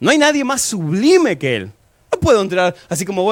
No 0.00 0.08
hay 0.10 0.16
nadie 0.16 0.42
más 0.42 0.62
sublime 0.62 1.36
que 1.36 1.56
Él. 1.56 1.72
Puedo 2.20 2.42
entrar 2.42 2.74
así 2.88 3.04
como, 3.04 3.24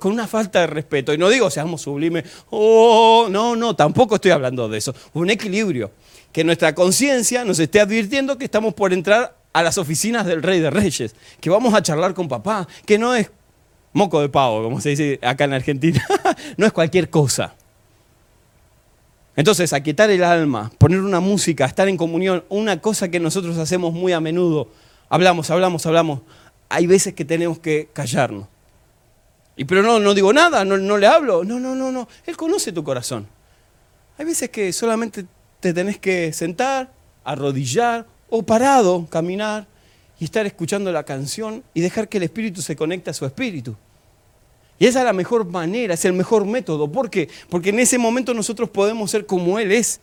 con 0.00 0.12
una 0.12 0.26
falta 0.26 0.60
de 0.60 0.66
respeto. 0.66 1.12
Y 1.12 1.18
no 1.18 1.28
digo 1.28 1.50
seamos 1.50 1.82
sublimes, 1.82 2.24
oh, 2.50 3.28
no, 3.30 3.56
no, 3.56 3.74
tampoco 3.74 4.16
estoy 4.16 4.30
hablando 4.30 4.68
de 4.68 4.78
eso. 4.78 4.94
Un 5.12 5.30
equilibrio. 5.30 5.90
Que 6.32 6.42
nuestra 6.42 6.74
conciencia 6.74 7.44
nos 7.44 7.58
esté 7.60 7.80
advirtiendo 7.80 8.36
que 8.36 8.44
estamos 8.44 8.74
por 8.74 8.92
entrar 8.92 9.36
a 9.52 9.62
las 9.62 9.78
oficinas 9.78 10.26
del 10.26 10.42
Rey 10.42 10.58
de 10.58 10.68
Reyes, 10.68 11.14
que 11.40 11.48
vamos 11.48 11.72
a 11.74 11.82
charlar 11.82 12.12
con 12.12 12.28
papá, 12.28 12.66
que 12.84 12.98
no 12.98 13.14
es 13.14 13.30
moco 13.92 14.20
de 14.20 14.28
pavo, 14.28 14.62
como 14.64 14.80
se 14.80 14.90
dice 14.90 15.20
acá 15.22 15.44
en 15.44 15.54
Argentina, 15.54 16.04
no 16.56 16.66
es 16.66 16.72
cualquier 16.72 17.08
cosa. 17.08 17.54
Entonces, 19.36 19.72
aquietar 19.72 20.10
el 20.10 20.22
alma, 20.22 20.70
poner 20.78 21.00
una 21.00 21.20
música, 21.20 21.64
estar 21.64 21.88
en 21.88 21.96
comunión, 21.96 22.44
una 22.48 22.80
cosa 22.80 23.08
que 23.08 23.18
nosotros 23.18 23.56
hacemos 23.58 23.92
muy 23.92 24.12
a 24.12 24.20
menudo, 24.20 24.68
hablamos, 25.08 25.50
hablamos, 25.50 25.86
hablamos, 25.86 26.20
hay 26.68 26.86
veces 26.86 27.14
que 27.14 27.24
tenemos 27.24 27.58
que 27.58 27.88
callarnos. 27.92 28.48
Y 29.56 29.64
pero 29.64 29.82
no, 29.82 30.00
no 30.00 30.14
digo 30.14 30.32
nada, 30.32 30.64
no, 30.64 30.76
no 30.76 30.98
le 30.98 31.06
hablo. 31.06 31.44
No, 31.44 31.60
no, 31.60 31.74
no, 31.74 31.92
no. 31.92 32.08
Él 32.26 32.36
conoce 32.36 32.72
tu 32.72 32.82
corazón. 32.82 33.26
Hay 34.18 34.24
veces 34.24 34.50
que 34.50 34.72
solamente 34.72 35.26
te 35.60 35.72
tenés 35.72 35.98
que 35.98 36.32
sentar, 36.32 36.92
arrodillar 37.24 38.06
o 38.28 38.42
parado, 38.42 39.06
caminar 39.08 39.66
y 40.18 40.24
estar 40.24 40.46
escuchando 40.46 40.92
la 40.92 41.04
canción 41.04 41.62
y 41.72 41.80
dejar 41.80 42.08
que 42.08 42.18
el 42.18 42.24
espíritu 42.24 42.62
se 42.62 42.76
conecte 42.76 43.10
a 43.10 43.14
su 43.14 43.26
espíritu. 43.26 43.76
Y 44.78 44.86
esa 44.86 45.00
es 45.00 45.04
la 45.04 45.12
mejor 45.12 45.44
manera, 45.46 45.94
es 45.94 46.04
el 46.04 46.12
mejor 46.12 46.44
método. 46.44 46.90
¿Por 46.90 47.10
qué? 47.10 47.28
Porque 47.48 47.70
en 47.70 47.78
ese 47.78 47.98
momento 47.98 48.34
nosotros 48.34 48.68
podemos 48.70 49.10
ser 49.10 49.24
como 49.26 49.58
Él 49.58 49.70
es. 49.70 50.00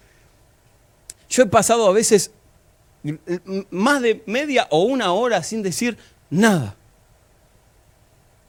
Yo 1.29 1.43
he 1.43 1.45
pasado 1.45 1.87
a 1.87 1.91
veces 1.91 2.31
más 3.69 4.01
de 4.01 4.23
media 4.25 4.67
o 4.69 4.83
una 4.83 5.11
hora 5.11 5.43
sin 5.43 5.63
decir 5.63 5.97
nada. 6.31 6.75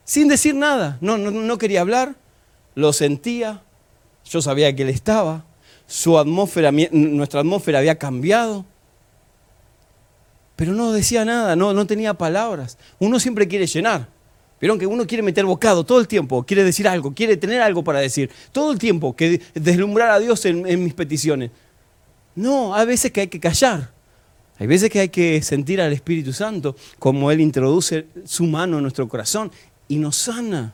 Sin 0.04 0.28
decir 0.28 0.54
nada. 0.54 0.96
No, 1.02 1.18
no, 1.18 1.58
quería 1.58 1.82
hablar, 1.82 2.14
lo 2.74 2.92
sentía, 2.94 3.62
yo 4.24 4.40
sabía 4.40 4.74
que 4.74 4.82
Él 4.82 4.88
estaba, 4.88 5.44
su 5.86 6.18
atmósfera, 6.18 6.72
nuestra 6.92 7.40
atmósfera 7.40 7.80
había 7.80 7.98
cambiado. 7.98 8.64
Pero 10.56 10.72
no 10.72 10.92
decía 10.92 11.24
nada, 11.24 11.56
no, 11.56 11.74
no 11.74 11.86
tenía 11.86 12.14
palabras. 12.14 12.78
Uno 12.98 13.18
siempre 13.20 13.48
quiere 13.48 13.66
llenar. 13.66 14.08
Vieron 14.60 14.78
que 14.78 14.86
uno 14.86 15.06
quiere 15.06 15.22
meter 15.24 15.44
bocado 15.44 15.84
todo 15.84 15.98
el 15.98 16.06
tiempo, 16.06 16.44
quiere 16.44 16.62
decir 16.62 16.86
algo, 16.86 17.12
quiere 17.12 17.36
tener 17.36 17.60
algo 17.60 17.82
para 17.82 17.98
decir, 17.98 18.30
todo 18.52 18.70
el 18.70 18.78
tiempo, 18.78 19.16
que 19.16 19.40
deslumbrar 19.54 20.10
a 20.10 20.20
Dios 20.20 20.44
en, 20.44 20.64
en 20.68 20.84
mis 20.84 20.94
peticiones. 20.94 21.50
No, 22.36 22.72
hay 22.72 22.86
veces 22.86 23.10
que 23.10 23.22
hay 23.22 23.26
que 23.26 23.40
callar. 23.40 23.90
Hay 24.62 24.68
veces 24.68 24.90
que 24.90 25.00
hay 25.00 25.08
que 25.08 25.42
sentir 25.42 25.80
al 25.80 25.92
Espíritu 25.92 26.32
Santo 26.32 26.76
como 27.00 27.32
Él 27.32 27.40
introduce 27.40 28.06
su 28.24 28.44
mano 28.44 28.76
en 28.76 28.82
nuestro 28.82 29.08
corazón 29.08 29.50
y 29.88 29.96
nos 29.96 30.14
sana, 30.14 30.72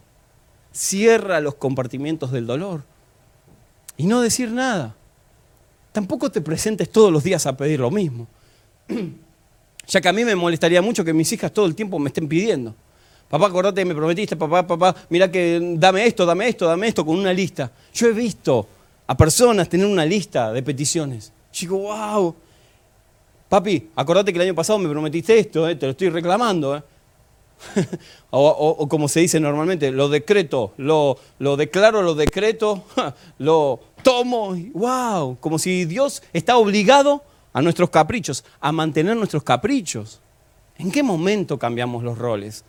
cierra 0.70 1.40
los 1.40 1.54
compartimientos 1.54 2.30
del 2.30 2.46
dolor. 2.46 2.82
Y 3.96 4.04
no 4.04 4.20
decir 4.20 4.50
nada. 4.50 4.94
Tampoco 5.90 6.30
te 6.30 6.42
presentes 6.42 6.90
todos 6.90 7.10
los 7.10 7.24
días 7.24 7.46
a 7.46 7.56
pedir 7.56 7.80
lo 7.80 7.90
mismo. 7.90 8.28
Ya 9.86 10.02
que 10.02 10.08
a 10.10 10.12
mí 10.12 10.22
me 10.22 10.36
molestaría 10.36 10.82
mucho 10.82 11.02
que 11.02 11.14
mis 11.14 11.32
hijas 11.32 11.50
todo 11.50 11.64
el 11.64 11.74
tiempo 11.74 11.98
me 11.98 12.08
estén 12.08 12.28
pidiendo. 12.28 12.74
Papá, 13.26 13.46
acordate, 13.46 13.82
me 13.86 13.94
prometiste, 13.94 14.36
papá, 14.36 14.66
papá, 14.66 14.94
mira 15.08 15.32
que 15.32 15.76
dame 15.78 16.04
esto, 16.04 16.26
dame 16.26 16.46
esto, 16.46 16.66
dame 16.66 16.88
esto, 16.88 17.06
con 17.06 17.18
una 17.18 17.32
lista. 17.32 17.72
Yo 17.94 18.08
he 18.08 18.12
visto 18.12 18.68
a 19.06 19.16
personas 19.16 19.66
tener 19.66 19.86
una 19.86 20.04
lista 20.04 20.52
de 20.52 20.62
peticiones. 20.62 21.32
Y 21.54 21.60
digo, 21.60 21.78
wow. 21.78 22.34
Papi, 23.48 23.90
acordate 23.96 24.32
que 24.32 24.38
el 24.38 24.48
año 24.48 24.54
pasado 24.54 24.78
me 24.78 24.88
prometiste 24.88 25.38
esto, 25.38 25.68
eh, 25.68 25.74
te 25.74 25.86
lo 25.86 25.92
estoy 25.92 26.10
reclamando. 26.10 26.76
Eh. 26.76 26.82
o, 28.30 28.86
como 28.88 29.08
se 29.08 29.20
dice 29.20 29.40
normalmente, 29.40 29.90
lo 29.90 30.08
decreto, 30.08 30.74
lo, 30.76 31.18
lo 31.38 31.56
declaro, 31.56 32.02
lo 32.02 32.14
decreto, 32.14 32.84
lo 33.38 33.80
tomo. 34.02 34.54
Wow, 34.74 35.38
como 35.40 35.58
si 35.58 35.86
Dios 35.86 36.22
está 36.32 36.56
obligado 36.58 37.22
a 37.52 37.62
nuestros 37.62 37.90
caprichos, 37.90 38.44
a 38.60 38.70
mantener 38.70 39.16
nuestros 39.16 39.42
caprichos. 39.42 40.20
¿En 40.76 40.92
qué 40.92 41.02
momento 41.02 41.58
cambiamos 41.58 42.04
los 42.04 42.18
roles? 42.18 42.64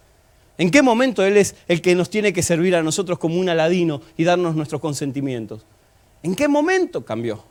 ¿En 0.57 0.71
qué 0.71 0.81
momento 0.81 1.23
Él 1.23 1.37
es 1.37 1.55
el 1.67 1.81
que 1.81 1.93
nos 1.93 2.09
tiene 2.09 2.33
que 2.33 2.41
servir 2.41 2.75
a 2.75 2.83
nosotros 2.83 3.19
como 3.19 3.39
un 3.39 3.49
aladino 3.49 4.01
y 4.17 4.23
darnos 4.23 4.55
nuestros 4.55 4.81
consentimientos? 4.81 5.65
¿En 6.23 6.35
qué 6.35 6.47
momento 6.47 7.05
cambió? 7.05 7.43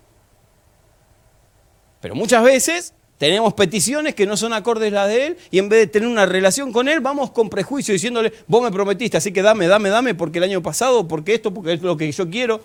Pero 2.00 2.14
muchas 2.14 2.42
veces 2.42 2.94
tenemos 3.18 3.52
peticiones 3.54 4.14
que 4.14 4.26
no 4.26 4.36
son 4.36 4.52
acordes 4.52 4.92
las 4.92 5.08
de 5.08 5.26
Él 5.26 5.36
y 5.50 5.58
en 5.58 5.68
vez 5.68 5.80
de 5.80 5.86
tener 5.88 6.08
una 6.08 6.24
relación 6.24 6.72
con 6.72 6.88
Él, 6.88 7.00
vamos 7.00 7.32
con 7.32 7.50
prejuicio 7.50 7.92
diciéndole, 7.92 8.32
vos 8.46 8.62
me 8.62 8.70
prometiste, 8.70 9.16
así 9.16 9.32
que 9.32 9.42
dame, 9.42 9.66
dame, 9.66 9.88
dame, 9.90 10.14
porque 10.14 10.38
el 10.38 10.44
año 10.44 10.62
pasado, 10.62 11.06
porque 11.08 11.34
esto, 11.34 11.52
porque 11.52 11.72
es 11.72 11.82
lo 11.82 11.96
que 11.96 12.10
yo 12.10 12.30
quiero. 12.30 12.60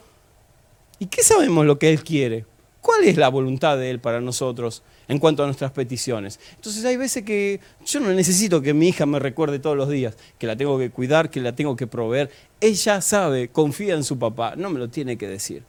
¿Y 1.00 1.08
qué 1.08 1.24
sabemos 1.24 1.66
lo 1.66 1.80
que 1.80 1.90
Él 1.90 2.04
quiere? 2.04 2.46
¿Cuál 2.82 3.06
es 3.06 3.18
la 3.18 3.30
voluntad 3.30 3.78
de 3.78 3.90
Él 3.90 4.00
para 4.00 4.22
nosotros 4.22 4.84
en 5.08 5.18
cuanto 5.18 5.42
a 5.42 5.48
nuestras 5.48 5.72
peticiones? 5.72 6.40
Entonces 6.56 6.86
hay 6.86 6.98
veces 6.98 7.24
que 7.24 7.60
yo 7.86 8.00
no 8.00 8.12
necesito 8.12 8.62
que 8.62 8.74
mi 8.74 8.90
hija 8.90 9.06
me 9.06 9.20
recuerde 9.20 9.58
todos 9.58 9.76
los 9.76 9.90
días 9.90 10.18
que 10.38 10.46
la 10.46 10.56
tengo 10.56 10.78
que 10.78 10.92
cuidar, 10.92 11.32
que 11.32 11.42
la 11.42 11.56
tengo 11.56 11.76
que 11.76 11.88
proveer. 11.88 12.30
Ella 12.62 13.02
sabe, 13.02 13.48
confía 13.48 13.96
en 13.96 14.04
su 14.04 14.20
papá, 14.20 14.56
no 14.56 14.70
me 14.70 14.80
lo 14.80 14.90
tiene 14.90 15.18
que 15.18 15.28
decir. 15.28 15.64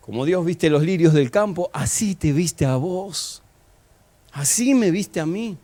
Como 0.00 0.24
Dios 0.24 0.44
viste 0.44 0.70
los 0.70 0.82
lirios 0.82 1.12
del 1.12 1.30
campo, 1.30 1.70
así 1.72 2.14
te 2.14 2.32
viste 2.32 2.66
a 2.66 2.76
vos. 2.76 3.42
Así 4.32 4.74
me 4.74 4.90
viste 4.90 5.20
a 5.20 5.26
mí. 5.26 5.56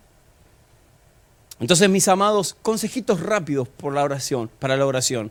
Entonces, 1.60 1.88
mis 1.88 2.08
amados, 2.08 2.56
consejitos 2.62 3.20
rápidos 3.20 3.68
por 3.68 3.92
la 3.92 4.02
oración, 4.02 4.50
para 4.58 4.76
la 4.76 4.86
oración. 4.86 5.30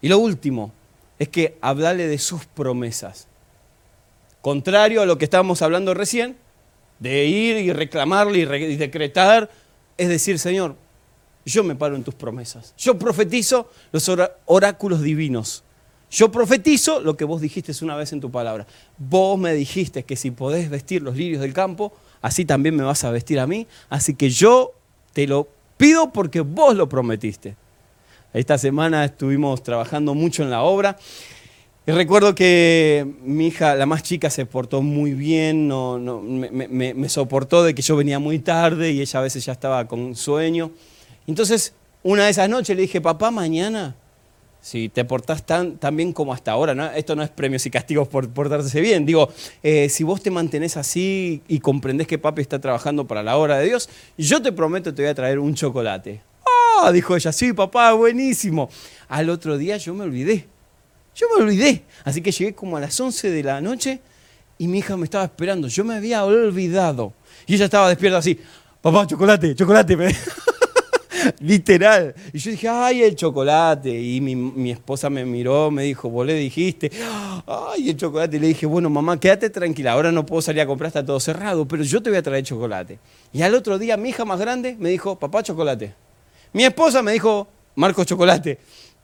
Y 0.00 0.08
lo 0.08 0.18
último 0.18 0.72
es 1.18 1.28
que 1.28 1.58
hablarle 1.60 2.06
de 2.06 2.18
sus 2.18 2.46
promesas. 2.46 3.28
Contrario 4.40 5.02
a 5.02 5.06
lo 5.06 5.18
que 5.18 5.24
estábamos 5.24 5.60
hablando 5.60 5.92
recién, 5.92 6.36
de 6.98 7.26
ir 7.26 7.56
y 7.56 7.72
reclamarle 7.72 8.38
y, 8.38 8.76
decretar, 8.76 9.50
es 9.98 10.08
decir, 10.08 10.38
Señor, 10.38 10.76
yo 11.44 11.62
me 11.64 11.74
paro 11.74 11.96
en 11.96 12.04
tus 12.04 12.14
promesas. 12.14 12.74
Yo 12.78 12.98
profetizo 12.98 13.70
los 13.92 14.10
oráculos 14.46 15.02
divinos. 15.02 15.62
Yo 16.10 16.32
profetizo 16.32 17.00
lo 17.00 17.16
que 17.16 17.24
vos 17.24 17.40
dijiste 17.40 17.72
una 17.82 17.96
vez 17.96 18.12
en 18.12 18.20
tu 18.20 18.30
palabra. 18.30 18.66
Vos 18.98 19.38
me 19.38 19.52
dijiste 19.52 20.04
que 20.04 20.16
si 20.16 20.30
podés 20.30 20.68
vestir 20.70 21.02
los 21.02 21.16
lirios 21.16 21.40
del 21.40 21.52
campo, 21.52 21.92
así 22.22 22.44
también 22.44 22.76
me 22.76 22.82
vas 22.82 23.04
a 23.04 23.10
vestir 23.10 23.40
a 23.40 23.46
mí. 23.46 23.66
Así 23.88 24.14
que 24.14 24.30
yo 24.30 24.72
te 25.12 25.26
lo 25.26 25.48
pido 25.76 26.12
porque 26.12 26.40
vos 26.40 26.74
lo 26.76 26.88
prometiste. 26.88 27.56
Esta 28.32 28.58
semana 28.58 29.04
estuvimos 29.04 29.62
trabajando 29.62 30.14
mucho 30.14 30.42
en 30.42 30.50
la 30.50 30.62
obra 30.62 30.96
y 31.86 31.92
recuerdo 31.92 32.34
que 32.34 33.06
mi 33.24 33.48
hija, 33.48 33.74
la 33.74 33.86
más 33.86 34.02
chica, 34.02 34.28
se 34.30 34.44
portó 34.46 34.82
muy 34.82 35.12
bien, 35.12 35.66
no, 35.66 35.98
me, 35.98 37.08
soportó 37.08 37.64
de 37.64 37.74
que 37.74 37.82
yo 37.82 37.96
venía 37.96 38.18
muy 38.18 38.38
tarde 38.38 38.92
y 38.92 39.00
ella 39.00 39.18
a 39.18 39.22
veces 39.22 39.44
ya 39.44 39.52
estaba 39.52 39.88
con 39.88 40.14
sueño. 40.14 40.70
Entonces, 41.26 41.74
una 42.02 42.26
de 42.26 42.30
esas 42.30 42.48
noches 42.48 42.76
le 42.76 42.82
dije, 42.82 43.00
papá, 43.00 43.30
mañana, 43.30 43.96
si 44.60 44.88
te 44.88 45.04
portás 45.04 45.44
tan, 45.44 45.78
bien 45.92 46.12
como 46.12 46.32
hasta 46.32 46.52
ahora, 46.52 46.74
¿no? 46.74 46.90
esto 46.90 47.16
no 47.16 47.22
es 47.22 47.30
premios 47.30 47.64
y 47.66 47.70
castigos 47.70 48.08
por 48.08 48.28
portarse 48.28 48.80
bien, 48.80 49.06
digo, 49.06 49.28
eh, 49.62 49.88
si 49.88 50.04
vos 50.04 50.22
te 50.22 50.30
mantenés 50.30 50.76
así 50.76 51.42
y 51.48 51.60
comprendés 51.60 52.06
que 52.06 52.18
papi 52.18 52.42
está 52.42 52.58
trabajando 52.58 53.06
para 53.06 53.22
la 53.22 53.36
obra 53.36 53.58
de 53.58 53.66
Dios, 53.66 53.88
yo 54.18 54.42
te 54.42 54.52
prometo 54.52 54.94
te 54.94 55.02
voy 55.02 55.10
a 55.10 55.14
traer 55.14 55.38
un 55.38 55.54
chocolate. 55.54 56.22
¡Ah! 56.44 56.92
dijo 56.92 57.16
ella, 57.16 57.32
sí, 57.32 57.52
papá, 57.52 57.92
buenísimo. 57.92 58.68
Al 59.08 59.30
otro 59.30 59.58
día 59.58 59.76
yo 59.76 59.94
me 59.94 60.04
olvidé 60.04 60.46
yo 61.20 61.26
me 61.36 61.42
olvidé. 61.42 61.84
Así 62.04 62.22
que 62.22 62.32
llegué 62.32 62.54
como 62.54 62.76
a 62.76 62.80
las 62.80 62.98
11 62.98 63.30
de 63.30 63.42
la 63.42 63.60
noche 63.60 64.00
y 64.58 64.68
mi 64.68 64.78
hija 64.78 64.96
me 64.96 65.04
estaba 65.04 65.24
esperando. 65.24 65.68
Yo 65.68 65.84
me 65.84 65.94
había 65.94 66.24
olvidado. 66.24 67.12
Y 67.46 67.54
ella 67.54 67.66
estaba 67.66 67.88
despierta 67.88 68.18
así. 68.18 68.38
Papá, 68.80 69.06
chocolate, 69.06 69.54
chocolate. 69.54 69.96
Literal. 71.40 72.14
Y 72.32 72.38
yo 72.38 72.50
dije, 72.50 72.68
ay, 72.68 73.02
el 73.02 73.16
chocolate. 73.16 73.90
Y 73.90 74.20
mi, 74.20 74.70
esposa 74.70 75.10
me 75.10 75.24
miró, 75.24 75.70
me 75.70 75.84
dijo, 75.84 76.08
vos 76.08 76.26
le 76.26 76.34
dijiste, 76.34 76.90
ay, 77.46 77.90
el 77.90 77.96
chocolate. 77.96 78.36
Y 78.36 78.40
le 78.40 78.46
dije, 78.48 78.66
bueno, 78.66 78.90
mamá, 78.90 79.18
quédate 79.18 79.50
tranquila, 79.50 79.92
ahora 79.92 80.12
no 80.12 80.24
puedo 80.26 80.42
salir 80.42 80.60
a 80.62 80.66
comprar, 80.66 80.88
está 80.88 81.04
todo 81.04 81.20
cerrado, 81.20 81.66
pero 81.66 81.82
yo 81.82 82.02
te 82.02 82.10
voy 82.10 82.18
a 82.18 82.22
traer 82.22 82.44
chocolate. 82.44 82.98
Y 83.32 83.42
al 83.42 83.54
otro 83.54 83.78
día, 83.78 83.96
mi 83.96 84.10
hija 84.10 84.24
más 84.24 84.40
grande 84.40 84.76
me 84.78 84.90
dijo, 84.90 85.18
papá, 85.18 85.42
chocolate. 85.42 85.94
Mi 86.52 86.64
esposa 86.64 87.02
me 87.02 87.12
dijo, 87.12 87.48
Marcos, 87.74 88.06
chocolate. 88.06 88.58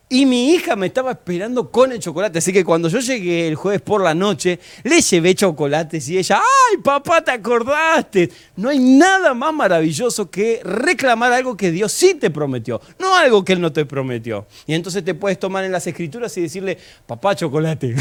Y 0.09 0.25
mi 0.25 0.55
hija 0.55 0.77
me 0.77 0.87
estaba 0.87 1.11
esperando 1.11 1.69
con 1.69 1.91
el 1.91 1.99
chocolate. 1.99 2.39
Así 2.39 2.53
que 2.53 2.65
cuando 2.65 2.89
yo 2.89 3.01
llegué 3.01 3.49
el 3.49 3.57
jueves 3.57 3.81
por 3.81 4.01
la 4.05 4.15
noche, 4.15 4.61
le 4.85 5.01
llevé 5.01 5.35
chocolates 5.35 6.09
y 6.09 6.17
ella, 6.17 6.39
¡ay, 6.39 6.79
papá, 6.79 7.25
te 7.25 7.33
acordaste! 7.33 8.31
No 8.55 8.69
hay 8.69 8.79
nada 8.79 9.35
más 9.35 9.53
maravilloso 9.53 10.31
que 10.31 10.61
reclamar 10.63 11.33
algo 11.33 11.57
que 11.57 11.73
Dios 11.73 11.91
sí 11.91 12.15
te 12.15 12.31
prometió, 12.31 12.81
no 13.01 13.17
algo 13.17 13.45
que 13.45 13.55
Él 13.55 13.61
no 13.61 13.73
te 13.73 13.85
prometió. 13.85 14.47
Y 14.65 14.75
entonces 14.75 15.05
te 15.05 15.15
puedes 15.15 15.41
tomar 15.41 15.65
en 15.65 15.73
las 15.73 15.85
escrituras 15.89 16.37
y 16.37 16.43
decirle, 16.43 16.79
papá, 17.05 17.35
chocolate. 17.35 17.97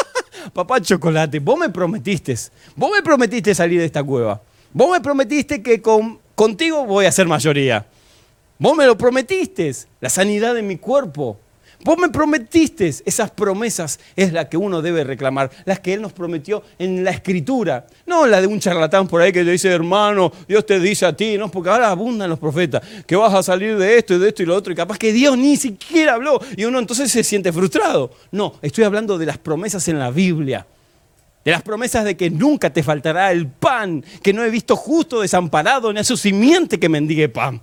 papá, 0.54 0.80
chocolate, 0.80 1.40
vos 1.40 1.58
me 1.58 1.68
prometiste, 1.68 2.34
vos 2.74 2.90
me 2.90 3.02
prometiste 3.02 3.54
salir 3.54 3.80
de 3.80 3.84
esta 3.84 4.02
cueva. 4.02 4.40
Vos 4.72 4.90
me 4.90 5.02
prometiste 5.02 5.62
que 5.62 5.82
con, 5.82 6.20
contigo 6.34 6.86
voy 6.86 7.04
a 7.04 7.12
ser 7.12 7.26
mayoría. 7.26 7.86
Vos 8.58 8.74
me 8.74 8.86
lo 8.86 8.96
prometiste, 8.96 9.70
la 10.00 10.08
sanidad 10.08 10.54
de 10.54 10.62
mi 10.62 10.78
cuerpo. 10.78 11.38
Vos 11.82 11.96
me 11.96 12.10
prometiste, 12.10 12.88
esas 13.04 13.30
promesas 13.30 13.98
es 14.14 14.34
la 14.34 14.48
que 14.48 14.58
uno 14.58 14.82
debe 14.82 15.02
reclamar, 15.02 15.50
las 15.64 15.80
que 15.80 15.94
Él 15.94 16.02
nos 16.02 16.12
prometió 16.12 16.62
en 16.78 17.04
la 17.04 17.10
escritura, 17.10 17.86
no 18.06 18.26
la 18.26 18.40
de 18.40 18.46
un 18.46 18.60
charlatán 18.60 19.08
por 19.08 19.22
ahí 19.22 19.32
que 19.32 19.44
te 19.44 19.50
dice, 19.50 19.70
hermano, 19.70 20.30
Dios 20.46 20.66
te 20.66 20.78
dice 20.78 21.06
a 21.06 21.16
ti, 21.16 21.38
no, 21.38 21.50
porque 21.50 21.70
ahora 21.70 21.90
abundan 21.90 22.28
los 22.28 22.38
profetas, 22.38 22.82
que 23.06 23.16
vas 23.16 23.32
a 23.32 23.42
salir 23.42 23.78
de 23.78 23.96
esto 23.96 24.14
y 24.14 24.18
de 24.18 24.28
esto 24.28 24.42
y 24.42 24.46
lo 24.46 24.54
otro, 24.54 24.72
y 24.72 24.76
capaz 24.76 24.98
que 24.98 25.10
Dios 25.10 25.38
ni 25.38 25.56
siquiera 25.56 26.14
habló, 26.14 26.38
y 26.54 26.64
uno 26.64 26.78
entonces 26.78 27.10
se 27.10 27.24
siente 27.24 27.50
frustrado. 27.50 28.10
No, 28.30 28.54
estoy 28.60 28.84
hablando 28.84 29.16
de 29.16 29.24
las 29.24 29.38
promesas 29.38 29.88
en 29.88 29.98
la 29.98 30.10
Biblia. 30.10 30.66
De 31.42 31.50
las 31.50 31.62
promesas 31.62 32.04
de 32.04 32.18
que 32.18 32.28
nunca 32.28 32.70
te 32.70 32.82
faltará 32.82 33.32
el 33.32 33.46
pan, 33.48 34.04
que 34.22 34.34
no 34.34 34.44
he 34.44 34.50
visto 34.50 34.76
justo 34.76 35.22
desamparado 35.22 35.90
ni 35.90 36.00
a 36.00 36.04
su 36.04 36.18
simiente 36.18 36.78
que 36.78 36.90
mendigue 36.90 37.30
pan. 37.30 37.62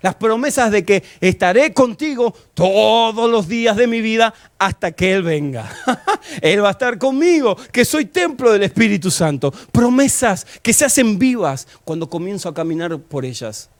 Las 0.00 0.14
promesas 0.14 0.70
de 0.70 0.84
que 0.84 1.02
estaré 1.20 1.72
contigo 1.74 2.34
todos 2.54 3.30
los 3.30 3.48
días 3.48 3.76
de 3.76 3.86
mi 3.86 4.00
vida 4.00 4.32
hasta 4.58 4.92
que 4.92 5.12
Él 5.12 5.22
venga. 5.22 5.70
Él 6.40 6.62
va 6.62 6.68
a 6.68 6.72
estar 6.72 6.98
conmigo, 6.98 7.56
que 7.72 7.84
soy 7.84 8.04
templo 8.06 8.52
del 8.52 8.62
Espíritu 8.62 9.10
Santo. 9.10 9.52
Promesas 9.72 10.46
que 10.62 10.72
se 10.72 10.84
hacen 10.84 11.18
vivas 11.18 11.66
cuando 11.84 12.08
comienzo 12.08 12.48
a 12.48 12.54
caminar 12.54 12.96
por 12.98 13.24
ellas. 13.24 13.70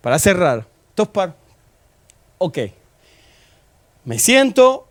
Para 0.00 0.18
cerrar, 0.18 0.66
Tospar, 0.94 1.36
ok. 2.38 2.58
Me 4.04 4.18
siento 4.18 4.88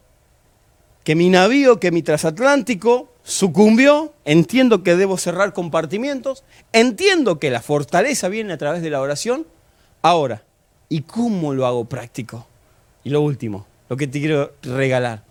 que 1.03 1.15
mi 1.15 1.29
navío, 1.29 1.79
que 1.79 1.91
mi 1.91 2.01
transatlántico 2.01 3.09
sucumbió, 3.23 4.13
entiendo 4.23 4.83
que 4.83 4.95
debo 4.95 5.17
cerrar 5.17 5.53
compartimientos, 5.53 6.43
entiendo 6.71 7.39
que 7.39 7.49
la 7.49 7.61
fortaleza 7.61 8.29
viene 8.29 8.53
a 8.53 8.57
través 8.57 8.81
de 8.81 8.89
la 8.89 9.01
oración. 9.01 9.45
Ahora, 10.01 10.43
¿y 10.89 11.01
cómo 11.01 11.53
lo 11.53 11.65
hago 11.65 11.85
práctico? 11.85 12.47
Y 13.03 13.09
lo 13.09 13.21
último, 13.21 13.65
lo 13.89 13.97
que 13.97 14.07
te 14.07 14.19
quiero 14.19 14.53
regalar. 14.61 15.23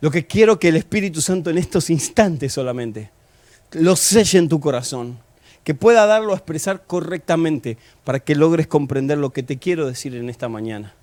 Lo 0.00 0.10
que 0.10 0.26
quiero 0.26 0.58
que 0.58 0.68
el 0.68 0.76
Espíritu 0.76 1.20
Santo 1.20 1.50
en 1.50 1.58
estos 1.58 1.90
instantes 1.90 2.52
solamente 2.52 3.10
lo 3.72 3.96
selle 3.96 4.38
en 4.38 4.48
tu 4.48 4.60
corazón, 4.60 5.18
que 5.64 5.74
pueda 5.74 6.06
darlo 6.06 6.32
a 6.32 6.36
expresar 6.36 6.84
correctamente 6.86 7.78
para 8.04 8.20
que 8.20 8.34
logres 8.34 8.66
comprender 8.66 9.18
lo 9.18 9.30
que 9.30 9.42
te 9.42 9.58
quiero 9.58 9.86
decir 9.86 10.14
en 10.14 10.28
esta 10.28 10.48
mañana. 10.48 10.94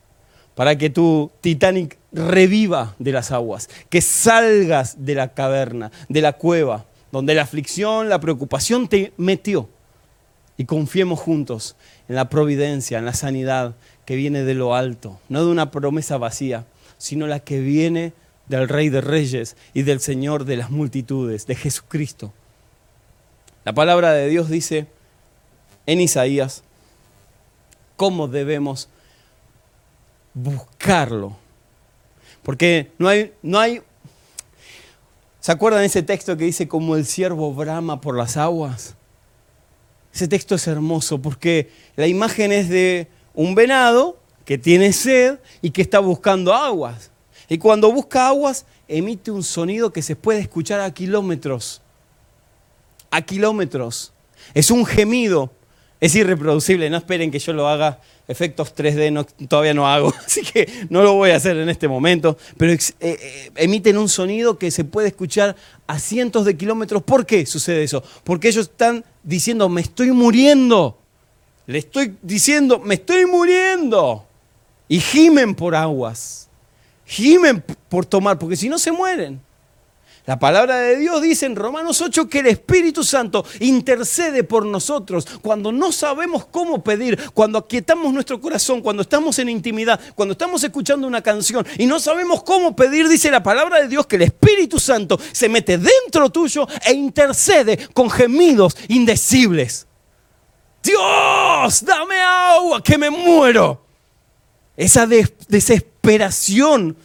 Para 0.56 0.78
que 0.78 0.90
tu 0.90 1.32
Titanic 1.42 1.98
reviva 2.12 2.96
de 3.00 3.14
las 3.14 3.32
aguas, 3.32 3.70
que 3.90 4.02
salgas 4.02 5.06
de 5.06 5.16
la 5.16 5.34
caverna, 5.34 5.92
de 6.10 6.22
la 6.22 6.34
cueva, 6.34 6.86
donde 7.12 7.34
la 7.34 7.44
aflicción, 7.44 8.10
la 8.10 8.20
preocupación 8.20 8.88
te 8.88 9.14
metió. 9.18 9.70
Y 10.60 10.66
confiemos 10.66 11.22
juntos 11.22 11.78
en 12.10 12.16
la 12.16 12.28
providencia, 12.28 13.00
en 13.00 13.06
la 13.06 13.14
sanidad 13.14 13.76
que 14.04 14.18
viene 14.18 14.44
de 14.44 14.56
lo 14.56 14.76
alto, 14.76 15.18
no 15.30 15.46
de 15.46 15.50
una 15.50 15.72
promesa 15.72 16.18
vacía, 16.18 16.66
sino 16.98 17.28
la 17.28 17.40
que 17.40 17.62
viene 17.62 18.12
del 18.50 18.68
Rey 18.68 18.90
de 18.90 19.00
Reyes 19.00 19.56
y 19.74 19.84
del 19.84 20.02
Señor 20.02 20.44
de 20.44 20.58
las 20.58 20.70
multitudes, 20.70 21.48
de 21.48 21.56
Jesucristo. 21.56 22.34
La 23.64 23.72
palabra 23.72 24.12
de 24.12 24.28
Dios 24.28 24.50
dice 24.50 24.88
en 25.86 26.02
Isaías 26.02 26.62
cómo 27.96 28.28
debemos 28.28 28.90
buscarlo. 30.34 31.38
Porque 32.44 32.92
no 32.98 33.08
hay, 33.08 33.34
no 33.42 33.60
hay, 33.60 33.82
¿se 35.40 35.54
acuerdan 35.54 35.86
ese 35.86 36.04
texto 36.04 36.36
que 36.36 36.44
dice 36.44 36.68
como 36.68 36.98
el 36.98 37.06
siervo 37.06 37.54
brama 37.54 38.02
por 38.02 38.18
las 38.18 38.36
aguas? 38.36 38.98
Ese 40.20 40.28
texto 40.28 40.56
es 40.56 40.68
hermoso 40.68 41.22
porque 41.22 41.70
la 41.96 42.06
imagen 42.06 42.52
es 42.52 42.68
de 42.68 43.08
un 43.34 43.56
venado 43.56 44.20
que 44.44 44.58
tiene 44.58 44.92
sed 44.92 45.40
y 45.62 45.70
que 45.70 45.82
está 45.82 46.00
buscando 46.00 46.54
aguas. 46.54 47.10
Y 47.48 47.58
cuando 47.58 47.90
busca 47.90 48.28
aguas, 48.28 48.66
emite 48.90 49.32
un 49.32 49.44
sonido 49.44 49.94
que 49.94 50.02
se 50.02 50.18
puede 50.18 50.42
escuchar 50.42 50.82
a 50.82 50.94
kilómetros. 50.94 51.82
A 53.10 53.22
kilómetros. 53.22 54.12
Es 54.54 54.72
un 54.72 54.86
gemido. 54.86 55.54
Es 56.00 56.16
irreproducible. 56.16 56.90
No 56.90 56.98
esperen 56.98 57.32
que 57.32 57.40
yo 57.40 57.54
lo 57.54 57.68
haga. 57.68 58.00
Efectos 58.28 58.76
3D 58.76 59.48
todavía 59.48 59.74
no 59.74 59.88
hago. 59.88 60.14
Así 60.26 60.42
que 60.42 60.70
no 60.90 61.04
lo 61.04 61.14
voy 61.14 61.32
a 61.32 61.36
hacer 61.36 61.58
en 61.58 61.70
este 61.70 61.88
momento. 61.88 62.38
Pero 62.58 62.74
eh, 62.74 62.80
eh, 63.00 63.52
emiten 63.56 63.98
un 63.98 64.10
sonido 64.10 64.58
que 64.58 64.72
se 64.72 64.84
puede 64.84 65.10
escuchar 65.10 65.56
a 65.88 66.00
cientos 66.00 66.46
de 66.46 66.56
kilómetros. 66.56 67.04
¿Por 67.04 67.26
qué 67.26 67.46
sucede 67.46 67.84
eso? 67.84 68.04
Porque 68.24 68.50
ellos 68.50 68.70
están 68.70 69.04
diciendo, 69.24 69.68
me 69.70 69.82
estoy 69.82 70.12
muriendo. 70.12 70.98
Le 71.68 71.80
estoy 71.80 72.16
diciendo, 72.22 72.80
me 72.80 72.96
estoy 72.96 73.26
muriendo. 73.26 74.26
Y 74.88 75.00
gimen 75.00 75.54
por 75.54 75.76
aguas 75.76 76.50
gimen 77.10 77.64
por 77.90 78.06
tomar, 78.06 78.38
porque 78.38 78.56
si 78.56 78.70
no 78.70 78.78
se 78.78 78.92
mueren. 78.92 79.42
La 80.30 80.38
palabra 80.38 80.78
de 80.78 80.96
Dios 80.98 81.24
dice 81.24 81.48
en 81.48 81.56
Romanos 81.56 82.02
8 82.02 82.30
que 82.30 82.42
el 82.42 82.46
Espíritu 82.46 83.04
Santo 83.04 83.44
intercede 83.62 84.44
por 84.44 84.64
nosotros 84.64 85.26
cuando 85.42 85.72
no 85.72 85.92
sabemos 85.92 86.46
cómo 86.46 86.84
pedir, 86.84 87.32
cuando 87.34 87.58
aquietamos 87.58 88.14
nuestro 88.14 88.40
corazón, 88.40 88.84
cuando 88.84 89.02
estamos 89.02 89.40
en 89.40 89.50
intimidad, 89.50 90.00
cuando 90.14 90.34
estamos 90.34 90.64
escuchando 90.64 91.08
una 91.08 91.24
canción 91.24 91.66
y 91.80 91.88
no 91.88 92.00
sabemos 92.00 92.44
cómo 92.44 92.76
pedir, 92.76 93.08
dice 93.08 93.32
la 93.32 93.42
palabra 93.42 93.82
de 93.82 93.88
Dios 93.88 94.06
que 94.06 94.18
el 94.18 94.22
Espíritu 94.22 94.78
Santo 94.78 95.20
se 95.32 95.50
mete 95.50 95.80
dentro 95.80 96.30
tuyo 96.30 96.68
e 96.86 96.94
intercede 96.94 97.90
con 97.92 98.08
gemidos 98.08 98.78
indecibles. 98.88 99.88
Dios, 100.84 101.84
dame 101.84 102.20
agua, 102.20 102.84
que 102.84 103.00
me 103.00 103.10
muero. 103.10 103.84
Esa 104.78 105.08
desesperación 105.08 106.96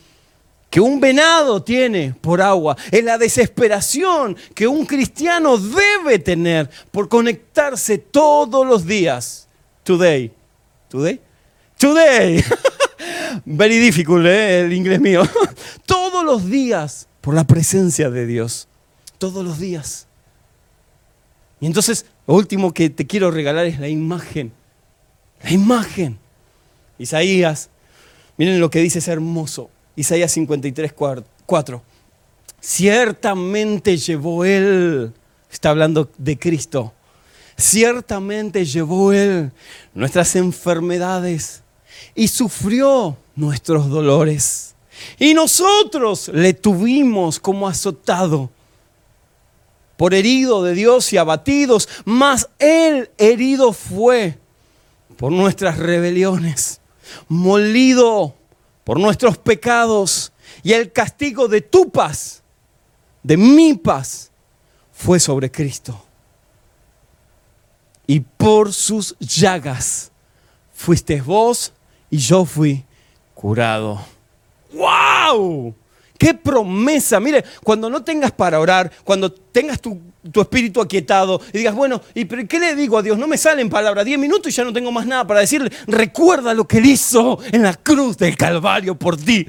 que 0.75 0.81
un 0.81 0.99
venado 0.99 1.63
tiene 1.63 2.17
por 2.21 2.43
agua, 2.43 2.77
es 2.91 3.05
la 3.05 3.17
desesperación 3.17 4.37
que 4.57 4.67
un 4.67 4.85
cristiano 4.85 5.57
debe 5.57 6.19
tener 6.19 6.69
por 6.91 7.09
conectarse 7.09 7.99
todos 7.99 8.67
los 8.67 8.85
días. 8.85 9.47
Today. 9.85 10.33
Today. 10.89 11.21
Today. 11.79 12.43
Very 13.45 13.79
difficult, 13.79 14.27
¿eh? 14.27 14.63
el 14.63 14.73
inglés 14.73 15.01
mío. 15.01 15.23
todos 15.87 16.25
los 16.25 16.51
días 16.51 17.07
por 17.21 17.35
la 17.37 17.45
presencia 17.45 18.11
de 18.11 18.27
Dios. 18.27 18.67
Todos 19.19 19.45
los 19.45 19.61
días. 19.61 20.09
Y 21.61 21.67
entonces, 21.67 22.05
lo 22.27 22.35
último 22.35 22.75
que 22.75 22.91
te 22.91 23.07
quiero 23.07 23.31
regalar 23.31 23.67
es 23.67 23.79
la 23.79 23.87
imagen. 23.87 24.53
La 25.41 25.53
imagen 25.53 26.19
Isaías, 26.99 27.71
miren 28.37 28.59
lo 28.59 28.71
que 28.71 28.81
dice, 28.81 28.99
es 28.99 29.07
hermoso. 29.07 29.71
Isaías 29.97 30.33
53, 30.33 30.93
4. 31.47 31.83
Ciertamente 32.61 33.97
llevó 33.97 34.45
Él, 34.45 35.13
está 35.51 35.71
hablando 35.71 36.11
de 36.17 36.39
Cristo, 36.39 36.93
ciertamente 37.57 38.65
llevó 38.65 39.13
Él 39.13 39.53
nuestras 39.93 40.35
enfermedades 40.37 41.63
y 42.15 42.29
sufrió 42.29 43.17
nuestros 43.37 43.89
dolores. 43.89 44.75
Y 45.19 45.35
nosotros 45.35 46.29
le 46.29 46.55
tuvimos 46.55 47.39
como 47.39 47.69
azotado, 47.69 48.51
por 49.97 50.15
herido 50.15 50.63
de 50.65 50.75
Dios 50.75 51.13
y 51.13 51.19
abatidos, 51.19 51.89
mas 52.05 52.49
Él 52.59 53.11
herido 53.19 53.73
fue 53.73 54.39
por 55.17 55.31
nuestras 55.31 55.79
rebeliones 55.79 56.81
molido 57.29 58.35
por 58.85 59.01
nuestros 59.01 59.39
pecados 59.39 60.33
y 60.63 60.73
el 60.73 60.93
castigo 60.93 61.49
de 61.49 61.63
tu 61.63 61.91
paz, 61.91 62.43
de 63.23 63.37
mi 63.37 63.75
paz, 63.75 64.31
fue 64.93 65.19
sobre 65.19 65.51
Cristo. 65.51 66.01
Y 68.07 68.21
por 68.21 68.73
sus 68.73 69.17
llagas 69.19 70.13
fuiste 70.75 71.21
vos 71.23 71.73
y 72.11 72.19
yo 72.19 72.45
fui 72.45 72.85
curado. 73.35 74.05
¡Wow! 74.73 75.75
¡Qué 76.25 76.33
promesa! 76.33 77.21
Mire, 77.21 77.45
cuando 77.63 77.91
no 77.91 78.03
tengas 78.03 78.33
para 78.33 78.59
orar, 78.59 78.91
cuando 79.05 79.31
tengas 79.31 79.79
tu, 79.79 80.01
espíritu 80.41 80.81
aquietado 80.81 81.39
y 81.53 81.59
digas, 81.59 81.75
bueno, 81.75 82.01
¿y 82.15 82.25
qué 82.25 82.59
le 82.59 82.75
digo 82.75 82.97
a 82.97 83.03
Dios? 83.03 83.19
No 83.19 83.27
me 83.27 83.37
salen 83.37 83.69
palabras, 83.69 84.07
diez 84.07 84.19
minutos 84.19 84.51
y 84.51 84.57
ya 84.57 84.65
no 84.65 84.73
tengo 84.73 84.91
más 84.91 85.05
nada 85.05 85.27
para 85.27 85.41
decirle. 85.41 85.71
Recuerda 85.87 86.55
lo 86.55 86.67
que 86.67 86.79
Él 86.79 86.87
hizo 86.87 87.41
en 87.53 87.63
la 87.63 87.75
cruz 87.75 88.17
del 88.17 88.39
Calvario 88.39 88.95
por 88.95 89.19
ti. 89.19 89.47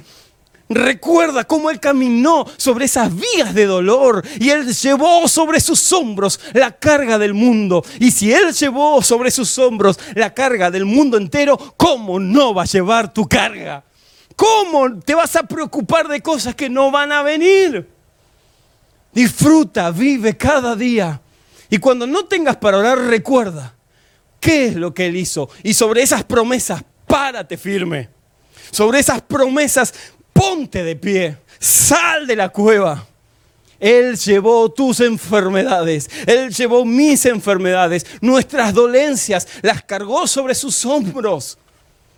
Recuerda 0.68 1.46
cómo 1.46 1.70
Él 1.70 1.80
caminó 1.80 2.46
sobre 2.58 2.84
esas 2.84 3.10
vías 3.16 3.54
de 3.54 3.68
dolor 3.68 4.22
y 4.38 4.50
Él 4.50 4.68
llevó 4.68 5.30
sobre 5.30 5.62
sus 5.62 5.94
hombros 5.94 6.42
la 6.52 6.72
carga 6.72 7.18
del 7.18 7.34
mundo. 7.34 7.86
Y 8.02 8.12
si 8.12 8.34
Él 8.34 8.52
llevó 8.52 9.02
sobre 9.02 9.32
sus 9.32 9.58
hombros 9.60 9.98
la 10.14 10.34
carga 10.34 10.70
del 10.70 10.84
mundo 10.84 11.16
entero, 11.16 11.58
¿cómo 11.78 12.20
no 12.20 12.54
va 12.54 12.64
a 12.64 12.66
llevar 12.66 13.14
tu 13.14 13.30
carga? 13.30 13.86
¿Cómo 14.36 15.00
te 15.00 15.16
vas 15.16 15.36
a 15.36 15.44
preocupar 15.44 16.08
de 16.08 16.22
cosas 16.22 16.56
que 16.56 16.70
no 16.70 16.92
van 16.92 17.12
a 17.12 17.24
venir? 17.24 17.88
Disfruta, 19.14 19.92
vive 19.92 20.36
cada 20.36 20.76
día. 20.76 21.22
Y 21.70 21.78
cuando 21.78 22.06
no 22.06 22.26
tengas 22.26 22.58
para 22.58 22.78
orar, 22.78 22.98
recuerda 22.98 23.74
qué 24.40 24.68
es 24.68 24.76
lo 24.76 24.94
que 24.94 25.08
Él 25.08 25.16
hizo. 25.16 25.50
Y 25.64 25.74
sobre 25.74 26.02
esas 26.02 26.24
promesas, 26.24 26.84
párate 27.08 27.58
firme. 27.58 28.10
Sobre 28.72 29.00
esas 29.00 29.22
promesas, 29.22 29.94
ponte 30.34 30.84
de 30.84 30.96
pie. 30.96 31.38
Sal 31.60 32.28
de 32.28 32.36
la 32.36 32.50
cueva. 32.50 33.08
Él 33.80 34.18
llevó 34.18 34.72
tus 34.72 35.00
enfermedades, 35.02 36.10
Él 36.26 36.50
llevó 36.54 36.86
mis 36.86 37.26
enfermedades, 37.26 38.06
nuestras 38.22 38.74
dolencias, 38.74 39.48
las 39.62 39.84
cargó 39.84 40.28
sobre 40.28 40.56
sus 40.56 40.86
hombros. 40.86 41.58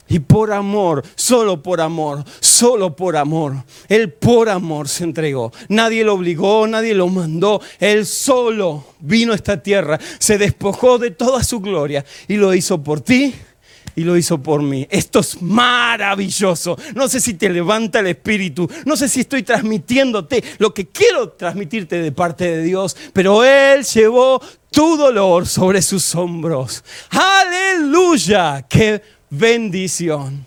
Y 0.09 0.19
por 0.19 0.53
amor, 0.53 1.03
solo 1.15 1.61
por 1.61 1.81
amor, 1.81 2.23
solo 2.39 2.95
por 2.95 3.17
amor. 3.17 3.55
Él 3.87 4.11
por 4.11 4.49
amor 4.49 4.87
se 4.87 5.03
entregó. 5.03 5.51
Nadie 5.69 6.03
lo 6.03 6.13
obligó, 6.13 6.67
nadie 6.67 6.93
lo 6.93 7.07
mandó. 7.07 7.61
Él 7.79 8.05
solo 8.05 8.85
vino 8.99 9.33
a 9.33 9.35
esta 9.35 9.61
tierra, 9.61 9.99
se 10.19 10.37
despojó 10.37 10.97
de 10.97 11.11
toda 11.11 11.43
su 11.43 11.59
gloria 11.59 12.05
y 12.27 12.37
lo 12.37 12.53
hizo 12.53 12.81
por 12.81 13.01
ti 13.01 13.33
y 13.97 14.03
lo 14.03 14.15
hizo 14.15 14.41
por 14.41 14.61
mí. 14.61 14.87
Esto 14.91 15.19
es 15.19 15.41
maravilloso. 15.41 16.77
No 16.95 17.09
sé 17.09 17.19
si 17.19 17.33
te 17.33 17.49
levanta 17.49 17.99
el 17.99 18.07
espíritu, 18.07 18.69
no 18.85 18.95
sé 18.95 19.09
si 19.09 19.21
estoy 19.21 19.41
transmitiéndote 19.41 20.43
lo 20.59 20.71
que 20.71 20.87
quiero 20.87 21.29
transmitirte 21.29 21.99
de 21.99 22.11
parte 22.11 22.45
de 22.45 22.63
Dios, 22.63 22.95
pero 23.11 23.43
Él 23.43 23.83
llevó 23.83 24.39
tu 24.69 24.97
dolor 24.97 25.47
sobre 25.47 25.81
sus 25.81 26.13
hombros. 26.13 26.83
Aleluya. 27.09 28.67
¡Qué 28.69 29.01
bendición. 29.29 30.46